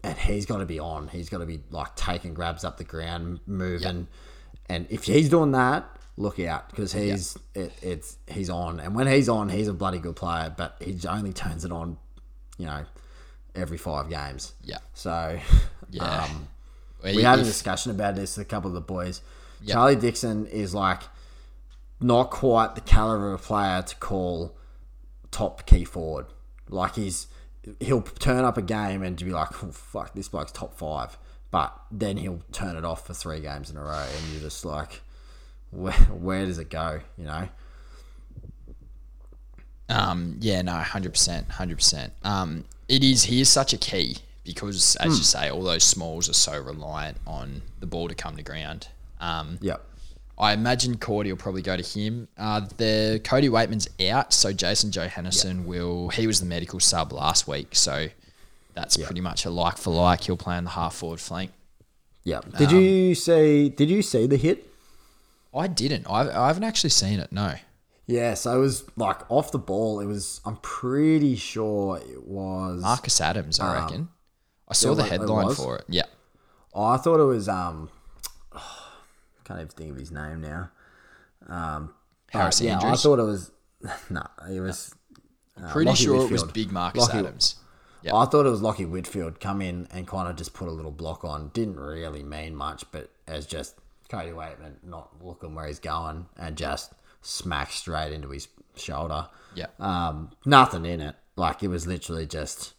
[0.03, 1.09] and he's got to be on.
[1.09, 4.09] He's got to be like taking grabs up the ground, moving.
[4.69, 5.85] And if he's doing that,
[6.17, 8.81] look out because he's it, it's he's on.
[8.81, 10.53] And when he's on, he's a bloody good player.
[10.57, 11.99] But he only turns it on,
[12.59, 12.85] you know,
[13.55, 14.55] every five games.
[14.63, 14.79] Yeah.
[14.95, 15.39] So
[15.91, 16.25] Yeah.
[16.25, 16.49] um,
[17.03, 19.21] we had a discussion about this with a couple of the boys.
[19.67, 21.03] Charlie Dixon is like
[22.01, 24.57] not quite the caliber of a player to call
[25.31, 26.27] top key forward.
[26.69, 27.29] Like he's
[27.81, 31.17] he'll turn up a game and be like, oh, "Fuck, this bloke's top five.
[31.51, 34.65] but then he'll turn it off for three games in a row, and you're just
[34.65, 35.01] like,
[35.71, 37.01] where where does it go?
[37.17, 37.49] You know?
[39.89, 42.13] Um, yeah, no, hundred percent, hundred percent.
[42.23, 43.25] Um, it is.
[43.25, 45.19] He is such a key because, as Hmm.
[45.19, 48.89] you say, all those smalls are so reliant on the ball to come to ground.
[49.21, 49.83] Um, Yep.
[50.37, 52.27] I imagine Cordy will probably go to him.
[52.37, 56.09] Uh, the Cody Weightman's out, so Jason Johannisen will.
[56.09, 58.09] He was the medical sub last week, so
[58.75, 59.07] that's Yep.
[59.07, 60.25] pretty much a like for like.
[60.25, 61.53] He'll play on the half forward flank.
[62.25, 62.57] Yep.
[62.59, 63.69] Did you see?
[63.69, 64.67] Did you see the hit?
[65.55, 66.07] I didn't.
[66.11, 67.31] I, I haven't actually seen it.
[67.31, 67.55] No.
[68.07, 68.35] Yeah.
[68.35, 70.01] So it was like off the ball.
[70.01, 70.41] It was.
[70.45, 72.83] I'm pretty sure it was.
[72.83, 74.09] Marcus Adams, I reckon.
[74.69, 75.57] I saw yeah, the like, it headline was?
[75.57, 75.85] for it.
[75.89, 76.07] Yeah.
[76.73, 77.49] Oh, I thought it was.
[77.49, 77.91] Um.
[79.45, 80.71] can't even think of his name now.
[81.47, 81.95] Um.
[82.33, 83.51] but Harris yeah, I thought it was.
[84.09, 84.95] No, it was.
[85.71, 87.57] Pretty Lockie sure it was big Marcus Lockie- Adams.
[88.03, 88.17] Yeah.
[88.17, 90.91] I thought it was Lachie Whitfield come in and kind of just put a little
[90.91, 91.49] block on.
[91.55, 93.77] Didn't really mean much, but as just
[94.11, 96.93] Cody Weightman not looking where he's going and just
[97.25, 99.29] smack straight into his shoulder.
[99.55, 99.67] Yeah.
[99.79, 101.17] Um, nothing in it.
[101.37, 102.75] Like it was literally just,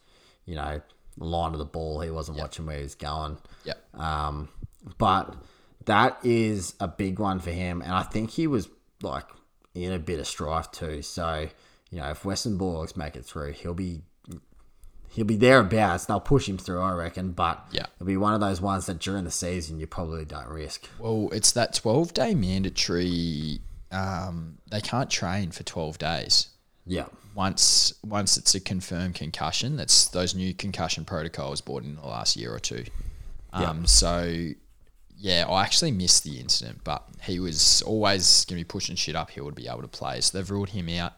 [0.46, 0.82] you know,
[1.18, 2.00] line of the ball.
[2.02, 3.38] He wasn't watching where he was going.
[3.64, 3.74] Yeah.
[3.94, 4.50] Um,
[4.98, 5.36] but
[5.86, 8.70] that is a big one for him, and I think he was
[9.02, 9.26] like
[9.74, 11.02] in a bit of strife too.
[11.02, 11.48] So
[11.92, 14.02] you know, if Western Bulldogs make it through, he'll be
[15.10, 16.06] he'll be thereabouts.
[16.06, 17.32] They'll push him through, I reckon.
[17.32, 17.86] But Yeah.
[17.96, 20.90] it'll be one of those ones that during the season you probably don't risk.
[21.00, 23.62] Well, it's that 12 day mandatory.
[23.96, 26.50] Um, they can't train for 12 days.
[26.86, 32.06] Yeah, Once once it's a confirmed concussion, that's those new concussion protocols brought in the
[32.06, 32.84] last year or two.
[33.54, 34.50] Um, So,
[35.18, 39.16] yeah, I actually missed the incident, but he was always going to be pushing shit
[39.16, 40.22] uphill to be able to play.
[40.22, 41.14] So they've ruled him out.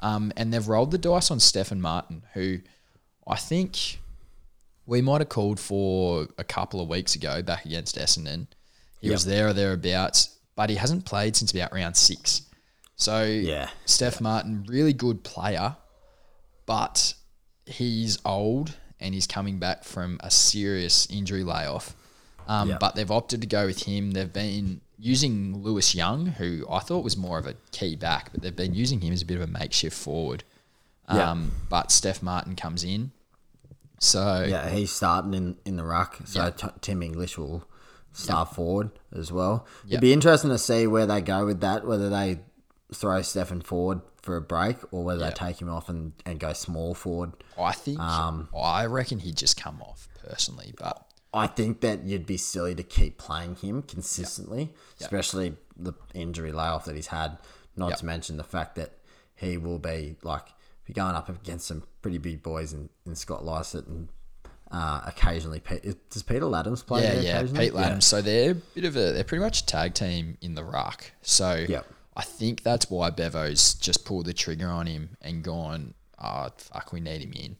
[0.00, 2.58] Um, and they've rolled the dice on Stefan Martin, who
[3.26, 3.98] I think
[4.84, 8.46] we might have called for a couple of weeks ago back against Essendon.
[9.00, 12.42] He was there or thereabouts, but he hasn't played since about round six.
[12.96, 13.68] So Yeah.
[13.84, 15.76] Steph Martin, really good player,
[16.64, 17.14] but
[17.66, 21.94] he's old and he's coming back from a serious injury layoff.
[22.48, 22.78] Um, Yeah.
[22.80, 24.12] But they've opted to go with him.
[24.12, 28.40] They've been using Lewis Young, who I thought was more of a key back, but
[28.42, 30.42] they've been using him as a bit of a makeshift forward.
[31.12, 31.30] Yeah.
[31.32, 33.12] Um, But Steph Martin comes in.
[33.98, 36.18] So yeah, he's starting in in the ruck.
[36.24, 36.50] So Yeah.
[36.50, 37.64] T- Tim English will
[38.16, 39.66] start forward as well.
[39.84, 39.94] Yeah.
[39.94, 41.86] It'd be interesting to see where they go with that.
[41.86, 42.40] Whether they
[42.94, 45.30] throw Stefan forward for a break or whether Yeah.
[45.30, 47.32] they take him off and, and go small forward.
[47.58, 52.26] I think Um, I reckon he'd just come off personally, but I think that you'd
[52.26, 57.38] be silly to keep playing him consistently, especially the injury layoff that he's had.
[57.76, 57.98] Not Yep.
[57.98, 58.92] to mention the fact that
[59.34, 60.46] he will be like
[60.86, 64.08] be going up against some pretty big boys in, in Scott Lycett and
[64.76, 67.02] uh, occasionally Pete, does Peter Ladhams play?
[67.02, 67.66] yeah, yeah, occasionally?
[67.66, 68.02] Pete Ladhams.
[68.02, 71.10] So they're a bit of a they're pretty much a tag team in the ruck.
[71.22, 71.86] So Yep.
[72.16, 76.92] I think that's why Bevo's just pulled the trigger on him and gone, oh fuck,
[76.92, 77.56] we need him in.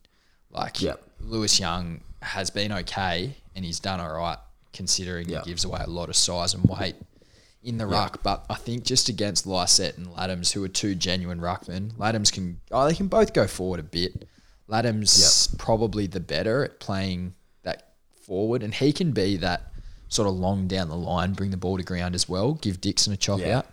[0.50, 1.02] Like Yep.
[1.20, 4.38] Lewis Young has been okay and he's done all right
[4.72, 5.44] considering Yep.
[5.44, 6.96] he gives away a lot of size and weight
[7.62, 8.22] in the ruck.
[8.22, 12.60] But I think just against Lycett and Ladhams, who are two genuine ruckmen, Ladhams can
[12.70, 14.26] oh they can both go forward a bit.
[14.68, 19.72] Ladhams probably the better at playing that forward, and he can be that
[20.08, 23.12] sort of long down the line, bring the ball to ground as well, give Dixon
[23.12, 23.58] a chop Yeah.
[23.58, 23.66] out.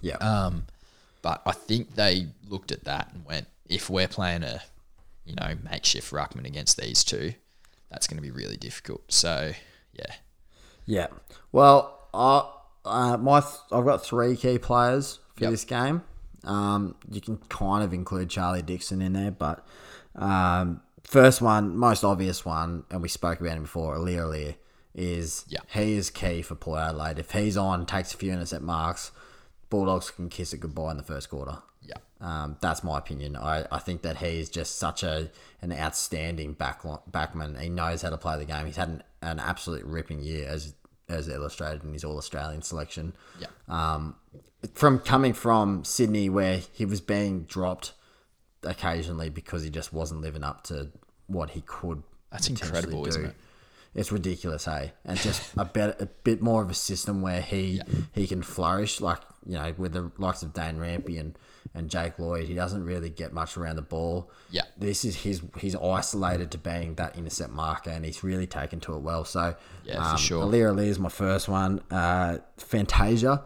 [0.00, 0.16] Yeah.
[0.16, 0.66] Um,
[1.22, 4.62] but I think they looked at that and went, if we're playing a,
[5.24, 7.34] you know, makeshift ruckman against these two,
[7.90, 9.10] that's going to be really difficult.
[9.12, 9.52] So
[9.92, 10.14] yeah,
[10.86, 11.06] Yeah.
[11.52, 12.48] Well, I
[12.84, 15.50] uh, my th- I've got three key players for Yep.
[15.50, 16.02] this game.
[16.44, 19.66] Um, you can kind of include Charlie Dixon in there, but
[20.16, 24.54] um, first one, most obvious one, and we spoke about him before, Aliir Aliir,
[24.94, 25.60] is Yeah.
[25.68, 27.18] he is key for Port Adelaide.
[27.18, 29.10] If he's on, takes a few minutes at marks,
[29.68, 31.58] Bulldogs can kiss it goodbye in the first quarter.
[31.82, 33.36] yeah, Um, that's my opinion.
[33.36, 35.30] I, I think that he is just such a
[35.62, 37.60] an outstanding back backman.
[37.60, 38.66] He knows how to play the game.
[38.66, 40.74] He's had an, an absolute ripping year as
[41.08, 43.14] as illustrated in his All Australian selection.
[43.38, 44.16] yeah, Um,
[44.74, 47.92] from coming from Sydney, where he was being dropped
[48.66, 50.90] occasionally because he just wasn't living up to
[51.26, 52.02] what he could.
[52.30, 53.08] That's incredible, do.
[53.08, 53.34] isn't it?
[53.94, 57.80] It's ridiculous, hey, and just a bit a bit more of a system where he
[58.12, 61.38] he can flourish, like you know, with the likes of Dane Rampe and
[61.74, 62.46] and Jake Lloyd.
[62.46, 64.30] He doesn't really get much around the ball.
[64.50, 64.62] Yeah.
[64.76, 65.42] this is his.
[65.58, 69.24] He's isolated to being that intercept marker, and he's really taken to it well.
[69.24, 70.44] So, Yeah, for um, sure.
[70.44, 71.80] Aliir Aliir is my first one.
[71.90, 73.44] Uh, Fantasia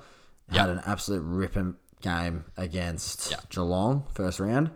[0.51, 3.39] had an absolute ripping game against Yeah.
[3.51, 4.71] Geelong first round.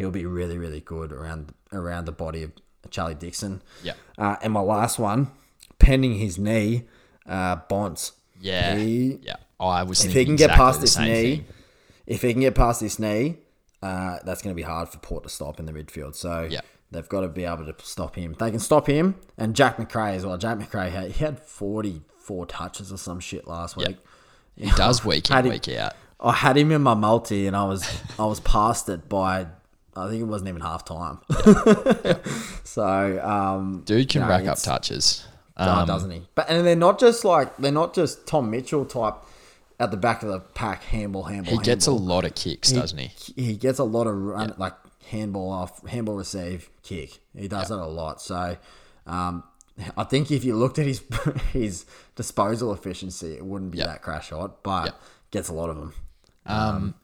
[0.00, 2.52] He'll be really, really good around around the body of
[2.90, 3.60] Charlie Dixon.
[3.82, 3.92] Yeah.
[4.16, 5.30] Uh, and my last one,
[5.78, 6.84] pending his knee,
[7.28, 8.12] uh, Bonds.
[8.40, 9.36] yeah, He- yeah.
[9.60, 11.44] I was If he can get past this knee, thing.
[12.06, 13.36] if he can get past this knee,
[13.82, 16.14] uh, that's going to be hard for Port to stop in the midfield.
[16.14, 16.62] So Yeah.
[16.90, 18.34] they've got to be able to stop him.
[18.38, 20.38] They can stop him and Jack Macrae as well.
[20.38, 23.98] Jack Macrae had he had forty four touches or some shit last week.
[24.56, 25.92] He does week in week out.
[26.18, 27.86] I had him in my multi and I was
[28.18, 29.46] I was past it by
[29.96, 31.18] I think it wasn't even half time.
[32.64, 35.26] so um Dude can No, rack up touches.
[35.56, 36.22] Um, doesn't he?
[36.34, 39.14] But and they're not just like they're not just Tom Mitchell type
[39.78, 41.58] at the back of the pack handball handball.
[41.58, 43.08] he gets a lot of kicks, doesn't he?
[43.42, 44.74] he gets a lot of run like
[45.08, 47.18] handball off handball receive kick.
[47.36, 48.22] He does that a lot.
[48.22, 48.56] So
[49.06, 49.42] um,
[49.96, 51.02] I think if you looked at his
[51.52, 51.84] his
[52.16, 53.86] disposal efficiency, it wouldn't be Yep.
[53.86, 54.98] that crash hot, but
[55.30, 55.94] gets a lot of them.
[56.46, 56.94] Um,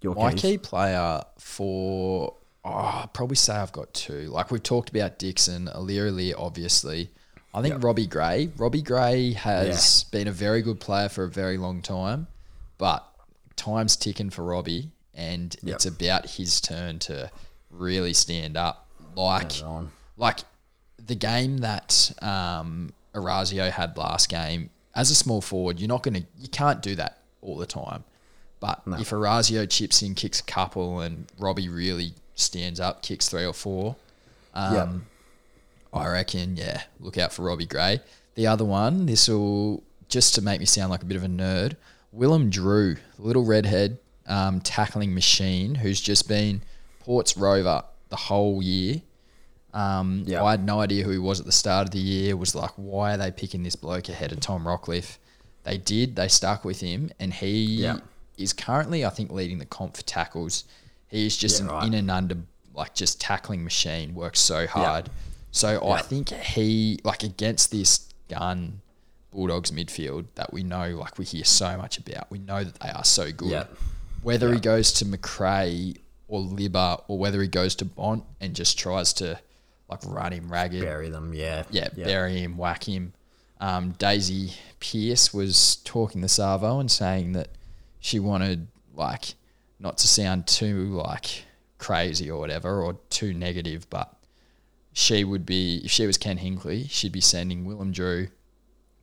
[0.00, 0.42] Your My keys?
[0.42, 2.34] key player for,
[2.64, 4.28] oh, I'd probably say I've got two.
[4.28, 7.10] Like we've talked about Dixon, Aliir Aliir, obviously.
[7.54, 8.50] I think Robbie Gray.
[8.56, 12.28] Robbie Gray has been a very good player for a very long time,
[12.76, 13.04] but
[13.56, 17.30] time's ticking for Robbie, and it's about his turn to
[17.70, 18.86] really stand up.
[19.16, 19.52] Like,
[20.16, 20.40] like
[21.04, 26.26] the game that um, Orazio had last game, as a small forward, you're not to,
[26.38, 28.04] you can't do that all the time.
[28.60, 33.44] But if Orazio chips in, kicks a couple, and Robbie really stands up, kicks three
[33.46, 33.96] or four,
[34.54, 35.06] um,
[35.92, 38.00] I reckon, yeah, look out for Robbie Gray.
[38.34, 41.28] The other one, this will just to make me sound like a bit of a
[41.28, 41.76] nerd.
[42.12, 46.62] Willem Drew, the little redhead um, tackling machine, who's just been
[47.00, 49.02] Port's rover the whole year.
[49.74, 50.42] Um, Yeah.
[50.42, 52.36] I had no idea who he was at the start of the year.
[52.36, 55.18] Was like, why are they picking this bloke ahead of Tom Rockliff?
[55.64, 56.16] They did.
[56.16, 57.52] They stuck with him, and he
[57.82, 57.98] Yeah.
[58.38, 60.64] Is currently, I think, leading the comp for tackles.
[61.08, 61.86] He is just Yeah, an right.
[61.86, 62.36] in and under,
[62.74, 64.14] like just tackling machine.
[64.14, 65.10] Works so hard.
[65.50, 68.80] So I think he, like against this gun
[69.32, 72.30] Bulldogs midfield that we know, like we hear so much about.
[72.30, 73.66] We know that they are so good.
[74.22, 75.96] Whether he goes to Macrae
[76.28, 79.38] or Libba or whether he goes to Bont and just tries to
[79.88, 81.64] like run him ragged, Bury them, yeah.
[81.70, 83.14] yeah, bury him, whack him.
[83.60, 87.48] Um, Daisy Pearce was talking to Savo and saying that
[88.08, 89.34] she wanted like
[89.78, 91.44] not to sound too like
[91.76, 94.14] crazy or whatever or too negative, but
[94.94, 98.28] she would be if she was Ken Hinkley, she'd be sending Willem Drew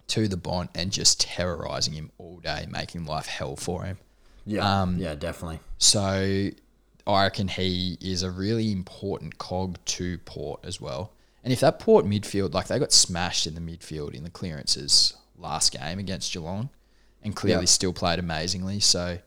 [0.07, 3.99] to the Bont and just terrorizing him all day, making life hell for him.
[4.43, 5.59] Yeah, Um, yeah, definitely.
[5.77, 6.49] So
[7.07, 11.11] I reckon he is a really important cog to Port as well.
[11.43, 15.13] And if that Port midfield, like they got smashed in the midfield in the clearances
[15.37, 16.69] last game against Geelong
[17.25, 17.65] and clearly Yeah.
[17.65, 18.79] still played amazingly.
[18.79, 19.17] So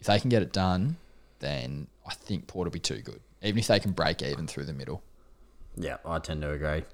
[0.00, 0.96] if they can get it done,
[1.40, 3.20] then I think Port will be too good.
[3.42, 5.02] Even if they can break even through the middle.
[5.76, 6.84] Yeah, I tend to agree.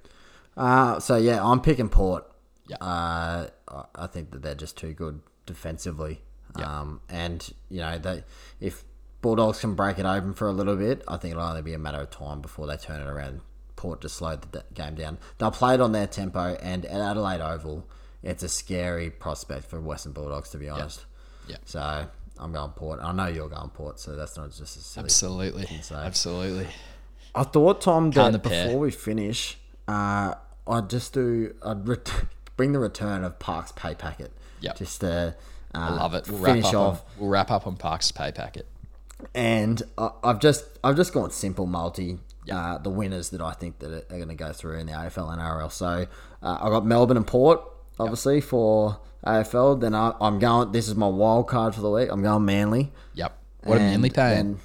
[0.57, 2.25] Uh, so yeah, I'm picking Port.
[2.67, 2.77] Yeah.
[2.81, 3.49] Uh,
[3.95, 6.23] I- think that they're just too good defensively.
[6.59, 6.81] Yeah.
[6.81, 8.25] Um, and you know they,
[8.61, 8.85] if
[9.21, 11.79] Bulldogs can break it open for a little bit, I think it'll only be a
[11.79, 13.41] matter of time before they turn it around.
[13.75, 15.19] Port just slowed the game down.
[15.39, 17.87] They'll play it on their tempo, and at Adelaide Oval,
[18.27, 21.05] it's a scary prospect for Western Bulldogs to be honest.
[21.49, 21.57] Yeah.
[21.65, 22.07] So
[22.39, 23.01] I'm going Port.
[23.03, 25.69] I know you're going Port, so that's not just a silly Absolutely.
[25.93, 26.67] Absolutely.
[27.35, 28.67] I thought, Tom, Can't that the pair.
[28.67, 30.35] before we finish, uh,
[30.67, 31.85] I'd just do, I'd
[32.57, 34.33] bring the return of Parks pay packet.
[34.61, 35.37] Yeah, Just to
[35.75, 36.29] uh, I love it.
[36.29, 37.01] We'll wrap finish up off.
[37.01, 38.67] on, we'll wrap up on Parks pay packet.
[39.35, 42.19] And I, I've just, I've just gone simple multi.
[42.51, 45.33] Uh, the winners that I think that are, going to go through in the AFL
[45.33, 45.71] and NRL.
[45.73, 46.07] So
[46.43, 47.61] uh, I got Melbourne and Port,
[47.99, 49.81] obviously for AFL.
[49.81, 50.73] Then I, I'm going.
[50.73, 52.09] This is my wild card for the week.
[52.11, 52.93] I'm going Manly.
[53.15, 53.37] Yep.
[53.65, 54.59] What a Manly then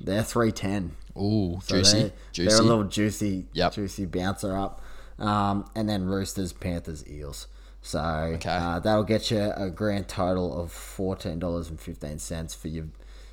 [0.00, 0.92] They're three ten.
[1.16, 1.98] Ooh, So juicy.
[1.98, 2.48] They're, juicy.
[2.48, 3.72] they're a little juicy, Yep.
[3.72, 4.80] juicy bouncer up.
[5.18, 7.48] Um, and then Roosters, Panthers, Eels.
[7.82, 8.50] So Okay.
[8.50, 12.86] uh, that'll get you a grand total of fourteen dollars and fifteen cents for your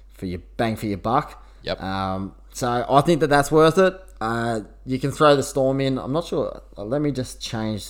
[0.10, 1.44] for your bang for your buck.
[1.64, 1.82] Yep.
[1.82, 4.00] Um, so I think that that's worth it.
[4.22, 5.98] Uh, you can throw the Storm in.
[6.00, 6.62] I'm not sure.
[6.78, 7.90] Let me just change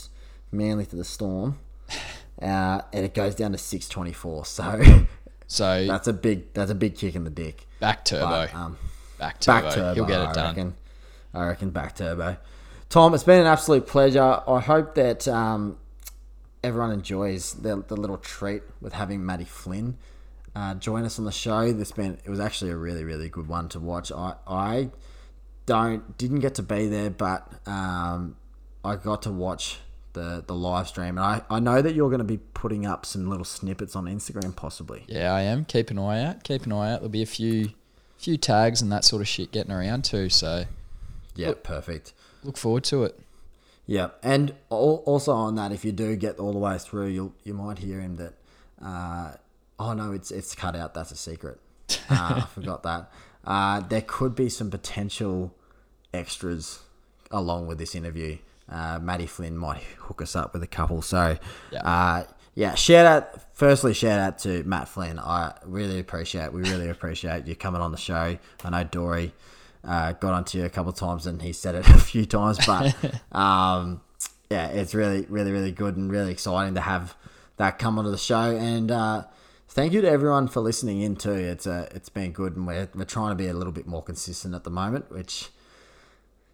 [0.51, 1.59] Manly to the Storm.
[2.41, 4.43] Uh, and it goes down to six twenty four.
[4.43, 4.84] So
[5.47, 7.65] so that's a big that's a big kick in the dick.
[7.80, 8.27] back turbo.
[8.27, 8.77] But, um,
[9.17, 9.61] back turbo.
[9.61, 9.93] back turbo.
[9.93, 10.47] He'll get it I done.
[10.47, 10.76] Reckon.
[11.34, 12.35] I reckon back turbo.
[12.89, 14.41] Tom, it's been an absolute pleasure.
[14.45, 15.77] I hope that um,
[16.61, 19.97] everyone enjoys the, the little treat with having Matty Flynn
[20.55, 21.72] uh, join us on the show.
[21.73, 24.11] This been it was actually a really really good one to watch.
[24.11, 24.89] I I
[25.65, 28.38] don't didn't get to be there, but um,
[28.84, 29.80] I got to watch
[30.15, 33.05] the the live stream, and I, I know that you're going to be putting up
[33.05, 35.03] some little snippets on Instagram, possibly.
[35.07, 35.63] Yeah, I am.
[35.65, 36.43] Keep an eye out.
[36.43, 37.01] Keep an eye out.
[37.01, 37.69] There'll be a few
[38.17, 40.29] few tags and that sort of shit getting around too.
[40.29, 40.65] So
[41.35, 42.13] Yeah, perfect.
[42.43, 43.19] look forward to it.
[43.85, 47.53] Yeah, and also on that, if you do get all the way through, you'll you
[47.53, 48.33] might hear him that,
[48.83, 49.33] uh,
[49.79, 50.95] oh no, it's it's cut out.
[50.95, 51.59] That's a secret.
[52.09, 53.11] Uh, I forgot that.
[53.45, 55.53] Uh, there could be some potential
[56.13, 56.79] extras
[57.29, 58.37] along with this interview.
[58.69, 61.01] Uh, Matty Flynn might hook us up with a couple.
[61.01, 61.37] So,
[61.71, 61.79] Yeah.
[61.83, 62.23] uh,
[62.55, 63.29] yeah, shout out.
[63.53, 65.19] Firstly, shout out to Matt Flynn.
[65.19, 66.51] I really appreciate.
[66.53, 68.37] We really appreciate you coming on the show.
[68.63, 69.33] I know Dory
[69.83, 72.65] uh, got onto you a couple of times, and he said it a few times,
[72.65, 72.95] but
[73.37, 74.01] um,
[74.49, 77.15] yeah, it's really, really, really good and really exciting to have
[77.57, 78.55] that come onto the show.
[78.55, 79.25] And uh,
[79.69, 81.33] thank you to everyone for listening in too.
[81.33, 84.01] It's uh, it's been good, and we're we're trying to be a little bit more
[84.03, 85.49] consistent at the moment, which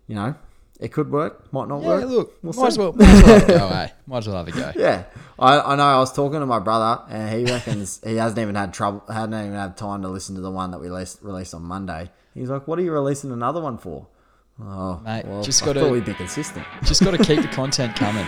[0.07, 0.35] you know
[0.81, 2.05] it could work, might not Yeah, work.
[2.09, 3.87] look, We'll might as well, might as well have a go, eh?
[4.07, 4.71] Might as well have a go.
[4.75, 5.03] Yeah,
[5.39, 5.83] I, I know.
[5.83, 9.33] I was talking to my brother, and he reckons he hasn't even had trouble, hadn't
[9.39, 12.09] even had time to listen to the one that we released, released on Monday.
[12.33, 14.07] He's like, "What are you releasing another one for?"
[14.63, 16.65] Oh, Mate, well, just gotta- we'd be consistent.
[16.83, 18.27] Just got to keep the content coming.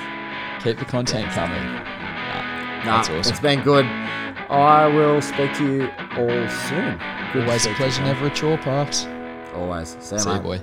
[0.64, 1.64] Keep the content coming.
[1.64, 3.32] Nah, That's awesome.
[3.32, 3.86] It's been good.
[4.50, 7.00] I will speak to you all soon.
[7.34, 9.06] Good to Always a pleasure, never a chore, Parks.
[9.56, 9.96] Always.
[10.00, 10.62] See you, See you, boy.